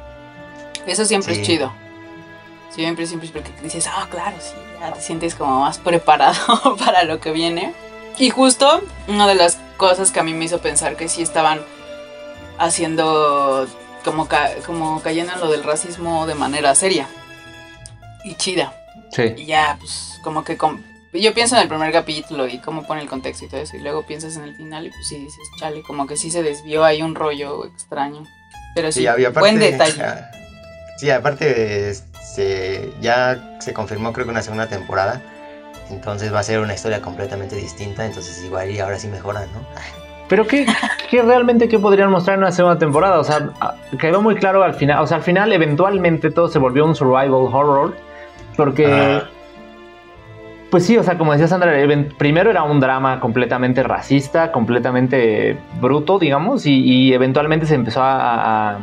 Eso 0.88 1.06
siempre 1.06 1.36
sí. 1.36 1.42
es 1.42 1.48
chido. 1.48 1.74
Siempre, 2.70 3.06
siempre, 3.06 3.30
porque 3.30 3.52
dices, 3.62 3.88
ah, 3.88 4.04
oh, 4.06 4.10
claro, 4.10 4.36
sí, 4.40 4.56
ya 4.80 4.94
te 4.94 5.02
sientes 5.02 5.36
como 5.36 5.60
más 5.60 5.78
preparado 5.78 6.76
para 6.86 7.04
lo 7.04 7.20
que 7.20 7.32
viene. 7.32 7.74
Y 8.18 8.30
justo 8.30 8.82
una 9.08 9.28
de 9.28 9.36
las 9.36 9.60
cosas 9.78 10.12
que 10.12 10.20
a 10.20 10.24
mí 10.24 10.34
me 10.34 10.46
hizo 10.46 10.60
pensar 10.60 10.96
que 10.96 11.10
sí 11.10 11.22
estaban 11.22 11.62
haciendo 12.58 13.68
como, 14.04 14.28
ca 14.28 14.52
como 14.66 15.02
cayendo 15.02 15.34
en 15.34 15.40
lo 15.40 15.50
del 15.50 15.64
racismo 15.64 16.28
de 16.28 16.36
manera 16.36 16.76
seria 16.76 17.08
y 18.24 18.36
chida. 18.36 18.74
Sí. 19.12 19.34
Y 19.38 19.46
ya, 19.46 19.78
pues, 19.80 20.20
como 20.24 20.44
que 20.44 20.58
yo 21.14 21.34
pienso 21.34 21.56
en 21.56 21.62
el 21.62 21.68
primer 21.68 21.92
capítulo 21.92 22.48
y 22.48 22.58
cómo 22.60 22.88
pone 22.88 23.02
el 23.02 23.10
contexto 23.10 23.46
y 23.46 23.50
todo 23.50 23.62
eso, 23.62 23.78
y 23.78 23.82
luego 23.82 24.04
piensas 24.04 24.36
en 24.36 24.44
el 24.44 24.56
final 24.56 24.88
y 24.88 24.90
pues 24.90 25.08
sí 25.08 25.18
dices, 25.18 25.44
chale, 25.60 25.84
como 25.84 26.08
que 26.08 26.18
sí 26.18 26.32
se 26.32 26.42
desvió 26.42 26.84
ahí 26.84 27.02
un 27.02 27.16
rollo 27.16 27.66
extraño. 27.66 28.26
Pero 28.74 28.92
sí, 28.92 29.02
sí 29.02 29.08
aparte, 29.08 29.40
buen 29.40 29.60
detalle. 29.60 29.98
Ya, 29.98 30.32
sí, 30.98 31.12
aparte 31.12 31.94
se, 31.94 32.92
ya 33.00 33.58
se 33.60 33.74
confirmó 33.74 34.12
creo 34.14 34.26
que 34.26 34.32
una 34.32 34.42
segunda 34.42 34.68
temporada, 34.68 35.22
entonces 35.90 36.34
va 36.34 36.40
a 36.40 36.44
ser 36.44 36.60
una 36.60 36.74
historia 36.74 37.02
completamente 37.02 37.56
distinta, 37.56 38.06
entonces 38.06 38.44
igual 38.44 38.72
y 38.72 38.80
ahora 38.80 38.98
sí 38.98 39.08
mejoran, 39.08 39.48
¿no? 39.54 39.60
Pero 40.30 40.48
¿qué, 40.48 40.66
qué 41.10 41.22
realmente 41.22 41.68
qué 41.68 41.78
podrían 41.80 42.10
mostrar 42.10 42.36
en 42.36 42.44
una 42.44 42.52
segunda 42.52 42.78
temporada? 42.80 43.20
O 43.20 43.24
sea, 43.24 43.50
quedó 44.00 44.22
muy 44.22 44.36
claro 44.36 44.64
al 44.64 44.74
final, 44.74 45.02
o 45.04 45.08
sea, 45.08 45.18
al 45.18 45.24
final 45.24 45.52
eventualmente 45.54 46.32
todo 46.32 46.48
se 46.48 46.60
volvió 46.60 46.86
un 46.86 46.96
survival 46.96 47.32
horror, 47.52 47.96
porque... 48.56 48.86
Ah 48.88 49.24
Pues 50.72 50.86
sí, 50.88 50.98
o 50.98 51.04
sea, 51.04 51.20
como 51.20 51.34
decía 51.34 51.48
Sandra, 51.48 51.72
primero 52.18 52.50
era 52.50 52.64
un 52.64 52.80
drama 52.80 53.20
completamente 53.20 53.84
racista, 53.84 54.52
completamente 54.52 55.56
bruto, 55.80 56.18
digamos, 56.18 56.66
y, 56.66 56.80
y 56.84 57.14
eventualmente 57.14 57.68
se 57.68 57.76
empezó 57.76 58.02
a, 58.02 58.72
a 58.72 58.78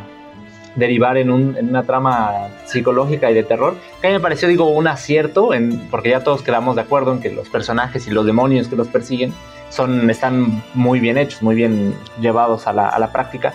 derivar 0.76 1.16
en, 1.16 1.32
un- 1.32 1.56
en 1.58 1.68
una 1.70 1.82
trama 1.82 2.30
psicológica 2.66 3.28
y 3.28 3.34
de 3.34 3.42
terror, 3.42 3.74
que 4.00 4.06
a 4.06 4.10
mí 4.10 4.14
me 4.14 4.20
pareció, 4.20 4.46
digo, 4.46 4.68
un 4.68 4.86
acierto, 4.86 5.52
en, 5.52 5.88
porque 5.90 6.10
ya 6.10 6.22
todos 6.22 6.42
quedamos 6.42 6.76
de 6.76 6.82
acuerdo 6.82 7.12
en 7.12 7.20
que 7.20 7.30
los 7.32 7.48
personajes 7.48 8.06
y 8.06 8.12
los 8.12 8.24
demonios 8.24 8.68
que 8.68 8.76
los 8.76 8.86
persiguen 8.86 9.32
son, 9.70 10.10
están 10.10 10.62
muy 10.74 11.00
bien 11.00 11.18
hechos, 11.18 11.42
muy 11.42 11.54
bien 11.54 11.94
llevados 12.20 12.66
a 12.66 12.72
la, 12.72 12.88
a 12.88 12.98
la 12.98 13.12
práctica. 13.12 13.52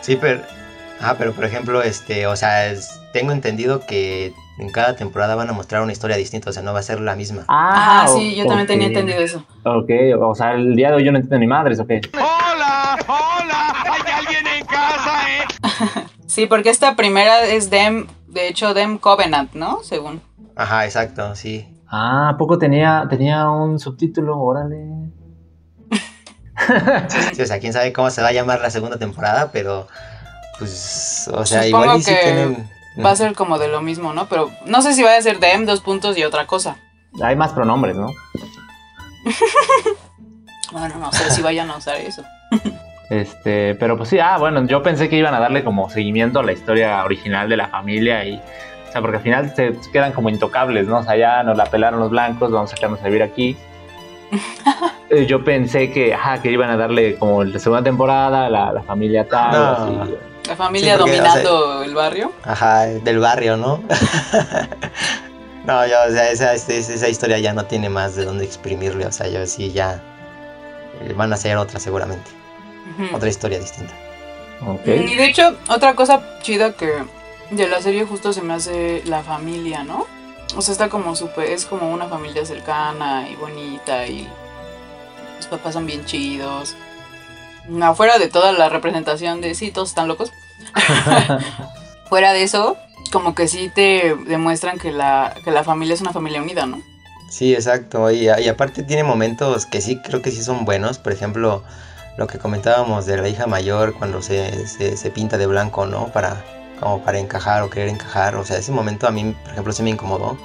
Sí, 0.00 0.16
pero. 0.16 0.42
Ah, 1.00 1.14
pero 1.16 1.32
por 1.32 1.44
ejemplo, 1.44 1.82
este, 1.82 2.26
o 2.26 2.34
sea, 2.36 2.66
es- 2.70 3.00
tengo 3.12 3.30
entendido 3.32 3.86
que 3.86 4.34
en 4.58 4.70
cada 4.72 4.96
temporada 4.96 5.36
van 5.36 5.48
a 5.48 5.52
mostrar 5.52 5.80
una 5.82 5.92
historia 5.92 6.16
distinta, 6.16 6.50
o 6.50 6.52
sea, 6.52 6.62
no 6.64 6.72
va 6.72 6.80
a 6.80 6.82
ser 6.82 7.00
la 7.00 7.14
misma. 7.14 7.44
Ah, 7.46 8.00
Ajá, 8.02 8.08
sí, 8.08 8.34
yo 8.34 8.44
también 8.46 8.66
tenía 8.66 8.88
entendido 8.88 9.20
eso. 9.20 9.44
Ok, 9.62 9.90
o 10.20 10.34
sea, 10.34 10.54
el 10.54 10.74
día 10.74 10.88
de 10.90 10.96
hoy 10.96 11.04
yo 11.04 11.12
no 11.12 11.18
entiendo 11.18 11.38
ni 11.38 11.46
madres, 11.46 11.78
ok. 11.78 11.90
Sí, 16.26 16.46
porque 16.46 16.70
esta 16.70 16.94
primera 16.94 17.44
es 17.44 17.70
Dem, 17.70 18.06
de 18.28 18.48
hecho, 18.48 18.74
Dem 18.74 18.98
Covenant, 18.98 19.54
¿no? 19.54 19.78
Según. 19.82 20.20
Ajá, 20.56 20.84
exacto, 20.84 21.34
sí. 21.34 21.66
Ah, 21.88 22.30
¿a 22.30 22.36
poco 22.36 22.58
tenía, 22.58 23.06
tenía 23.08 23.48
un 23.50 23.78
subtítulo? 23.78 24.38
Órale. 24.38 24.76
Sí, 27.34 27.42
o 27.42 27.46
sea, 27.46 27.58
quién 27.60 27.72
sabe 27.72 27.92
cómo 27.92 28.10
se 28.10 28.22
va 28.22 28.28
a 28.28 28.32
llamar 28.32 28.60
la 28.60 28.70
segunda 28.70 28.98
temporada, 28.98 29.50
pero. 29.52 29.88
Pues. 30.58 31.30
O 31.32 31.46
sea, 31.46 31.62
Supongo 31.62 31.84
igual 31.84 31.98
y 31.98 32.02
sí 32.02 32.14
que 32.14 32.20
tienen. 32.22 32.68
Va 33.04 33.12
a 33.12 33.16
ser 33.16 33.34
como 33.34 33.58
de 33.58 33.68
lo 33.68 33.80
mismo, 33.80 34.12
¿no? 34.12 34.26
Pero 34.28 34.50
no 34.66 34.82
sé 34.82 34.92
si 34.92 35.02
va 35.02 35.16
a 35.16 35.22
ser 35.22 35.38
Dem, 35.38 35.66
dos 35.66 35.80
puntos 35.80 36.18
y 36.18 36.24
otra 36.24 36.46
cosa. 36.46 36.76
Hay 37.22 37.36
más 37.36 37.52
pronombres, 37.52 37.96
¿no? 37.96 38.12
Bueno, 40.70 40.96
no 40.96 41.10
sé 41.12 41.30
si 41.30 41.40
vayan 41.40 41.70
a 41.70 41.76
usar 41.76 41.96
eso. 41.96 42.22
Este, 43.10 43.74
pero 43.76 43.96
pues 43.96 44.10
sí, 44.10 44.18
ah, 44.18 44.36
bueno, 44.36 44.66
yo 44.66 44.82
pensé 44.82 45.08
que 45.08 45.16
iban 45.16 45.34
a 45.34 45.40
darle 45.40 45.64
como 45.64 45.88
seguimiento 45.88 46.40
a 46.40 46.42
la 46.42 46.52
historia 46.52 47.02
original 47.04 47.48
de 47.48 47.56
la 47.56 47.68
familia 47.68 48.24
y, 48.26 48.34
o 48.36 48.92
sea, 48.92 49.00
porque 49.00 49.16
al 49.16 49.22
final 49.22 49.52
se 49.56 49.74
quedan 49.90 50.12
como 50.12 50.28
intocables, 50.28 50.86
¿no? 50.86 50.98
O 50.98 51.02
sea, 51.02 51.16
ya 51.16 51.42
nos 51.42 51.56
la 51.56 51.64
pelaron 51.64 52.00
los 52.00 52.10
blancos, 52.10 52.50
vamos 52.50 52.72
a 52.72 52.76
quedarnos 52.76 53.00
a 53.00 53.04
vivir 53.04 53.22
aquí. 53.22 53.56
Eh, 55.10 55.26
yo 55.26 55.42
pensé 55.42 55.90
que, 55.90 56.12
ajá, 56.14 56.42
que 56.42 56.50
iban 56.50 56.68
a 56.70 56.76
darle 56.76 57.16
como 57.16 57.42
la 57.44 57.58
segunda 57.58 57.82
temporada, 57.82 58.48
la, 58.50 58.72
la 58.72 58.82
familia 58.82 59.26
tal, 59.26 59.52
No. 59.52 60.02
así. 60.02 60.14
La 60.48 60.56
familia 60.56 60.94
Sí, 60.94 60.98
porque, 61.00 61.12
o 61.20 61.22
dominando 61.22 61.82
el 61.82 61.94
barrio. 61.94 62.32
Ajá, 62.42 62.86
del 62.86 63.18
barrio, 63.18 63.56
¿no? 63.56 63.82
no, 65.64 65.86
yo, 65.86 65.96
o 66.08 66.10
sea, 66.10 66.30
esa, 66.30 66.54
esa, 66.54 66.72
esa 66.72 67.08
historia 67.08 67.38
ya 67.38 67.52
no 67.52 67.64
tiene 67.66 67.88
más 67.88 68.16
de 68.16 68.24
dónde 68.24 68.44
exprimirle, 68.44 69.06
o 69.06 69.12
sea, 69.12 69.28
yo 69.28 69.44
sí 69.46 69.72
ya. 69.72 70.02
eh, 71.02 71.12
Van 71.14 71.32
a 71.32 71.34
hacer 71.34 71.56
otra 71.56 71.78
seguramente. 71.80 72.30
Otra 73.12 73.28
historia 73.28 73.58
distinta. 73.58 73.92
Ok. 74.66 74.86
Y 74.86 75.14
de 75.16 75.26
hecho, 75.26 75.56
otra 75.68 75.94
cosa 75.94 76.22
chida 76.42 76.72
que 76.72 76.90
de 77.50 77.68
la 77.68 77.80
serie 77.82 78.04
justo 78.04 78.32
se 78.32 78.40
me 78.42 78.54
hace 78.54 79.02
la 79.04 79.22
familia, 79.22 79.84
¿no? 79.84 80.06
O 80.56 80.62
sea, 80.62 80.72
está 80.72 80.88
como 80.88 81.14
súper, 81.14 81.50
es 81.50 81.66
como 81.66 81.92
una 81.92 82.06
familia 82.06 82.44
cercana 82.44 83.28
y 83.28 83.36
bonita 83.36 84.06
y 84.06 84.28
los 85.36 85.46
papás 85.46 85.74
son 85.74 85.86
bien 85.86 86.04
chidos. 86.04 86.74
Afuera 87.82 88.18
de 88.18 88.28
toda 88.28 88.52
la 88.52 88.68
representación 88.68 89.40
de 89.40 89.54
sí, 89.54 89.70
todos 89.70 89.90
están 89.90 90.08
locos. 90.08 90.32
Fuera 92.08 92.32
de 92.32 92.42
eso, 92.42 92.76
como 93.12 93.34
que 93.34 93.46
sí 93.46 93.70
te 93.74 94.16
demuestran 94.26 94.78
que 94.78 94.90
la, 94.90 95.34
que 95.44 95.50
la 95.50 95.64
familia 95.64 95.94
es 95.94 96.00
una 96.00 96.12
familia 96.12 96.40
unida, 96.40 96.66
¿no? 96.66 96.80
Sí, 97.30 97.54
exacto. 97.54 98.10
Y, 98.10 98.24
y 98.24 98.48
aparte 98.48 98.82
tiene 98.82 99.04
momentos 99.04 99.66
que 99.66 99.82
sí 99.82 100.00
creo 100.00 100.22
que 100.22 100.30
sí 100.30 100.42
son 100.42 100.64
buenos. 100.64 100.98
Por 100.98 101.12
ejemplo, 101.12 101.62
lo 102.16 102.26
que 102.26 102.38
comentábamos 102.38 103.04
de 103.04 103.18
la 103.18 103.28
hija 103.28 103.46
mayor 103.46 103.94
cuando 103.94 104.22
se, 104.22 104.66
se, 104.66 104.96
se 104.96 105.10
pinta 105.10 105.36
de 105.36 105.46
blanco, 105.46 105.84
¿no? 105.84 106.08
Para, 106.08 106.42
como 106.80 107.02
para 107.02 107.18
encajar 107.18 107.62
o 107.62 107.70
querer 107.70 107.88
encajar. 107.88 108.36
O 108.36 108.44
sea, 108.44 108.58
ese 108.58 108.72
momento 108.72 109.06
a 109.06 109.10
mí, 109.10 109.34
por 109.42 109.52
ejemplo, 109.52 109.72
sí 109.72 109.82
me 109.82 109.90
incomodó. 109.90 110.36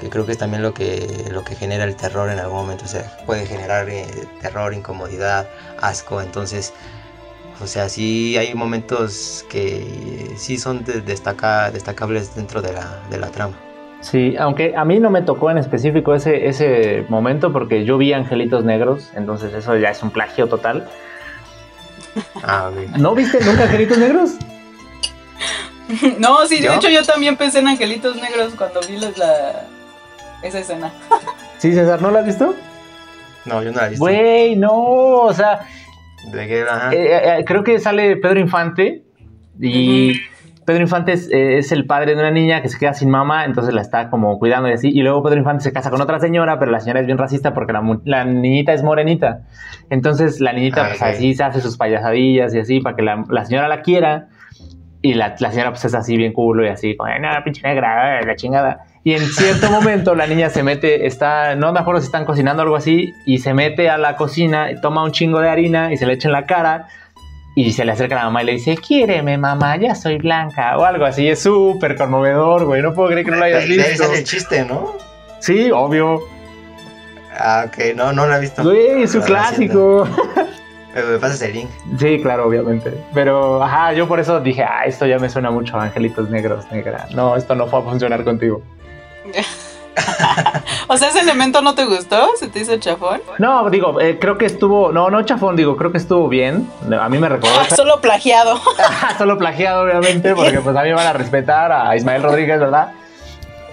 Que 0.00 0.08
creo 0.08 0.24
que 0.24 0.32
es 0.32 0.38
también 0.38 0.62
lo 0.62 0.72
que, 0.72 1.26
lo 1.30 1.44
que 1.44 1.54
genera 1.54 1.84
el 1.84 1.94
terror 1.94 2.30
en 2.30 2.38
algún 2.38 2.56
momento. 2.60 2.84
O 2.86 2.88
sea, 2.88 3.04
puede 3.26 3.44
generar 3.46 3.88
eh, 3.90 4.06
terror, 4.40 4.72
incomodidad, 4.72 5.46
asco. 5.80 6.22
Entonces, 6.22 6.72
o 7.62 7.66
sea, 7.66 7.90
sí 7.90 8.38
hay 8.38 8.54
momentos 8.54 9.44
que 9.50 10.32
sí 10.38 10.56
son 10.56 10.84
de- 10.84 11.02
destaca- 11.02 11.70
destacables 11.70 12.34
dentro 12.34 12.62
de 12.62 12.72
la, 12.72 12.98
de 13.10 13.18
la 13.18 13.28
trama. 13.28 13.54
Sí, 14.00 14.34
aunque 14.38 14.74
a 14.74 14.86
mí 14.86 14.98
no 14.98 15.10
me 15.10 15.20
tocó 15.20 15.50
en 15.50 15.58
específico 15.58 16.14
ese, 16.14 16.48
ese 16.48 17.04
momento 17.10 17.52
porque 17.52 17.84
yo 17.84 17.98
vi 17.98 18.14
Angelitos 18.14 18.64
Negros, 18.64 19.10
entonces 19.14 19.52
eso 19.52 19.76
ya 19.76 19.90
es 19.90 20.02
un 20.02 20.10
plagio 20.10 20.46
total. 20.48 20.88
Ah. 22.42 22.70
¿No 22.98 23.14
viste 23.14 23.44
nunca 23.44 23.64
Angelitos 23.64 23.98
Negros? 23.98 24.30
No, 26.18 26.46
sí, 26.46 26.56
de 26.60 26.66
¿Yo? 26.66 26.74
hecho 26.74 26.88
yo 26.88 27.02
también 27.04 27.36
pensé 27.36 27.60
en 27.60 27.68
Angelitos 27.68 28.16
Negros 28.16 28.54
cuando 28.56 28.80
vi 28.88 28.96
la, 28.98 29.66
esa 30.42 30.58
escena. 30.58 30.92
Sí, 31.58 31.72
César, 31.72 32.00
¿no 32.00 32.10
la 32.10 32.20
has 32.20 32.26
visto? 32.26 32.54
No, 33.44 33.62
yo 33.62 33.70
no 33.72 33.76
la 33.80 33.86
he 33.86 33.90
visto. 33.90 34.04
Güey, 34.04 34.56
no, 34.56 34.72
o 34.72 35.32
sea, 35.32 35.60
¿De 36.32 36.46
qué? 36.46 36.62
Ajá. 36.68 36.92
eh, 36.92 37.38
eh, 37.40 37.44
creo 37.46 37.64
que 37.64 37.78
sale 37.78 38.16
Pedro 38.16 38.40
Infante 38.40 39.02
y 39.58 40.20
Pedro 40.64 40.82
Infante 40.82 41.12
es, 41.12 41.30
eh, 41.32 41.58
es 41.58 41.72
el 41.72 41.86
padre 41.86 42.14
de 42.14 42.20
una 42.20 42.30
niña 42.30 42.62
que 42.62 42.68
se 42.68 42.78
queda 42.78 42.92
sin 42.94 43.10
mamá, 43.10 43.44
entonces 43.44 43.74
la 43.74 43.80
está 43.80 44.08
como 44.10 44.38
cuidando 44.38 44.68
y 44.68 44.72
así, 44.72 44.88
y 44.90 45.00
luego 45.02 45.22
Pedro 45.22 45.38
Infante 45.38 45.64
se 45.64 45.72
casa 45.72 45.90
con 45.90 46.00
otra 46.00 46.20
señora, 46.20 46.58
pero 46.58 46.70
la 46.70 46.80
señora 46.80 47.00
es 47.00 47.06
bien 47.06 47.18
racista 47.18 47.52
porque 47.54 47.72
la, 47.72 47.82
la 48.04 48.24
niñita 48.24 48.72
es 48.72 48.82
morenita, 48.82 49.40
entonces 49.88 50.40
la 50.40 50.52
niñita 50.52 50.84
Ah, 50.84 50.88
pues 50.90 51.02
así 51.02 51.34
se 51.34 51.42
hace 51.42 51.60
sus 51.60 51.76
payasadillas 51.76 52.54
y 52.54 52.60
así 52.60 52.80
para 52.80 52.94
que 52.96 53.02
la, 53.02 53.24
la 53.28 53.44
señora 53.46 53.68
la 53.68 53.82
quiera, 53.82 54.28
y 55.02 55.14
la, 55.14 55.34
la 55.38 55.50
señora 55.50 55.70
pues 55.70 55.84
es 55.84 55.94
así 55.94 56.16
bien 56.16 56.32
culo 56.32 56.64
y 56.64 56.68
así, 56.68 56.96
como, 56.96 57.10
no, 57.18 57.28
pinche 57.44 57.62
negra, 57.62 58.20
eh, 58.20 58.26
la 58.26 58.36
chingada. 58.36 58.84
Y 59.02 59.14
en 59.14 59.20
cierto 59.22 59.70
momento 59.70 60.14
la 60.14 60.26
niña 60.26 60.50
se 60.50 60.62
mete, 60.62 61.06
está, 61.06 61.54
no 61.54 61.72
me 61.72 61.80
acuerdo 61.80 62.00
si 62.00 62.06
están 62.06 62.24
cocinando 62.24 62.62
o 62.62 62.64
algo 62.64 62.76
así, 62.76 63.12
y 63.26 63.38
se 63.38 63.54
mete 63.54 63.88
a 63.88 63.96
la 63.98 64.16
cocina, 64.16 64.68
toma 64.82 65.02
un 65.04 65.12
chingo 65.12 65.40
de 65.40 65.48
harina 65.48 65.92
y 65.92 65.96
se 65.96 66.06
le 66.06 66.14
echa 66.14 66.28
en 66.28 66.32
la 66.32 66.44
cara, 66.46 66.88
y 67.56 67.72
se 67.72 67.84
le 67.84 67.92
acerca 67.92 68.14
a 68.14 68.18
la 68.18 68.24
mamá 68.26 68.42
y 68.42 68.46
le 68.46 68.52
dice, 68.52 68.76
quiéreme 68.76 69.36
mamá, 69.38 69.76
ya 69.76 69.94
soy 69.94 70.18
blanca, 70.18 70.76
o 70.76 70.84
algo 70.84 71.04
así, 71.04 71.28
es 71.28 71.42
súper 71.42 71.96
conmovedor, 71.96 72.64
güey, 72.66 72.82
no 72.82 72.92
puedo 72.94 73.08
creer 73.08 73.24
que 73.24 73.30
no 73.30 73.38
lo 73.38 73.44
hayas 73.44 73.66
de 73.66 73.72
ahí 73.72 73.76
visto. 73.78 74.04
sale 74.04 74.18
el 74.18 74.24
chiste, 74.24 74.64
¿no? 74.64 74.92
Sí, 75.40 75.70
obvio, 75.72 76.20
Ah, 77.42 77.64
ok, 77.68 77.94
no, 77.96 78.12
no 78.12 78.26
lo 78.26 78.34
he 78.34 78.40
visto. 78.40 78.62
güey, 78.62 79.02
es 79.02 79.14
un 79.14 79.22
clásico. 79.22 80.06
Me, 80.94 81.02
me 81.02 81.18
pasas 81.18 81.40
el 81.42 81.52
link. 81.52 81.70
Sí, 81.98 82.20
claro, 82.20 82.46
obviamente. 82.46 82.92
Pero, 83.14 83.62
ajá, 83.62 83.92
yo 83.92 84.08
por 84.08 84.20
eso 84.20 84.40
dije, 84.40 84.64
ah, 84.64 84.84
esto 84.86 85.06
ya 85.06 85.18
me 85.18 85.28
suena 85.28 85.50
mucho 85.50 85.76
a 85.78 85.84
Angelitos 85.84 86.30
Negros, 86.30 86.64
negra. 86.72 87.06
No, 87.14 87.36
esto 87.36 87.54
no 87.54 87.66
fue 87.66 87.80
a 87.80 87.82
funcionar 87.82 88.24
contigo. 88.24 88.62
O 90.88 90.96
sea, 90.96 91.08
ese 91.08 91.20
elemento 91.20 91.62
no 91.62 91.74
te 91.74 91.84
gustó, 91.84 92.30
se 92.36 92.48
te 92.48 92.60
hizo 92.60 92.76
chafón. 92.78 93.20
No, 93.38 93.68
digo, 93.70 94.00
eh, 94.00 94.18
creo 94.20 94.38
que 94.38 94.46
estuvo, 94.46 94.90
no, 94.92 95.10
no 95.10 95.22
chafón, 95.22 95.56
digo, 95.56 95.76
creo 95.76 95.92
que 95.92 95.98
estuvo 95.98 96.28
bien. 96.28 96.68
A 96.98 97.08
mí 97.08 97.18
me 97.18 97.28
recordó, 97.28 97.64
Solo 97.76 98.00
plagiado. 98.00 98.60
solo 99.18 99.38
plagiado, 99.38 99.84
obviamente, 99.84 100.34
porque 100.34 100.60
pues 100.60 100.76
a 100.76 100.82
mí 100.82 100.92
van 100.92 101.06
a 101.06 101.12
respetar 101.12 101.70
a 101.70 101.94
Ismael 101.96 102.22
Rodríguez, 102.22 102.58
¿verdad? 102.58 102.92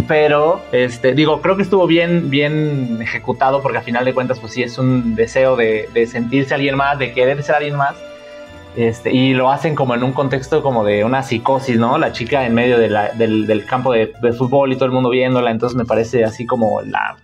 Pero, 0.08 0.62
este, 0.72 1.14
digo, 1.14 1.41
creo 1.41 1.55
que 1.58 1.64
estuvo 1.64 1.86
bien, 1.88 2.30
bien 2.30 2.99
ejecutado, 3.01 3.62
porque 3.62 3.78
a 3.80 3.82
final 3.82 4.05
de 4.05 4.14
cuentas, 4.14 4.39
pues 4.39 4.53
sí 4.53 4.64
es 4.64 4.78
un 4.78 5.16
deseo 5.16 5.55
de, 5.55 5.89
de 5.93 6.08
sentirse 6.08 6.53
alguien 6.53 6.76
más, 6.78 6.97
de 6.97 7.14
querer 7.14 7.41
ser 7.43 7.55
alguien 7.55 7.76
más. 7.76 7.95
Este, 8.76 9.12
y 9.12 9.34
lo 9.34 9.51
hacen 9.51 9.74
como 9.76 9.95
en 9.95 10.03
un 10.03 10.14
contexto 10.14 10.62
como 10.62 10.86
de 10.86 11.03
una 11.03 11.24
psicosis, 11.24 11.78
¿no? 11.78 11.97
La 11.97 12.12
chica 12.12 12.45
en 12.45 12.53
medio 12.53 12.78
de 12.78 12.89
la- 12.89 13.10
del, 13.10 13.47
del 13.47 13.66
campo 13.66 13.91
de, 13.91 14.14
de 14.22 14.34
fútbol 14.34 14.72
y 14.72 14.76
todo 14.76 14.86
el 14.86 14.91
mundo 14.91 15.10
viéndola, 15.10 15.49
entonces 15.49 15.76
me 15.76 15.84
parece 15.86 16.24
así 16.24 16.45
como 16.45 16.82
la 16.82 17.18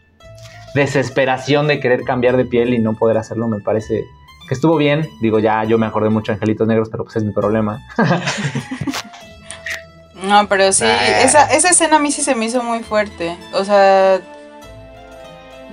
desesperación 0.74 1.68
de 1.68 1.80
querer 1.80 2.02
cambiar 2.04 2.38
de 2.38 2.46
piel 2.46 2.74
y 2.74 2.80
no 2.80 2.94
poder 2.96 3.18
hacerlo, 3.18 3.48
me 3.48 3.60
parece 3.60 4.04
que 4.48 4.56
estuvo 4.56 4.76
bien. 4.78 5.08
Digo, 5.22 5.38
ya 5.38 5.64
yo 5.64 5.78
me 5.78 5.86
acordé 5.86 6.10
mucho 6.10 6.32
de 6.32 6.38
Angelitos 6.38 6.68
Negros, 6.68 6.90
pero 6.90 7.04
pues 7.04 7.16
es 7.18 7.24
mi 7.24 7.32
problema. 7.32 7.80
No, 10.24 10.47
pero 10.47 10.71
sí, 10.71 10.86
Ah. 10.86 11.21
esa, 11.21 11.45
esa 11.53 11.69
escena 11.69 11.97
a 11.97 11.99
mí 11.99 12.11
sí 12.11 12.21
se 12.24 12.34
me 12.34 12.45
hizo 12.45 12.63
muy 12.63 12.82
fuerte. 12.82 13.38
O 13.53 13.65
sea, 13.65 14.21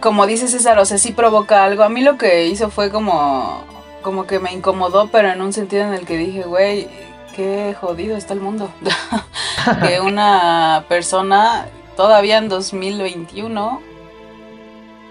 como 0.00 0.26
dice 0.26 0.48
César, 0.48 0.78
o 0.78 0.84
sea, 0.84 0.98
sí 0.98 1.12
provoca 1.12 1.64
algo. 1.64 1.84
A 1.84 1.88
mí 1.88 2.00
lo 2.02 2.18
que 2.18 2.46
hizo 2.46 2.68
fue 2.68 2.90
como, 2.90 3.64
como 4.02 4.26
que 4.26 4.40
me 4.40 4.52
incomodó, 4.52 5.08
pero 5.08 5.30
en 5.30 5.40
un 5.40 5.52
sentido 5.52 5.84
en 5.84 5.94
el 5.94 6.04
que 6.04 6.16
dije, 6.16 6.42
güey, 6.42 6.88
qué 7.36 7.76
jodido 7.80 8.16
está 8.16 8.34
el 8.34 8.40
mundo. 8.40 8.70
que 9.86 10.00
una 10.00 10.84
persona 10.88 11.68
todavía 11.96 12.38
en 12.38 12.48
2021 12.48 13.82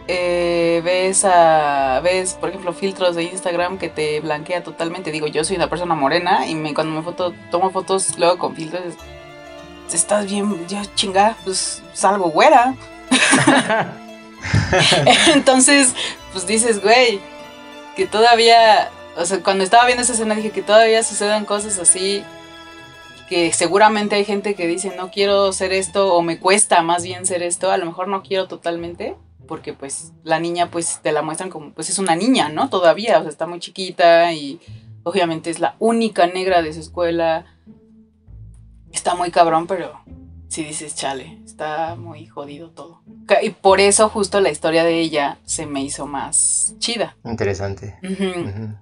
eh, 0.07 0.81
ves 0.83 1.23
a 1.23 2.01
ves 2.03 2.33
por 2.33 2.49
ejemplo 2.49 2.73
filtros 2.73 3.15
de 3.15 3.23
Instagram 3.25 3.77
que 3.77 3.89
te 3.89 4.19
blanquea 4.21 4.63
totalmente 4.63 5.11
digo 5.11 5.27
yo 5.27 5.43
soy 5.43 5.55
una 5.57 5.69
persona 5.69 5.93
morena 5.93 6.47
y 6.47 6.55
me, 6.55 6.73
cuando 6.73 6.95
me 6.95 7.03
foto 7.03 7.31
tomo 7.51 7.69
fotos 7.69 8.17
luego 8.17 8.39
con 8.39 8.55
filtros 8.55 8.81
estás 9.95 10.25
bien 10.25 10.67
yo 10.67 10.81
chinga 10.95 11.35
pues 11.43 11.83
salgo 11.93 12.29
güera 12.29 12.75
Entonces, 15.33 15.93
pues 16.33 16.47
dices, 16.47 16.81
güey, 16.81 17.19
que 17.95 18.05
todavía, 18.05 18.89
o 19.17 19.25
sea, 19.25 19.41
cuando 19.43 19.63
estaba 19.63 19.85
viendo 19.85 20.03
esa 20.03 20.13
escena 20.13 20.35
dije 20.35 20.51
que 20.51 20.61
todavía 20.61 21.03
sucedan 21.03 21.45
cosas 21.45 21.77
así, 21.79 22.23
que 23.27 23.53
seguramente 23.53 24.15
hay 24.15 24.25
gente 24.25 24.55
que 24.55 24.67
dice, 24.67 24.93
no 24.95 25.11
quiero 25.11 25.51
ser 25.53 25.71
esto, 25.71 26.13
o 26.13 26.21
me 26.21 26.39
cuesta 26.39 26.81
más 26.81 27.03
bien 27.03 27.25
ser 27.25 27.43
esto, 27.43 27.71
a 27.71 27.77
lo 27.77 27.85
mejor 27.85 28.07
no 28.07 28.23
quiero 28.23 28.47
totalmente, 28.47 29.15
porque 29.47 29.73
pues 29.73 30.11
la 30.23 30.39
niña 30.39 30.69
pues 30.71 30.99
te 31.01 31.11
la 31.11 31.21
muestran 31.21 31.49
como, 31.49 31.71
pues 31.71 31.89
es 31.89 31.99
una 31.99 32.15
niña, 32.15 32.49
¿no? 32.49 32.69
Todavía, 32.69 33.19
o 33.19 33.21
sea, 33.21 33.29
está 33.29 33.47
muy 33.47 33.59
chiquita 33.59 34.31
y 34.33 34.59
obviamente 35.03 35.49
es 35.49 35.59
la 35.59 35.75
única 35.79 36.27
negra 36.27 36.61
de 36.61 36.73
su 36.73 36.79
escuela. 36.79 37.45
Está 38.93 39.15
muy 39.15 39.31
cabrón, 39.31 39.67
pero 39.67 39.99
si 40.47 40.63
dices, 40.63 40.95
chale, 40.95 41.37
está 41.45 41.95
muy 41.95 42.25
jodido 42.25 42.71
todo. 42.71 43.01
Y 43.41 43.51
por 43.51 43.79
eso 43.79 44.09
justo 44.09 44.41
la 44.41 44.49
historia 44.49 44.83
de 44.83 44.99
ella 44.99 45.37
se 45.45 45.65
me 45.65 45.81
hizo 45.81 46.07
más 46.07 46.73
chida. 46.79 47.15
Interesante. 47.23 47.97
Ujú. 48.03 48.75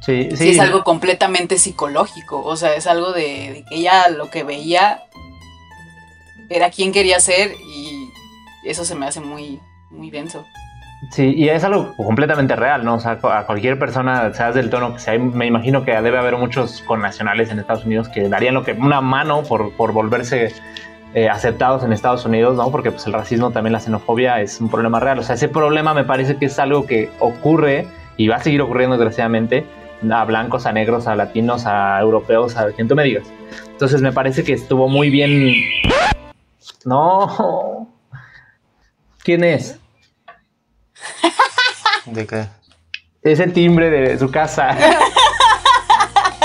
Sí, 0.00 0.28
sí. 0.30 0.36
Sí, 0.36 0.50
es 0.50 0.60
algo 0.60 0.84
completamente 0.84 1.58
psicológico. 1.58 2.40
O 2.44 2.56
sea, 2.56 2.74
es 2.74 2.86
algo 2.86 3.12
de, 3.12 3.22
de 3.52 3.64
que 3.68 3.74
ella 3.76 4.08
lo 4.08 4.30
que 4.30 4.44
veía 4.44 5.02
era 6.48 6.70
quién 6.70 6.92
quería 6.92 7.18
ser 7.18 7.52
y 7.60 8.08
eso 8.64 8.84
se 8.84 8.94
me 8.94 9.06
hace 9.06 9.20
muy, 9.20 9.60
muy 9.90 10.10
denso. 10.10 10.44
Sí, 11.10 11.32
y 11.36 11.48
es 11.48 11.62
algo 11.62 11.94
completamente 11.96 12.56
real, 12.56 12.84
¿no? 12.84 12.94
O 12.94 13.00
sea, 13.00 13.18
a 13.22 13.46
cualquier 13.46 13.78
persona, 13.78 14.34
seas 14.34 14.54
del 14.54 14.68
tono 14.68 14.94
que 14.94 14.98
sea, 14.98 15.16
me 15.16 15.46
imagino 15.46 15.84
que 15.84 15.92
debe 15.92 16.18
haber 16.18 16.36
muchos 16.36 16.82
connacionales 16.82 17.50
en 17.50 17.60
Estados 17.60 17.84
Unidos 17.84 18.08
que 18.08 18.28
darían 18.28 18.54
lo 18.54 18.64
que 18.64 18.72
una 18.72 19.00
mano 19.00 19.44
por, 19.44 19.72
por 19.74 19.92
volverse 19.92 20.52
eh, 21.14 21.28
aceptados 21.28 21.84
en 21.84 21.92
Estados 21.92 22.24
Unidos, 22.24 22.56
¿no? 22.56 22.70
Porque 22.70 22.90
pues 22.90 23.06
el 23.06 23.12
racismo, 23.12 23.52
también 23.52 23.72
la 23.72 23.80
xenofobia 23.80 24.40
es 24.40 24.60
un 24.60 24.68
problema 24.68 24.98
real. 24.98 25.20
O 25.20 25.22
sea, 25.22 25.36
ese 25.36 25.48
problema 25.48 25.94
me 25.94 26.04
parece 26.04 26.36
que 26.36 26.46
es 26.46 26.58
algo 26.58 26.84
que 26.84 27.10
ocurre 27.20 27.86
y 28.16 28.26
va 28.26 28.36
a 28.36 28.42
seguir 28.42 28.60
ocurriendo 28.60 28.96
desgraciadamente 28.96 29.64
a 30.10 30.24
blancos, 30.24 30.66
a 30.66 30.72
negros, 30.72 31.06
a 31.06 31.14
latinos, 31.14 31.64
a 31.64 32.00
europeos, 32.00 32.56
a 32.56 32.72
quien 32.72 32.88
tú 32.88 32.96
me 32.96 33.04
digas. 33.04 33.26
Entonces 33.70 34.02
me 34.02 34.12
parece 34.12 34.42
que 34.42 34.52
estuvo 34.52 34.88
muy 34.88 35.10
bien. 35.10 35.54
No. 36.84 37.88
¿Quién 39.22 39.44
es? 39.44 39.78
¿De 42.06 42.26
qué? 42.26 42.46
Es 43.22 43.40
el 43.40 43.52
timbre 43.52 43.90
de 43.90 44.18
su 44.18 44.30
casa. 44.30 44.76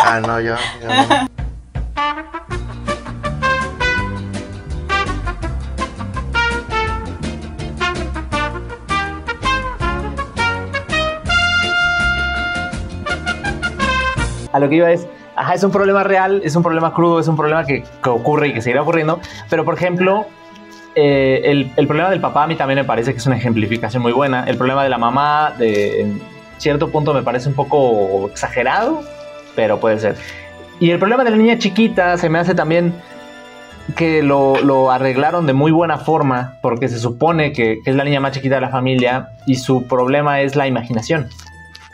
Ah, 0.06 0.20
no, 0.20 0.38
yo. 0.41 0.56
yo 0.82 0.88
no. 0.89 1.28
A 14.51 14.60
lo 14.60 14.68
que 14.70 14.76
iba 14.76 14.91
es, 14.91 15.08
ajá, 15.36 15.54
es 15.54 15.64
un 15.64 15.72
problema 15.72 16.04
real, 16.04 16.41
es 16.43 16.56
un 16.56 16.64
problema 16.64 16.93
crudo, 16.93 17.22
es 17.22 17.28
un 17.30 17.38
problema 17.38 17.66
que, 17.66 17.84
que 18.04 18.10
ocurre 18.10 18.49
y 18.49 18.54
que 18.54 18.62
seguirá 18.62 18.82
ocurriendo. 18.82 19.22
Pero, 19.49 19.64
por 19.64 19.76
ejemplo, 19.76 20.28
eh, 20.96 21.41
el, 21.76 21.88
problema 21.88 22.10
del 22.10 22.22
papá 22.22 22.44
a 22.44 22.48
mí 22.48 22.56
también 22.56 22.80
me 22.80 22.86
parece 22.86 23.12
que 23.12 23.18
es 23.18 23.26
una 23.26 23.38
ejemplificación 23.38 24.04
muy 24.04 24.12
buena. 24.12 24.44
El 24.46 24.58
problema 24.58 24.84
de 24.84 24.89
la 24.89 24.98
mamá, 24.98 25.54
de, 25.58 26.02
en 26.02 26.22
cierto 26.58 26.89
punto, 26.89 27.14
me 27.14 27.24
parece 27.24 27.50
un 27.50 27.56
poco 27.56 28.30
exagerado, 28.30 29.02
pero 29.56 29.80
puede 29.80 30.00
ser. 30.00 30.16
Y 30.80 30.91
el 30.91 31.00
problema 31.00 31.24
de 31.24 31.32
la 31.32 31.38
niña 31.38 31.58
chiquita 31.58 32.18
se 32.18 32.30
me 32.30 32.39
hace 32.39 32.56
también 32.56 32.94
que 33.96 34.24
lo, 34.24 34.91
arreglaron 34.91 35.46
de 35.46 35.54
muy 35.54 35.72
buena 35.72 35.98
forma, 35.98 36.58
porque 36.62 36.88
se 36.88 37.00
supone 37.00 37.52
que 37.54 37.80
es 37.86 37.96
la 37.96 38.04
niña 38.04 38.20
más 38.20 38.32
chiquita 38.32 38.56
de 38.56 38.62
la 38.62 38.70
familia 38.70 39.30
y 39.46 39.56
su 39.56 39.88
problema 39.88 40.41
es 40.41 40.56
la 40.56 40.68
imaginación. 40.68 41.30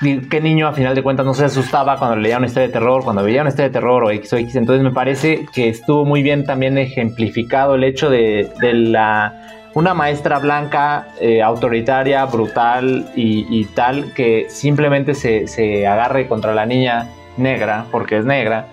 ¿Qué 0.02 0.40
niño 0.40 0.66
a 0.66 0.72
final 0.72 0.96
de 0.96 1.04
cuentas 1.04 1.26
no 1.26 1.34
se 1.34 1.44
asustaba 1.44 1.98
cuando 1.98 2.16
leía 2.16 2.38
una 2.38 2.48
historia 2.48 2.68
de 2.68 2.74
terror, 2.74 3.04
cuando 3.04 3.22
veía 3.22 3.42
una 3.42 3.50
historia 3.50 3.68
de 3.68 3.74
terror 3.74 4.02
o 4.06 4.12
X 4.12 4.32
o 4.32 4.38
X? 4.38 4.56
Entonces 4.56 4.82
me 4.82 4.92
parece 4.92 5.46
que 5.54 5.68
estuvo 5.68 6.06
muy 6.06 6.24
bien 6.24 6.46
también 6.46 6.78
ejemplificado 6.78 7.76
el 7.76 7.84
hecho 7.84 8.10
de, 8.10 8.50
de 8.62 8.74
la 8.74 9.70
una 9.74 9.94
maestra 9.94 10.40
blanca 10.40 11.10
eh, 11.20 11.42
autoritaria, 11.42 12.24
brutal 12.26 13.10
y, 13.14 13.46
y 13.50 13.66
tal 13.66 14.14
que 14.14 14.46
simplemente 14.50 15.16
se, 15.16 15.48
se 15.48 15.86
agarre 15.86 16.30
contra 16.30 16.54
la 16.56 16.66
niña 16.66 17.10
negra 17.36 17.86
porque 17.92 18.20
es 18.20 18.26
negra 18.26 18.68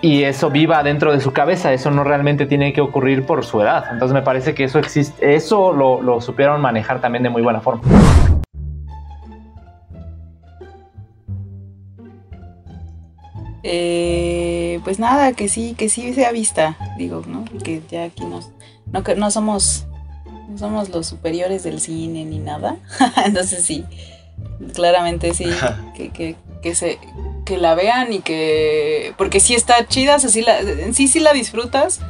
y 0.00 0.24
eso 0.24 0.50
viva 0.50 0.82
dentro 0.82 1.12
de 1.12 1.20
su 1.20 1.32
cabeza, 1.32 1.72
eso 1.72 1.92
no 1.92 2.02
realmente 2.02 2.46
tiene 2.46 2.72
que 2.72 2.80
ocurrir 2.80 3.24
por 3.24 3.44
su 3.44 3.60
edad. 3.60 3.84
Entonces 3.92 4.14
me 4.14 4.22
parece 4.22 4.54
que 4.54 4.64
eso 4.64 4.80
existe, 4.80 5.34
eso 5.34 5.72
lo, 5.72 6.02
lo 6.02 6.20
supieron 6.20 6.60
manejar 6.60 7.00
también 7.00 7.22
de 7.22 7.30
muy 7.30 7.42
buena 7.42 7.60
forma. 7.60 7.82
Eh, 13.62 14.80
pues 14.84 14.98
nada, 14.98 15.32
que 15.32 15.48
sí, 15.48 15.74
que 15.76 15.88
sí 15.88 16.14
sea 16.14 16.32
vista, 16.32 16.76
digo, 16.96 17.22
¿no? 17.26 17.44
Que 17.62 17.82
ya 17.90 18.04
aquí 18.04 18.24
nos, 18.24 18.50
no, 18.92 19.02
que 19.02 19.16
no 19.16 19.30
somos, 19.30 19.86
no 20.48 20.58
somos 20.58 20.88
los 20.90 21.06
superiores 21.06 21.64
del 21.64 21.80
cine 21.80 22.24
ni 22.24 22.38
nada. 22.38 22.76
Entonces 23.24 23.64
sí, 23.64 23.84
claramente 24.74 25.34
sí, 25.34 25.46
que, 25.96 26.10
que, 26.10 26.36
que 26.62 26.74
se, 26.74 26.98
que 27.44 27.58
la 27.58 27.74
vean 27.74 28.12
y 28.12 28.20
que, 28.20 29.14
porque 29.16 29.40
sí 29.40 29.54
está 29.54 29.86
chida, 29.86 30.16
o 30.16 30.18
sea, 30.18 30.30
sí 30.30 30.42
la, 30.42 30.60
en 30.60 30.94
sí 30.94 31.08
sí 31.08 31.20
la 31.20 31.32
disfrutas. 31.32 32.00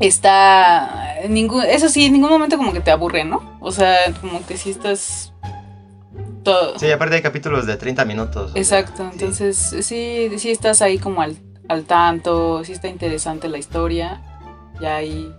Está, 0.00 1.20
en 1.22 1.34
ningún, 1.34 1.62
eso 1.62 1.88
sí, 1.88 2.06
en 2.06 2.14
ningún 2.14 2.30
momento 2.30 2.56
como 2.56 2.72
que 2.72 2.80
te 2.80 2.90
aburre, 2.90 3.24
¿no? 3.24 3.56
O 3.60 3.70
sea, 3.70 3.96
como 4.20 4.44
que 4.44 4.56
sí 4.56 4.70
estás 4.70 5.32
todo. 6.44 6.78
Sí, 6.78 6.90
aparte 6.90 7.16
hay 7.16 7.22
capítulos 7.22 7.66
de 7.66 7.76
30 7.76 8.04
minutos. 8.04 8.50
o 8.50 8.52
sea, 8.54 8.60
Exacto, 8.80 9.02
sí. 9.04 9.08
entonces 9.12 9.56
sí, 9.80 10.30
sí 10.38 10.50
estás 10.50 10.80
ahí 10.82 10.98
como 10.98 11.22
al, 11.22 11.36
al 11.68 11.84
tanto, 11.84 12.62
sí 12.64 12.72
está 12.72 12.88
interesante 12.88 13.48
la 13.48 13.58
historia, 13.58 14.20
ya 14.80 14.96
ahí 14.96 15.32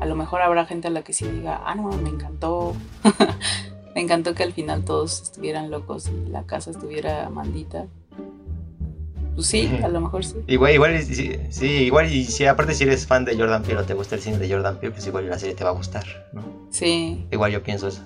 a 0.00 0.06
lo 0.06 0.14
mejor 0.14 0.42
habrá 0.42 0.66
gente 0.66 0.88
a 0.88 0.90
la 0.90 1.02
que 1.02 1.12
sí 1.14 1.26
diga, 1.26 1.62
ah, 1.64 1.74
no, 1.74 1.88
me 1.90 2.10
encantó, 2.10 2.74
me 3.94 4.02
encantó 4.02 4.34
que 4.34 4.42
al 4.42 4.52
final 4.52 4.84
todos 4.84 5.22
estuvieran 5.22 5.70
locos 5.70 6.08
y 6.08 6.28
la 6.30 6.42
casa 6.44 6.70
estuviera 6.70 7.30
maldita. 7.30 7.86
Pues 9.34 9.46
sí, 9.46 9.70
a 9.82 9.88
lo 9.88 10.00
mejor 10.00 10.24
sí. 10.24 10.36
Igual, 10.48 10.74
igual, 10.74 11.02
sí, 11.02 11.32
sí, 11.50 11.66
igual, 11.66 12.12
y 12.12 12.24
si 12.24 12.44
aparte 12.46 12.74
si 12.74 12.84
eres 12.84 13.06
fan 13.06 13.24
de 13.24 13.36
Jordan 13.38 13.62
Peele 13.62 13.80
o 13.80 13.84
te 13.84 13.94
gusta 13.94 14.16
el 14.16 14.20
cine 14.20 14.36
de 14.38 14.50
Jordan 14.52 14.76
Peele, 14.78 14.92
pues 14.92 15.06
igual 15.06 15.30
la 15.30 15.38
serie 15.38 15.54
te 15.54 15.64
va 15.64 15.70
a 15.70 15.72
gustar, 15.74 16.04
¿no? 16.32 16.42
Sí, 16.70 17.24
Igual 17.30 17.52
yo 17.52 17.62
pienso 17.62 17.88
eso. 17.88 18.02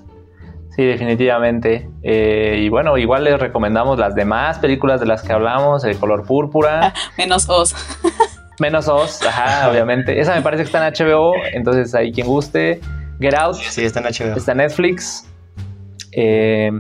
Sí, 0.77 0.85
definitivamente. 0.85 1.89
Eh, 2.03 2.59
y 2.63 2.69
bueno, 2.69 2.99
igual 2.99 3.25
les 3.25 3.39
recomendamos 3.39 3.99
las 3.99 4.15
demás 4.15 4.59
películas 4.59 5.01
de 5.01 5.07
las 5.07 5.23
que 5.23 5.33
hablamos, 5.33 5.85
El 5.85 5.97
color 5.99 6.25
púrpura, 6.25 6.93
menos 7.19 7.49
Oz. 7.49 7.75
menos 8.61 8.89
Oz, 8.89 9.23
ajá, 9.25 9.71
obviamente. 9.71 10.19
Esa 10.21 10.35
me 10.35 10.43
parece 10.43 10.65
que 10.65 10.67
está 10.67 10.87
en 10.87 10.93
HBO, 10.93 11.33
entonces 11.53 11.95
ahí 11.95 12.13
quien 12.13 12.27
guste. 12.27 12.81
Get 13.21 13.35
Out 13.35 13.55
Sí, 13.57 13.85
está 13.85 14.01
en 14.01 14.07
HBO. 14.07 14.37
está 14.37 14.53
en 14.53 14.59
Netflix. 14.59 15.29
Eh. 16.17 16.71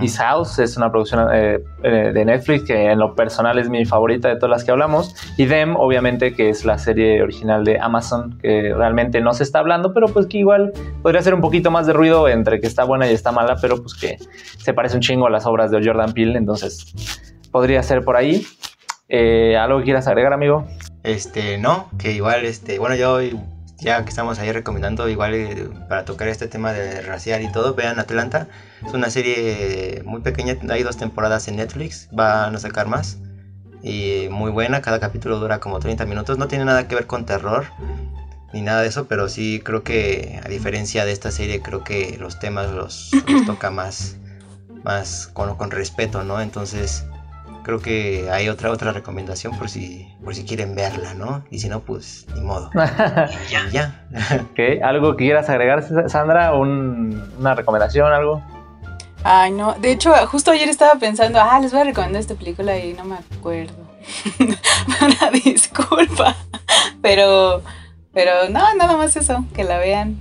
His 0.00 0.18
House 0.18 0.58
es 0.58 0.76
una 0.76 0.90
producción 0.90 1.28
eh, 1.32 1.60
eh, 1.82 2.10
de 2.12 2.24
Netflix 2.24 2.64
que 2.64 2.90
en 2.90 2.98
lo 2.98 3.14
personal 3.14 3.58
es 3.58 3.68
mi 3.68 3.84
favorita 3.84 4.28
de 4.28 4.36
todas 4.36 4.50
las 4.50 4.64
que 4.64 4.72
hablamos. 4.72 5.14
Y 5.36 5.46
Them, 5.46 5.76
obviamente, 5.76 6.34
que 6.34 6.48
es 6.48 6.64
la 6.64 6.78
serie 6.78 7.22
original 7.22 7.64
de 7.64 7.78
Amazon, 7.78 8.38
que 8.40 8.74
realmente 8.74 9.20
no 9.20 9.32
se 9.32 9.44
está 9.44 9.60
hablando, 9.60 9.92
pero 9.94 10.08
pues 10.08 10.26
que 10.26 10.38
igual 10.38 10.72
podría 11.02 11.20
hacer 11.20 11.34
un 11.34 11.40
poquito 11.40 11.70
más 11.70 11.86
de 11.86 11.92
ruido 11.92 12.28
entre 12.28 12.60
que 12.60 12.66
está 12.66 12.84
buena 12.84 13.08
y 13.08 13.14
está 13.14 13.30
mala, 13.30 13.56
pero 13.60 13.80
pues 13.80 13.94
que 13.94 14.18
se 14.58 14.74
parece 14.74 14.96
un 14.96 15.02
chingo 15.02 15.26
a 15.26 15.30
las 15.30 15.46
obras 15.46 15.70
de 15.70 15.80
Jordan 15.84 16.12
Peele, 16.12 16.36
entonces 16.38 16.92
podría 17.50 17.82
ser 17.82 18.02
por 18.02 18.16
ahí. 18.16 18.44
Eh, 19.08 19.56
¿Algo 19.56 19.78
que 19.78 19.84
quieras 19.84 20.06
agregar, 20.06 20.32
amigo? 20.32 20.66
Este, 21.02 21.58
no, 21.58 21.88
que 21.98 22.12
igual, 22.12 22.44
este, 22.44 22.78
bueno, 22.78 22.94
yo 22.94 23.18
ya 23.80 24.02
que 24.02 24.10
estamos 24.10 24.38
ahí 24.38 24.52
recomendando, 24.52 25.08
igual 25.08 25.34
eh, 25.34 25.68
para 25.88 26.04
tocar 26.04 26.28
este 26.28 26.46
tema 26.46 26.72
de 26.72 27.00
racial 27.02 27.42
y 27.42 27.50
todo, 27.50 27.74
vean 27.74 27.98
Atlanta. 27.98 28.48
Es 28.86 28.92
una 28.92 29.10
serie 29.10 30.02
muy 30.04 30.20
pequeña, 30.20 30.56
hay 30.68 30.82
dos 30.82 30.96
temporadas 30.96 31.48
en 31.48 31.56
Netflix, 31.56 32.08
van 32.12 32.54
a 32.54 32.58
sacar 32.58 32.86
más. 32.86 33.18
Y 33.82 34.28
muy 34.30 34.50
buena, 34.50 34.82
cada 34.82 35.00
capítulo 35.00 35.38
dura 35.38 35.58
como 35.58 35.78
30 35.78 36.04
minutos, 36.04 36.36
no 36.36 36.48
tiene 36.48 36.66
nada 36.66 36.86
que 36.86 36.94
ver 36.94 37.06
con 37.06 37.24
terror 37.24 37.64
ni 38.52 38.62
nada 38.62 38.82
de 38.82 38.88
eso, 38.88 39.06
pero 39.06 39.28
sí 39.28 39.60
creo 39.64 39.82
que 39.84 40.40
a 40.44 40.48
diferencia 40.48 41.04
de 41.04 41.12
esta 41.12 41.30
serie, 41.30 41.62
creo 41.62 41.84
que 41.84 42.16
los 42.18 42.38
temas 42.38 42.70
los, 42.70 43.10
los 43.28 43.46
toca 43.46 43.70
más, 43.70 44.16
más 44.82 45.28
con, 45.32 45.56
con 45.56 45.70
respeto, 45.70 46.24
¿no? 46.24 46.40
Entonces 46.40 47.04
creo 47.62 47.80
que 47.80 48.28
hay 48.30 48.48
otra 48.48 48.70
otra 48.70 48.92
recomendación 48.92 49.56
por 49.58 49.68
si 49.68 50.08
por 50.24 50.34
si 50.34 50.44
quieren 50.44 50.74
verla, 50.74 51.14
¿no? 51.14 51.44
Y 51.50 51.58
si 51.60 51.68
no, 51.68 51.80
pues 51.80 52.26
ni 52.34 52.40
modo. 52.40 52.70
Y 53.68 53.72
ya. 53.72 54.06
¿Qué? 54.54 54.80
¿Algo 54.82 55.16
que 55.16 55.24
quieras 55.24 55.48
agregar, 55.48 55.84
Sandra? 56.08 56.54
¿Un- 56.54 57.32
¿Una 57.38 57.54
recomendación, 57.54 58.12
algo? 58.12 58.42
Ay, 59.22 59.50
no, 59.52 59.74
de 59.74 59.92
hecho, 59.92 60.14
justo 60.28 60.50
ayer 60.50 60.68
estaba 60.68 60.98
pensando, 60.98 61.38
ah, 61.40 61.60
les 61.60 61.72
voy 61.72 61.82
a 61.82 61.84
recomendar 61.84 62.20
esta 62.20 62.34
película 62.34 62.78
y 62.78 62.94
no 62.94 63.04
me 63.04 63.16
acuerdo. 63.16 63.74
Una 65.02 65.30
disculpa. 65.44 66.34
Pero, 67.02 67.62
pero 68.14 68.48
no, 68.48 68.74
nada 68.76 68.96
más 68.96 69.16
eso, 69.16 69.44
que 69.54 69.64
la 69.64 69.78
vean. 69.78 70.16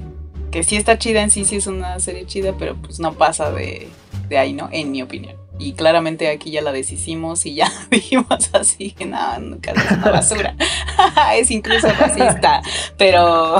que 0.51 0.63
sí 0.63 0.75
está 0.75 0.97
chida 0.97 1.21
en 1.21 1.29
sí, 1.31 1.45
sí 1.45 1.55
es 1.57 1.67
una 1.67 1.99
serie 1.99 2.25
chida, 2.25 2.53
pero 2.59 2.75
pues 2.75 2.99
no 2.99 3.13
pasa 3.13 3.51
de, 3.51 3.87
de 4.27 4.37
ahí, 4.37 4.51
¿no? 4.53 4.67
En 4.71 4.91
mi 4.91 5.01
opinión. 5.01 5.35
Y 5.59 5.73
claramente 5.73 6.29
aquí 6.29 6.51
ya 6.51 6.61
la 6.61 6.71
deshicimos 6.71 7.45
y 7.45 7.53
ya 7.55 7.69
dijimos 7.91 8.49
así 8.53 8.91
que 8.91 9.05
no, 9.05 9.39
nunca 9.39 9.71
es 9.71 9.91
una 9.91 10.09
basura. 10.11 10.55
es 11.35 11.51
incluso 11.51 11.87
racista, 11.99 12.61
pero 12.97 13.59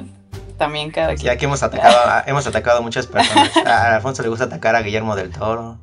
también 0.58 0.90
cada 0.90 1.14
Ya 1.14 1.36
que 1.36 1.44
hemos 1.44 1.62
atacado, 1.62 1.96
a- 2.10 2.24
hemos 2.26 2.46
atacado 2.46 2.78
a 2.78 2.80
muchas 2.80 3.06
personas. 3.06 3.54
A 3.58 3.92
a 3.92 3.96
Alfonso 3.96 4.22
le 4.22 4.28
gusta 4.30 4.46
atacar 4.46 4.74
a 4.74 4.80
Guillermo 4.82 5.14
del 5.16 5.30
Toro. 5.30 5.76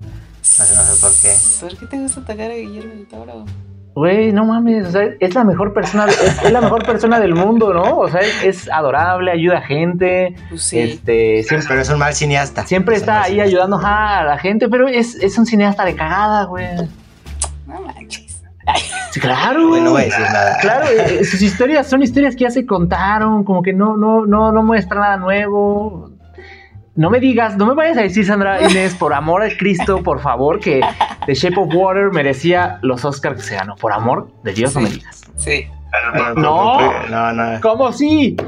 No 0.59 0.65
sé, 0.65 0.75
no 0.75 0.81
sé 0.83 0.99
por 0.99 1.11
qué. 1.21 1.35
¿Por 1.59 1.77
qué 1.79 1.85
te 1.85 2.01
gusta 2.01 2.21
atacar 2.21 2.51
a 2.51 2.55
Guillermo 2.55 2.93
del 2.95 3.07
Toro? 3.07 3.45
Güey, 3.93 4.31
no 4.31 4.45
mames, 4.45 4.87
o 4.87 4.91
sea, 4.91 5.03
es 5.19 5.35
la 5.35 5.43
mejor 5.43 5.73
persona, 5.73 6.05
es, 6.05 6.43
es 6.43 6.51
la 6.51 6.61
mejor 6.61 6.85
persona 6.85 7.19
del 7.19 7.35
mundo, 7.35 7.73
¿no? 7.73 7.97
O 7.97 8.07
sea, 8.09 8.21
es, 8.21 8.43
es 8.43 8.69
adorable, 8.71 9.31
ayuda 9.31 9.57
a 9.57 9.61
gente, 9.61 10.33
Pues 10.49 10.63
sí. 10.63 10.79
este, 10.79 11.43
siempre, 11.43 11.67
Pero 11.67 11.81
es 11.81 11.89
un 11.89 11.99
mal 11.99 12.13
cineasta. 12.13 12.65
siempre 12.65 12.95
Es 12.95 13.01
está 13.01 13.23
ahí 13.23 13.31
cineasta. 13.31 13.49
ayudando 13.49 13.79
a 13.83 14.23
la 14.23 14.37
gente, 14.37 14.69
pero 14.69 14.87
es, 14.87 15.15
es 15.15 15.37
un 15.37 15.45
cineasta 15.45 15.83
de 15.83 15.95
cagada, 15.95 16.45
güey. 16.45 16.67
No 17.67 17.81
manches. 17.81 18.41
Claro. 19.19 19.67
Güey, 19.67 19.81
no 19.81 19.91
voy 19.91 20.03
a 20.03 20.05
decir 20.05 20.21
nada. 20.21 20.57
Claro, 20.61 20.85
eh, 20.87 21.25
sus 21.25 21.41
historias 21.41 21.87
son 21.89 22.01
historias 22.01 22.33
que 22.35 22.43
ya 22.45 22.49
se 22.51 22.65
contaron, 22.65 23.43
como 23.43 23.61
que 23.61 23.73
no, 23.73 23.97
no, 23.97 24.25
no, 24.25 24.53
no 24.53 24.63
muestra 24.63 25.01
nada 25.01 25.17
nuevo. 25.17 26.10
No 26.95 27.09
me 27.09 27.19
digas, 27.19 27.55
no 27.55 27.65
me 27.65 27.73
vayas 27.73 27.97
a 27.97 28.01
decir, 28.01 28.25
Sandra 28.25 28.61
Inés, 28.69 28.95
por 28.95 29.13
amor 29.13 29.43
a 29.43 29.57
Cristo, 29.57 30.03
por 30.03 30.19
favor, 30.19 30.59
que 30.59 30.81
The 31.25 31.33
Shape 31.33 31.55
of 31.57 31.73
Water 31.73 32.11
merecía 32.11 32.79
los 32.81 33.05
Oscars 33.05 33.37
que 33.37 33.43
se 33.43 33.55
ganó. 33.55 33.75
Por 33.75 33.93
amor 33.93 34.29
de 34.43 34.53
Dios, 34.53 34.75
no 34.75 34.81
me 34.81 34.89
digas. 34.89 35.21
Sí. 35.37 35.67
No. 36.35 37.07
No, 37.09 37.33
no. 37.33 37.61
¿Cómo 37.61 37.91
sí? 37.91 38.35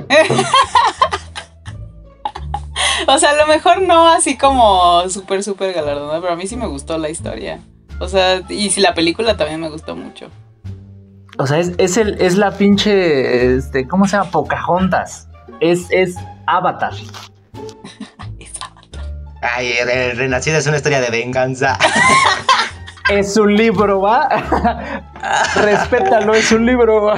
O 3.07 3.17
sea, 3.17 3.31
a 3.31 3.35
lo 3.35 3.47
mejor 3.47 3.81
no 3.81 4.07
así 4.07 4.37
como 4.37 5.09
súper, 5.09 5.43
súper 5.43 5.73
galardonada, 5.73 6.21
pero 6.21 6.33
a 6.33 6.35
mí 6.35 6.47
sí 6.47 6.55
me 6.55 6.67
gustó 6.67 6.97
la 6.97 7.09
historia. 7.09 7.59
O 7.99 8.07
sea, 8.07 8.41
y 8.49 8.69
si 8.69 8.81
la 8.81 8.93
película 8.93 9.35
también 9.37 9.59
me 9.59 9.69
gustó 9.69 9.95
mucho. 9.95 10.29
O 11.37 11.47
sea, 11.47 11.59
es, 11.59 11.73
es, 11.77 11.97
el, 11.97 12.21
es 12.21 12.37
la 12.37 12.51
pinche, 12.51 13.55
este, 13.55 13.87
¿cómo 13.87 14.07
se 14.07 14.17
llama? 14.17 14.31
Pocahontas. 14.31 15.27
Es, 15.59 15.87
es 15.89 16.15
Avatar. 16.45 16.93
Ay, 19.43 19.73
Renacido 20.15 20.57
es 20.57 20.67
una 20.67 20.77
historia 20.77 21.01
de 21.01 21.09
venganza. 21.09 21.77
Es 23.09 23.35
un 23.35 23.53
libro, 23.53 23.99
¿va? 23.99 24.29
Respétalo, 25.55 26.33
es 26.33 26.49
un 26.53 26.65
libro. 26.65 27.13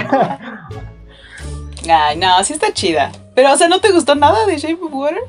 Ay, 1.88 2.17
no, 2.17 2.43
sí 2.43 2.53
está 2.53 2.73
chida. 2.73 3.11
Pero, 3.36 3.53
o 3.53 3.57
sea, 3.57 3.67
¿no 3.67 3.80
te 3.80 3.91
gustó 3.91 4.15
nada 4.15 4.47
de 4.47 4.57
Shape 4.57 4.80
of 4.82 4.91
Water? 4.91 5.19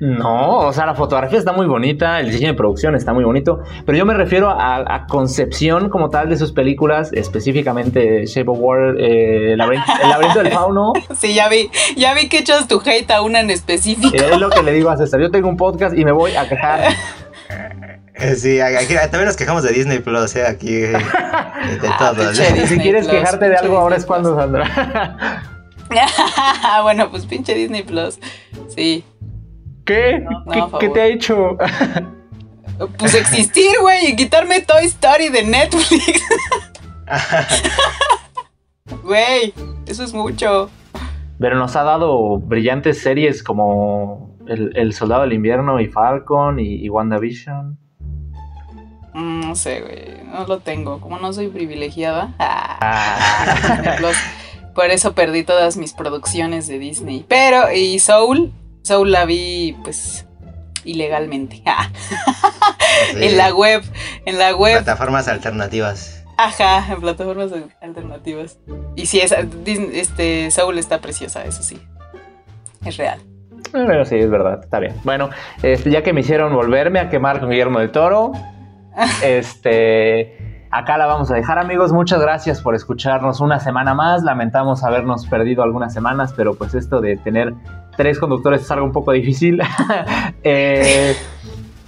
No, 0.00 0.58
o 0.58 0.72
sea, 0.72 0.86
la 0.86 0.94
fotografía 0.94 1.38
está 1.38 1.52
muy 1.52 1.66
bonita, 1.66 2.20
el 2.20 2.30
diseño 2.30 2.48
de 2.52 2.54
producción 2.54 2.94
está 2.94 3.12
muy 3.12 3.24
bonito, 3.24 3.60
pero 3.84 3.98
yo 3.98 4.06
me 4.06 4.14
refiero 4.14 4.48
a, 4.48 4.76
a 4.94 5.06
concepción 5.06 5.88
como 5.88 6.08
tal 6.08 6.28
de 6.28 6.36
sus 6.36 6.52
películas, 6.52 7.12
específicamente 7.12 8.24
Shape 8.26 8.48
of 8.48 8.58
Water, 8.60 8.96
eh, 9.00 9.52
el, 9.52 9.58
laberinto, 9.58 9.90
el 10.02 10.08
laberinto 10.08 10.42
del 10.42 10.52
fauno. 10.52 10.92
Sí, 11.18 11.34
ya 11.34 11.48
vi, 11.48 11.68
ya 11.96 12.14
vi 12.14 12.28
que 12.28 12.38
echas 12.38 12.68
tu 12.68 12.80
hate 12.84 13.10
a 13.10 13.22
una 13.22 13.40
en 13.40 13.50
específico. 13.50 14.14
Es 14.14 14.38
lo 14.38 14.50
que 14.50 14.62
le 14.62 14.72
digo 14.72 14.88
a 14.90 14.96
César. 14.96 15.20
Yo 15.20 15.30
tengo 15.32 15.48
un 15.48 15.56
podcast 15.56 15.96
y 15.98 16.04
me 16.04 16.12
voy 16.12 16.36
a 16.36 16.48
quejar. 16.48 16.92
Eh, 18.14 18.34
Sí, 18.36 18.60
aquí, 18.60 18.94
también 18.94 19.26
nos 19.26 19.36
quejamos 19.36 19.62
de 19.62 19.72
Disney 19.72 19.98
Plus, 20.00 20.34
eh, 20.36 20.46
aquí. 20.46 20.74
eh, 20.74 20.88
De, 20.92 21.78
de 21.78 21.88
Ah, 21.88 22.12
todo. 22.16 22.32
Si 22.34 22.78
quieres 22.78 23.06
Plus, 23.06 23.18
quejarte 23.18 23.48
de 23.48 23.56
algo, 23.56 23.78
ahora 23.78 23.96
es 23.96 24.04
cuando. 24.06 24.36
Sandra. 24.36 25.42
bueno, 26.82 27.10
pues 27.10 27.26
pinche 27.26 27.54
Disney 27.54 27.82
Plus. 27.82 28.18
Sí. 28.68 29.04
¿Qué? 29.88 30.18
No, 30.20 30.44
no, 30.44 30.78
¿Qué, 30.78 30.88
te 30.90 31.00
ha 31.00 31.06
hecho? 31.06 31.56
Pues 32.96 33.12
existir, 33.14 33.72
güey, 33.80 34.10
y 34.10 34.14
quitarme 34.14 34.60
Toy 34.60 34.84
Story 34.84 35.30
de 35.30 35.42
Netflix. 35.42 36.22
Güey, 39.02 39.52
eso 39.86 40.04
es 40.04 40.14
mucho. 40.14 40.70
Pero 41.40 41.56
nos 41.56 41.74
ha 41.74 41.82
dado 41.82 42.38
brillantes 42.38 43.02
series 43.02 43.42
como 43.42 44.36
El, 44.46 44.76
El 44.76 44.92
Soldado 44.92 45.22
del 45.22 45.32
Invierno 45.32 45.80
y 45.80 45.88
Falcon 45.88 46.60
y, 46.60 46.76
y 46.76 46.88
WandaVision. 46.88 47.76
Mm, 49.14 49.40
No 49.40 49.54
sé, 49.56 49.80
güey, 49.80 50.24
no 50.32 50.46
lo 50.46 50.60
tengo. 50.60 51.00
Como 51.00 51.18
no 51.18 51.32
soy 51.32 51.48
privilegiada. 51.48 52.34
ah. 52.38 53.96
Por 54.74 54.90
eso 54.90 55.14
perdí 55.14 55.42
todas 55.42 55.76
mis 55.76 55.92
producciones 55.94 56.68
de 56.68 56.78
Disney. 56.78 57.24
Pero, 57.28 57.72
y 57.72 57.98
Soul, 57.98 58.52
Soul 58.88 59.12
la 59.12 59.24
vi, 59.24 59.76
pues, 59.84 60.26
ilegalmente. 60.84 61.62
Ah, 61.66 61.88
Sí. 63.12 63.24
En 63.24 63.36
la 63.36 63.54
web, 63.54 63.82
en 64.26 64.38
la 64.38 64.56
web. 64.56 64.74
Plataformas 64.82 65.28
alternativas. 65.28 66.24
Ajá, 66.36 66.84
en 66.92 67.00
plataformas 67.00 67.52
alternativas. 67.80 68.58
Y 68.96 69.06
sí, 69.06 69.20
esa, 69.20 69.42
Disney- 69.42 70.00
este, 70.00 70.50
Soul 70.50 70.78
está 70.78 70.98
preciosa, 71.00 71.44
eso 71.44 71.62
sí. 71.62 71.80
Es 72.84 72.96
real. 72.96 73.20
Pero 73.72 74.04
sí, 74.04 74.16
es 74.16 74.28
verdad, 74.30 74.60
está 74.64 74.80
bien. 74.80 74.94
Bueno, 75.04 75.30
este, 75.62 75.90
ya 75.90 76.02
que 76.02 76.12
me 76.12 76.20
hicieron 76.22 76.52
volverme 76.54 76.98
a 76.98 77.08
quemar 77.08 77.38
con 77.40 77.50
Guillermo 77.50 77.78
del 77.78 77.90
Toro, 77.92 78.32
este, 79.22 80.66
acá 80.70 80.98
la 80.98 81.06
vamos 81.06 81.30
a 81.30 81.34
dejar, 81.34 81.58
amigos. 81.58 81.92
Muchas 81.92 82.20
gracias 82.20 82.60
por 82.62 82.74
escucharnos 82.74 83.40
una 83.40 83.60
semana 83.60 83.94
más. 83.94 84.22
Lamentamos 84.22 84.82
habernos 84.84 85.26
perdido 85.26 85.62
algunas 85.62 85.92
semanas, 85.94 86.32
pero 86.36 86.54
pues 86.54 86.74
esto 86.74 87.00
de 87.00 87.16
tener 87.16 87.54
tres 87.98 88.18
conductores 88.18 88.62
es 88.62 88.70
algo 88.70 88.86
un 88.86 88.92
poco 88.92 89.12
difícil. 89.12 89.60
Eh, 90.44 91.14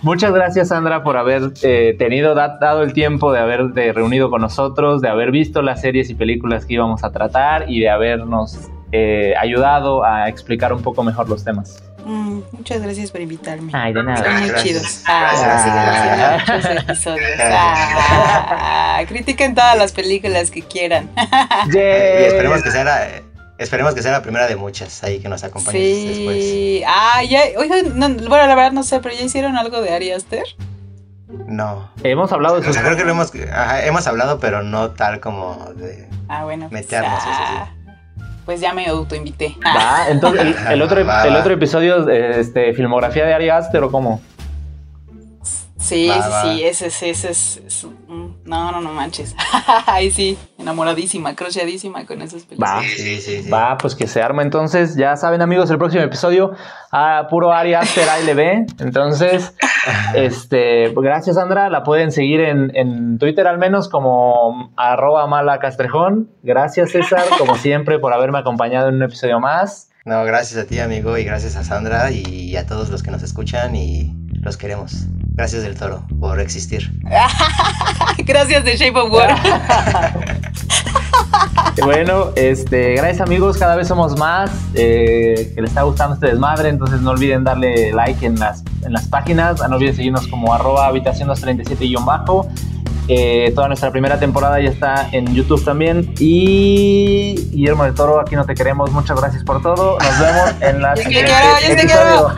muchas 0.02 0.32
gracias, 0.32 0.68
Sandra, 0.68 1.02
por 1.02 1.16
haber 1.16 1.52
eh, 1.62 1.94
tenido, 1.98 2.34
da- 2.34 2.58
dado 2.60 2.82
el 2.82 2.92
tiempo 2.92 3.32
de 3.32 3.38
haberte 3.40 3.92
reunido 3.92 4.28
con 4.28 4.42
nosotros, 4.42 5.00
de 5.00 5.08
haber 5.08 5.30
visto 5.30 5.62
las 5.62 5.80
series 5.80 6.10
y 6.10 6.14
películas 6.14 6.66
que 6.66 6.74
íbamos 6.74 7.04
a 7.04 7.12
tratar 7.12 7.70
y 7.70 7.80
de 7.80 7.88
habernos 7.88 8.68
eh, 8.92 9.34
ayudado 9.40 10.04
a 10.04 10.28
explicar 10.28 10.72
un 10.72 10.82
poco 10.82 11.02
mejor 11.04 11.28
los 11.28 11.44
temas. 11.44 11.82
Mm, 12.04 12.40
muchas 12.52 12.82
gracias 12.82 13.10
por 13.12 13.20
invitarme. 13.20 13.70
Ay, 13.74 13.92
de 13.92 14.00
Son 14.00 14.06
nada. 14.06 14.30
muy 14.30 14.48
Gracias. 14.48 14.62
chidos. 14.62 15.04
Gracias, 15.06 15.06
Ah, 15.06 16.38
gracias. 16.46 16.64
muchos 16.64 16.82
episodios. 16.88 17.40
Ah, 17.40 19.02
critiquen 19.06 19.54
todas 19.54 19.76
las 19.78 19.92
películas 19.92 20.50
que 20.50 20.62
quieran. 20.62 21.08
Y 21.72 21.76
esperemos 21.78 22.62
que 22.62 22.70
sea 22.70 22.84
la, 22.84 23.06
esperemos 23.60 23.94
que 23.94 24.02
sea 24.02 24.10
la 24.12 24.22
primera 24.22 24.46
de 24.48 24.56
muchas 24.56 25.04
ahí 25.04 25.20
que 25.20 25.28
nos 25.28 25.44
acompañes 25.44 26.08
después. 26.08 26.42
Sí. 26.44 26.82
Ah, 26.86 27.22
ya. 27.22 27.42
Oigan, 27.58 27.98
no, 27.98 28.08
bueno, 28.28 28.46
la 28.46 28.54
verdad 28.54 28.72
no 28.72 28.82
sé, 28.82 29.00
pero 29.00 29.14
ya 29.14 29.22
hicieron 29.22 29.56
algo 29.56 29.80
de 29.80 29.92
Ari 29.94 30.10
Aster. 30.12 30.44
No. 31.46 31.90
Hemos 32.02 32.32
hablado 32.32 32.56
de 32.56 32.62
O 32.62 32.64
sus... 32.64 32.74
sea, 32.74 32.82
creo 32.82 32.96
que 32.96 33.04
lo 33.04 33.10
hemos, 33.12 33.32
ajá, 33.52 33.84
hemos 33.84 34.06
hablado, 34.06 34.40
pero 34.40 34.62
no 34.62 34.90
tal 34.90 35.20
como 35.20 35.70
de. 35.76 36.08
Ah, 36.28 36.44
bueno. 36.44 36.68
pues, 36.68 36.82
Meternos, 36.82 37.12
eso 37.18 37.28
sí. 37.28 37.32
ah, 37.38 37.68
Pues 38.44 38.60
ya 38.60 38.72
me 38.72 38.86
autoinvité. 38.88 39.56
Ah, 39.64 39.74
Va, 39.76 40.10
entonces 40.10 40.40
el, 40.42 40.72
el 40.72 40.82
otro, 40.86 41.04
Va, 41.06 41.24
el 41.26 41.36
otro 41.36 41.54
episodio, 41.54 42.08
este, 42.08 42.72
filmografía 42.74 43.24
de 43.26 43.34
Ari 43.34 43.48
Aster 43.50 43.82
o 43.84 43.90
cómo? 43.92 44.20
Sí, 45.80 46.08
Va, 46.08 46.22
sí, 46.22 46.30
va. 46.30 46.42
sí, 46.42 46.64
ese, 46.64 46.86
ese, 46.86 47.10
ese 47.10 47.30
es, 47.30 47.86
No, 48.08 48.72
no, 48.72 48.80
no 48.80 48.92
manches. 48.92 49.34
Ay, 49.86 50.10
sí, 50.10 50.38
enamoradísima, 50.58 51.34
crocheadísima 51.34 52.06
con 52.06 52.22
esas 52.22 52.44
películas. 52.44 52.76
Va. 52.76 52.82
Sí, 52.82 53.20
sí. 53.20 53.48
Va, 53.50 53.76
pues 53.78 53.94
que 53.94 54.06
se 54.06 54.22
arma 54.22 54.42
entonces. 54.42 54.96
Ya 54.96 55.16
saben, 55.16 55.42
amigos, 55.42 55.70
el 55.70 55.78
próximo 55.78 56.02
episodio 56.02 56.52
a 56.92 57.26
puro 57.28 57.52
Ari 57.52 57.74
Aster 57.74 58.08
ALB. 58.08 58.66
Entonces, 58.80 59.54
este, 60.14 60.92
gracias, 60.94 61.36
Sandra. 61.36 61.68
La 61.70 61.82
pueden 61.82 62.12
seguir 62.12 62.40
en, 62.40 62.74
en 62.76 63.18
Twitter 63.18 63.46
al 63.46 63.58
menos 63.58 63.88
como 63.88 64.72
arroba 64.76 65.26
mala 65.26 65.58
castrejón. 65.58 66.30
Gracias, 66.42 66.92
César, 66.92 67.24
como 67.38 67.56
siempre, 67.56 67.98
por 67.98 68.12
haberme 68.12 68.38
acompañado 68.38 68.88
en 68.88 68.96
un 68.96 69.02
episodio 69.02 69.40
más. 69.40 69.88
No, 70.04 70.24
gracias 70.24 70.64
a 70.64 70.66
ti, 70.66 70.78
amigo, 70.78 71.18
y 71.18 71.24
gracias 71.24 71.56
a 71.56 71.64
Sandra 71.64 72.10
y 72.10 72.56
a 72.56 72.66
todos 72.66 72.88
los 72.88 73.02
que 73.02 73.10
nos 73.10 73.22
escuchan 73.22 73.76
y 73.76 74.14
los 74.40 74.56
queremos. 74.56 75.06
Gracias 75.34 75.62
del 75.62 75.76
toro 75.76 76.04
por 76.18 76.40
existir. 76.40 76.90
Gracias 78.18 78.64
de 78.64 78.76
Shape 78.76 78.98
of 78.98 79.10
Water. 79.10 79.36
Bueno, 81.82 82.30
este, 82.36 82.94
gracias 82.94 83.20
amigos, 83.20 83.56
cada 83.56 83.76
vez 83.76 83.88
somos 83.88 84.18
más, 84.18 84.50
eh, 84.74 85.52
que 85.54 85.60
les 85.60 85.70
está 85.70 85.82
gustando 85.82 86.14
este 86.14 86.26
desmadre, 86.26 86.68
entonces 86.68 87.00
no 87.00 87.10
olviden 87.10 87.44
darle 87.44 87.92
like 87.92 88.24
en 88.26 88.38
las, 88.38 88.62
en 88.84 88.92
las 88.92 89.06
páginas, 89.06 89.60
no 89.66 89.76
olviden 89.76 89.94
seguirnos 89.94 90.26
como 90.26 90.52
arroba 90.52 90.86
habitación 90.86 91.28
237-bajo. 91.28 92.48
Eh, 93.08 93.50
toda 93.56 93.66
nuestra 93.66 93.90
primera 93.90 94.20
temporada 94.20 94.60
ya 94.60 94.70
está 94.70 95.08
en 95.10 95.34
YouTube 95.34 95.64
también. 95.64 96.14
Y 96.18 97.34
Guillermo 97.50 97.84
del 97.84 97.94
Toro, 97.94 98.20
aquí 98.20 98.36
no 98.36 98.44
te 98.44 98.54
queremos. 98.54 98.92
Muchas 98.92 99.18
gracias 99.18 99.42
por 99.42 99.60
todo. 99.62 99.98
Nos 99.98 100.20
vemos 100.20 100.54
en 100.60 100.80
la 100.80 100.94
Yo 100.94 101.02
te 101.02 101.02
siguiente 101.02 101.32
quiero, 101.32 101.60
yo 101.60 101.76
te 101.76 101.82
episodio. 101.82 102.36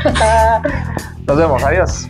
Nos 1.26 1.36
vemos, 1.36 1.62
adiós. 1.62 2.09